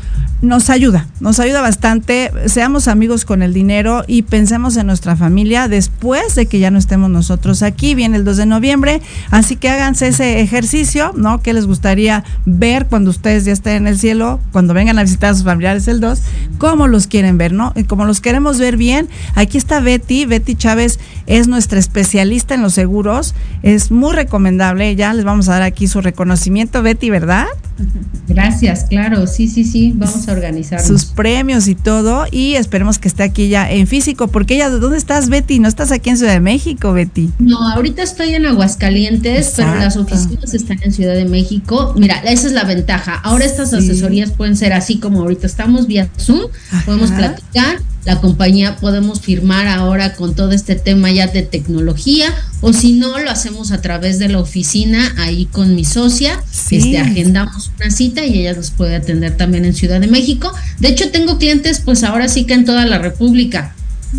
nos 0.41 0.69
ayuda, 0.69 1.07
nos 1.19 1.39
ayuda 1.39 1.61
bastante. 1.61 2.31
Seamos 2.45 2.87
amigos 2.87 3.25
con 3.25 3.41
el 3.41 3.53
dinero 3.53 4.03
y 4.07 4.23
pensemos 4.23 4.77
en 4.77 4.87
nuestra 4.87 5.15
familia 5.15 5.67
después 5.67 6.35
de 6.35 6.45
que 6.45 6.59
ya 6.59 6.71
no 6.71 6.77
estemos 6.77 7.09
nosotros 7.09 7.63
aquí. 7.63 7.95
Viene 7.95 8.17
el 8.17 8.25
2 8.25 8.37
de 8.37 8.45
noviembre, 8.45 9.01
así 9.31 9.55
que 9.55 9.69
háganse 9.69 10.07
ese 10.07 10.41
ejercicio, 10.41 11.13
¿no? 11.15 11.41
Que 11.41 11.53
les 11.53 11.65
gustaría 11.65 12.23
ver 12.45 12.87
cuando 12.87 13.09
ustedes 13.09 13.45
ya 13.45 13.53
estén 13.53 13.75
en 13.75 13.87
el 13.87 13.97
cielo, 13.97 14.14
cuando 14.51 14.73
vengan 14.73 14.99
a 14.99 15.03
visitar 15.03 15.31
a 15.31 15.33
sus 15.33 15.43
familiares 15.43 15.87
el 15.87 15.99
2, 15.99 16.21
cómo 16.57 16.87
los 16.87 17.07
quieren 17.07 17.37
ver, 17.37 17.53
¿no? 17.53 17.73
Y 17.75 17.83
como 17.83 18.05
los 18.05 18.21
queremos 18.21 18.59
ver 18.59 18.77
bien, 18.77 19.09
aquí 19.35 19.57
está 19.57 19.79
Betty. 19.79 20.25
Betty 20.25 20.55
Chávez 20.55 20.99
es 21.27 21.47
nuestra 21.47 21.79
especialista 21.79 22.53
en 22.53 22.61
los 22.61 22.73
seguros. 22.73 23.35
Es 23.63 23.91
muy 23.91 24.13
recomendable. 24.13 24.95
Ya 24.95 25.13
les 25.13 25.25
vamos 25.25 25.49
a 25.49 25.53
dar 25.53 25.61
aquí 25.61 25.87
su 25.87 26.01
reconocimiento, 26.01 26.81
Betty, 26.81 27.09
¿verdad? 27.09 27.47
Gracias, 28.27 28.85
claro, 28.85 29.27
sí, 29.27 29.47
sí, 29.47 29.63
sí, 29.63 29.93
vamos 29.95 30.27
a 30.27 30.31
organizar 30.31 30.81
sus 30.81 31.05
premios 31.05 31.67
y 31.67 31.75
todo. 31.75 32.25
Y 32.31 32.55
esperemos 32.55 32.99
que 32.99 33.07
esté 33.07 33.23
aquí 33.23 33.49
ya 33.49 33.69
en 33.69 33.85
físico, 33.87 34.27
porque 34.27 34.55
ella, 34.55 34.69
¿dónde 34.69 34.97
estás, 34.97 35.29
Betty? 35.29 35.59
¿No 35.59 35.67
estás 35.67 35.91
aquí 35.91 36.09
en 36.09 36.17
Ciudad 36.17 36.33
de 36.33 36.39
México, 36.39 36.93
Betty? 36.93 37.29
No, 37.39 37.57
ahorita 37.69 38.01
estoy 38.01 38.33
en 38.33 38.45
Aguascalientes, 38.45 39.53
pero 39.55 39.75
las 39.75 39.97
oficinas 39.97 40.53
están 40.53 40.79
en 40.83 40.91
Ciudad 40.91 41.13
de 41.13 41.25
México. 41.25 41.93
Mira, 41.97 42.17
esa 42.19 42.47
es 42.47 42.53
la 42.53 42.63
ventaja. 42.63 43.15
Ahora 43.15 43.45
estas 43.45 43.73
asesorías 43.73 44.31
pueden 44.31 44.55
ser 44.55 44.73
así 44.73 44.97
como 44.99 45.21
ahorita 45.21 45.45
estamos 45.45 45.87
vía 45.87 46.09
Zoom, 46.17 46.47
podemos 46.85 47.11
platicar 47.11 47.79
la 48.05 48.21
compañía 48.21 48.77
podemos 48.77 49.19
firmar 49.19 49.67
ahora 49.67 50.13
con 50.13 50.35
todo 50.35 50.51
este 50.51 50.75
tema 50.75 51.11
ya 51.11 51.27
de 51.27 51.41
tecnología 51.41 52.33
o 52.61 52.71
si 52.71 52.93
no 52.93 53.19
lo 53.19 53.31
hacemos 53.31 53.71
a 53.71 53.81
través 53.81 54.19
de 54.19 54.29
la 54.29 54.39
oficina 54.39 55.13
ahí 55.17 55.45
con 55.45 55.75
mi 55.75 55.83
socia, 55.83 56.41
este, 56.69 56.99
agendamos 56.99 57.71
una 57.79 57.89
cita 57.89 58.23
y 58.23 58.39
ella 58.39 58.53
nos 58.53 58.69
puede 58.69 58.95
atender 58.95 59.35
también 59.35 59.65
en 59.65 59.73
Ciudad 59.73 59.99
de 59.99 60.07
México. 60.07 60.53
De 60.79 60.89
hecho 60.89 61.09
tengo 61.09 61.37
clientes 61.39 61.81
pues 61.83 62.03
ahora 62.03 62.27
sí 62.27 62.45
que 62.45 62.53
en 62.53 62.65
toda 62.65 62.85
la 62.85 62.99
República. 62.99 63.75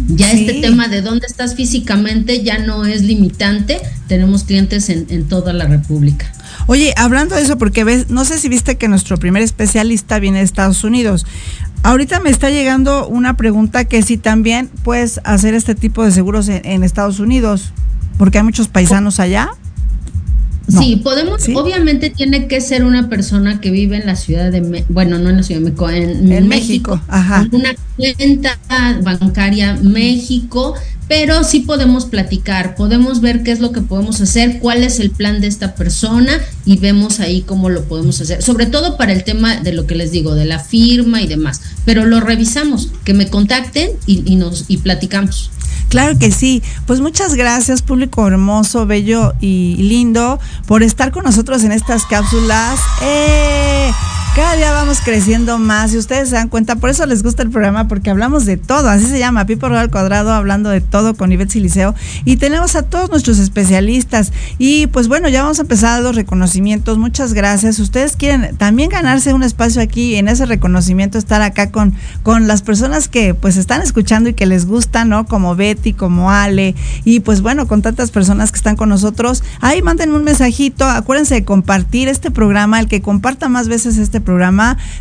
Ya 0.09 0.30
este 0.30 0.61
tema 0.61 0.89
de 0.89 1.01
dónde 1.01 1.26
estás 1.26 1.55
físicamente 1.55 2.43
ya 2.43 2.59
no 2.59 2.84
es 2.84 3.03
limitante, 3.03 3.80
tenemos 4.09 4.45
clientes 4.45 4.91
en, 4.91 5.07
en 5.09 5.26
toda 5.26 5.55
la 5.55 5.66
República. 5.66 6.30
Oye, 6.68 6.92
hablando 6.96 7.36
de 7.36 7.42
eso, 7.42 7.58
porque 7.58 7.84
ves, 7.84 8.10
no 8.10 8.24
sé 8.24 8.38
si 8.38 8.48
viste 8.48 8.76
que 8.76 8.88
nuestro 8.88 9.16
primer 9.18 9.42
especialista 9.42 10.18
viene 10.18 10.38
de 10.38 10.44
Estados 10.44 10.82
Unidos. 10.82 11.24
Ahorita 11.82 12.18
me 12.18 12.30
está 12.30 12.50
llegando 12.50 13.06
una 13.06 13.36
pregunta 13.36 13.84
que 13.84 14.02
si 14.02 14.16
también 14.16 14.68
puedes 14.82 15.20
hacer 15.22 15.54
este 15.54 15.76
tipo 15.76 16.04
de 16.04 16.10
seguros 16.10 16.48
en, 16.48 16.82
Estados 16.82 17.20
Unidos, 17.20 17.72
porque 18.18 18.38
hay 18.38 18.44
muchos 18.44 18.66
paisanos 18.66 19.20
allá. 19.20 19.50
Sí, 20.68 20.96
podemos, 20.96 21.48
obviamente 21.54 22.10
tiene 22.10 22.48
que 22.48 22.60
ser 22.60 22.84
una 22.84 23.08
persona 23.08 23.60
que 23.60 23.70
vive 23.70 23.98
en 23.98 24.06
la 24.06 24.16
ciudad 24.16 24.50
de, 24.50 24.84
bueno, 24.88 25.16
no 25.18 25.30
en 25.30 25.36
la 25.36 25.42
ciudad 25.44 25.60
de 25.60 25.66
México, 25.70 25.88
en, 25.88 26.48
México, 26.48 27.00
Ajá. 27.06 27.46
una 27.52 27.70
cuenta 27.96 28.58
bancaria 29.02 29.78
México, 29.80 30.74
pero 31.09 31.44
sí 31.44 31.61
podemos 31.61 32.07
platicar, 32.07 32.74
podemos 32.74 33.20
ver 33.20 33.42
qué 33.42 33.52
es 33.52 33.61
lo 33.61 33.72
que 33.72 33.80
podemos 33.80 34.20
hacer, 34.20 34.59
cuál 34.59 34.82
es 34.82 34.98
el 34.98 35.11
plan 35.11 35.40
de 35.40 35.46
esta 35.46 35.74
persona 35.74 36.40
y 36.64 36.78
vemos 36.78 37.20
ahí 37.20 37.42
cómo 37.42 37.68
lo 37.68 37.84
podemos 37.84 38.20
hacer, 38.20 38.42
sobre 38.42 38.66
todo 38.66 38.96
para 38.96 39.12
el 39.12 39.24
tema 39.24 39.57
de 39.57 39.72
lo 39.72 39.86
que 39.86 39.94
les 39.94 40.11
digo, 40.11 40.34
de 40.34 40.44
la 40.44 40.59
firma 40.59 41.22
y 41.22 41.26
demás, 41.26 41.61
pero 41.84 42.04
lo 42.04 42.20
revisamos, 42.20 42.90
que 43.04 43.14
me 43.14 43.28
contacten 43.28 43.90
y, 44.07 44.36
nos 44.36 44.64
y 44.68 44.78
platicamos. 44.78 45.50
Claro 45.88 46.18
que 46.18 46.32
sí. 46.32 46.62
Pues 46.86 47.00
muchas 47.00 47.34
gracias, 47.34 47.80
público 47.80 48.26
hermoso, 48.26 48.86
bello 48.86 49.34
y 49.40 49.76
lindo, 49.76 50.40
por 50.66 50.82
estar 50.82 51.12
con 51.12 51.24
nosotros 51.24 51.62
en 51.62 51.70
estas 51.70 52.04
cápsulas. 52.07 52.80
¡Eh! 53.02 53.92
Cada 54.37 54.55
día 54.55 54.70
vamos 54.70 55.01
creciendo 55.03 55.57
más 55.57 55.95
y 55.95 55.97
ustedes 55.97 56.28
se 56.28 56.34
dan 56.34 56.51
cuenta, 56.51 56.76
por 56.76 56.91
eso 56.91 57.07
les 57.07 57.22
gusta 57.22 57.43
el 57.43 57.49
programa, 57.49 57.89
porque 57.89 58.11
hablamos 58.11 58.45
de 58.45 58.59
todo, 58.59 58.91
así 58.91 59.07
se 59.07 59.18
llama, 59.18 59.47
Pipo 59.47 59.64
al 59.64 59.91
Cuadrado, 59.91 60.30
hablando 60.30 60.68
de 60.68 60.82
todo 60.82 61.16
con 61.16 61.32
Ivette 61.32 61.53
Siliceo. 61.53 61.95
Y 62.26 62.37
tenemos 62.37 62.76
a 62.76 62.82
todos 62.82 63.09
nuestros 63.09 63.39
especialistas. 63.39 64.34
Y 64.59 64.89
pues 64.89 65.09
bueno, 65.09 65.30
ya 65.30 65.41
vamos 65.41 65.59
a 65.59 65.62
empezar 65.62 66.03
los 66.03 66.14
reconocimientos, 66.14 66.99
muchas 66.99 67.32
gracias. 67.32 67.78
Ustedes 67.78 68.14
quieren 68.14 68.55
también 68.59 68.91
ganarse 68.91 69.32
un 69.32 69.43
espacio 69.43 69.80
aquí 69.80 70.16
en 70.16 70.28
ese 70.28 70.45
reconocimiento, 70.45 71.16
estar 71.16 71.41
acá 71.41 71.70
con, 71.70 71.95
con 72.22 72.47
las 72.47 72.61
personas 72.61 73.09
que 73.09 73.32
pues 73.32 73.57
están 73.57 73.80
escuchando 73.80 74.28
y 74.28 74.34
que 74.34 74.45
les 74.45 74.66
gusta, 74.66 75.07
¿no? 75.07 75.24
Como 75.24 75.57
Betty, 75.57 75.95
como 75.95 76.30
Ale. 76.30 76.74
Y 77.07 77.20
pues 77.20 77.41
bueno, 77.41 77.66
con 77.66 77.80
tantas 77.80 78.11
personas 78.11 78.53
que 78.53 78.59
están 78.59 78.76
con 78.76 78.91
nosotros, 78.91 79.43
ahí 79.62 79.80
manden 79.80 80.12
un 80.12 80.24
mensajito, 80.24 80.84
acuérdense 80.84 81.37
de 81.37 81.45
compartir 81.47 82.09
este 82.09 82.30
programa, 82.30 82.78
el 82.80 82.87
que 82.87 83.01
comparta 83.01 83.49
más 83.49 83.68
veces 83.68 83.97
este 83.97 84.20
programa, 84.20 84.25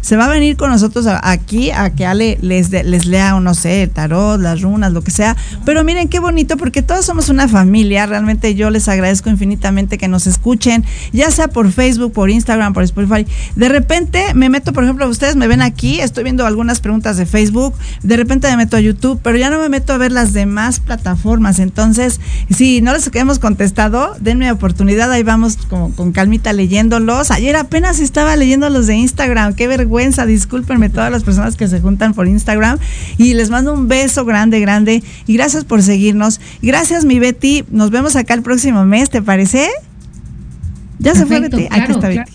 se 0.02 0.16
va 0.16 0.26
a 0.26 0.30
venir 0.30 0.56
con 0.56 0.70
nosotros 0.70 1.08
aquí 1.08 1.72
a 1.72 1.90
que 1.90 2.06
Ale 2.06 2.38
les, 2.42 2.70
les 2.72 3.06
lea, 3.06 3.40
no 3.40 3.54
sé, 3.54 3.88
tarot, 3.88 4.40
las 4.40 4.62
runas, 4.62 4.92
lo 4.92 5.02
que 5.02 5.12
sea. 5.12 5.36
Pero 5.66 5.84
miren 5.84 6.08
qué 6.08 6.20
bonito, 6.20 6.58
porque 6.58 6.82
todos 6.82 7.06
somos 7.06 7.30
una 7.30 7.48
familia. 7.48 8.06
Realmente 8.06 8.56
yo 8.56 8.70
les 8.70 8.88
agradezco 8.88 9.30
infinitamente 9.30 9.98
que 9.98 10.08
nos 10.08 10.28
escuchen, 10.28 10.86
ya 11.12 11.32
sea 11.32 11.48
por 11.48 11.72
Facebook, 11.72 12.14
por 12.14 12.30
Instagram, 12.30 12.74
por 12.74 12.84
Spotify. 12.84 13.26
De 13.56 13.70
repente 13.70 14.34
me 14.34 14.50
meto, 14.50 14.74
por 14.74 14.84
ejemplo, 14.84 15.08
ustedes 15.08 15.36
me 15.36 15.48
ven 15.48 15.62
aquí, 15.62 16.00
estoy 16.00 16.24
viendo 16.24 16.46
algunas 16.46 16.80
preguntas 16.80 17.18
de 17.18 17.26
Facebook, 17.26 17.74
de 18.04 18.18
repente 18.18 18.48
me 18.50 18.58
meto 18.58 18.78
a 18.78 18.80
YouTube, 18.80 19.20
pero 19.24 19.38
ya 19.38 19.50
no 19.50 19.60
me 19.60 19.70
meto 19.70 19.94
a 19.94 19.98
ver 19.98 20.12
las 20.12 20.34
demás 20.34 20.80
plataformas. 20.80 21.60
Entonces, 21.60 22.20
si 22.50 22.82
no 22.82 22.94
les 22.94 23.10
hemos 23.14 23.40
contestado, 23.40 24.16
denme 24.20 24.52
oportunidad, 24.52 25.12
ahí 25.12 25.24
vamos 25.24 25.58
con, 25.58 25.92
con 25.92 26.12
calmita 26.12 26.54
leyéndolos. 26.54 27.32
Ayer 27.32 27.56
apenas 27.56 28.00
estaba 28.00 28.36
leyendo 28.36 28.70
los 28.70 28.88
de 28.88 28.96
Instagram 28.96 29.15
Instagram. 29.16 29.54
Qué 29.56 29.68
vergüenza, 29.68 30.26
discúlpenme 30.26 30.90
todas 30.90 31.10
las 31.10 31.24
personas 31.24 31.56
que 31.56 31.70
se 31.70 31.80
juntan 31.80 32.14
por 32.14 32.28
Instagram. 32.28 32.80
Y 33.18 33.34
les 33.34 33.50
mando 33.50 33.74
un 33.74 33.88
beso 33.88 34.26
grande, 34.26 34.60
grande. 34.60 35.04
Y 35.26 35.36
gracias 35.36 35.64
por 35.64 35.82
seguirnos. 35.82 36.42
Gracias, 36.62 37.06
mi 37.06 37.20
Betty. 37.20 37.64
Nos 37.70 37.92
vemos 37.92 38.18
acá 38.18 38.34
el 38.34 38.42
próximo 38.42 38.86
mes, 38.86 39.10
¿te 39.10 39.22
parece? 39.22 39.70
Ya 41.00 41.16
se 41.16 41.26
fue 41.26 41.40
Betty. 41.40 41.68
Aquí 41.72 41.94
está 41.94 42.10
Betty. 42.10 42.32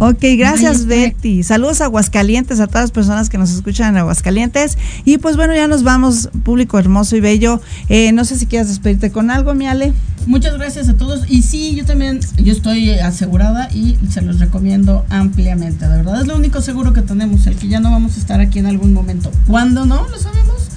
Ok, 0.00 0.20
gracias 0.36 0.86
Betty. 0.86 1.42
Saludos 1.42 1.80
a 1.80 1.86
Aguascalientes, 1.86 2.60
a 2.60 2.68
todas 2.68 2.82
las 2.82 2.90
personas 2.92 3.28
que 3.28 3.36
nos 3.36 3.50
escuchan 3.50 3.88
en 3.90 3.96
Aguascalientes. 3.96 4.78
Y 5.04 5.18
pues 5.18 5.36
bueno, 5.36 5.56
ya 5.56 5.66
nos 5.66 5.82
vamos, 5.82 6.30
público 6.44 6.78
hermoso 6.78 7.16
y 7.16 7.20
bello. 7.20 7.60
Eh, 7.88 8.12
no 8.12 8.24
sé 8.24 8.38
si 8.38 8.46
quieres 8.46 8.68
despedirte 8.68 9.10
con 9.10 9.32
algo, 9.32 9.54
mi 9.54 9.66
Ale. 9.66 9.92
Muchas 10.26 10.54
gracias 10.56 10.88
a 10.88 10.94
todos. 10.94 11.28
Y 11.28 11.42
sí, 11.42 11.74
yo 11.74 11.84
también, 11.84 12.20
yo 12.36 12.52
estoy 12.52 12.90
asegurada 12.90 13.70
y 13.74 13.96
se 14.08 14.22
los 14.22 14.38
recomiendo 14.38 15.04
ampliamente. 15.10 15.88
De 15.88 15.96
verdad, 15.96 16.20
es 16.20 16.28
lo 16.28 16.36
único 16.36 16.62
seguro 16.62 16.92
que 16.92 17.02
tenemos, 17.02 17.48
el 17.48 17.56
que 17.56 17.66
ya 17.66 17.80
no 17.80 17.90
vamos 17.90 18.16
a 18.16 18.20
estar 18.20 18.40
aquí 18.40 18.60
en 18.60 18.66
algún 18.66 18.92
momento. 18.92 19.32
¿Cuándo 19.48 19.84
no? 19.84 20.06
Lo 20.08 20.18
sabemos 20.18 20.67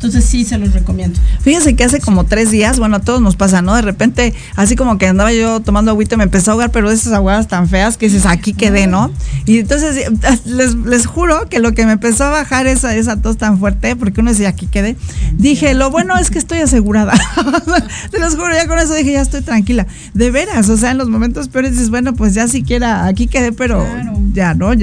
Entonces 0.00 0.24
sí 0.24 0.46
se 0.46 0.56
los 0.56 0.72
recomiendo. 0.72 1.20
Fíjense 1.42 1.76
que 1.76 1.84
hace 1.84 2.00
como 2.00 2.24
tres 2.24 2.50
días, 2.50 2.78
bueno, 2.78 2.96
a 2.96 3.00
todos 3.00 3.20
nos 3.20 3.36
pasa, 3.36 3.60
¿no? 3.60 3.74
De 3.74 3.82
repente, 3.82 4.32
así 4.56 4.74
como 4.74 4.96
que 4.96 5.06
andaba 5.06 5.30
yo 5.30 5.60
tomando 5.60 5.90
agüita, 5.90 6.16
me 6.16 6.24
empezó 6.24 6.50
a 6.50 6.54
ahogar, 6.54 6.70
pero 6.70 6.90
esas 6.90 7.12
aguadas 7.12 7.48
tan 7.48 7.68
feas 7.68 7.98
que 7.98 8.06
dices, 8.06 8.24
aquí 8.24 8.54
quedé, 8.54 8.86
¿no? 8.86 9.12
Y 9.44 9.58
entonces 9.58 10.10
les, 10.46 10.74
les 10.74 11.04
juro 11.06 11.50
que 11.50 11.58
lo 11.58 11.74
que 11.74 11.84
me 11.84 11.92
empezó 11.92 12.24
a 12.24 12.30
bajar 12.30 12.66
esa, 12.66 12.96
esa 12.96 13.20
tos 13.20 13.36
tan 13.36 13.58
fuerte, 13.58 13.94
porque 13.94 14.22
uno 14.22 14.30
decía, 14.30 14.48
aquí 14.48 14.68
quedé, 14.68 14.96
dije, 15.36 15.74
lo 15.74 15.90
bueno 15.90 16.16
es 16.18 16.30
que 16.30 16.38
estoy 16.38 16.60
asegurada. 16.60 17.12
Te 18.10 18.18
los 18.18 18.36
juro, 18.36 18.54
ya 18.54 18.66
con 18.66 18.78
eso 18.78 18.94
dije, 18.94 19.12
ya 19.12 19.20
estoy 19.20 19.42
tranquila. 19.42 19.86
De 20.14 20.30
veras, 20.30 20.70
o 20.70 20.78
sea, 20.78 20.92
en 20.92 20.98
los 20.98 21.10
momentos 21.10 21.48
peores 21.48 21.72
dices, 21.72 21.90
bueno, 21.90 22.14
pues 22.14 22.32
ya 22.32 22.48
siquiera 22.48 23.04
aquí 23.04 23.26
quedé, 23.26 23.52
pero 23.52 23.84
Claro. 23.84 24.12
ya, 24.32 24.54
¿no? 24.54 24.72
Ya 24.72 24.78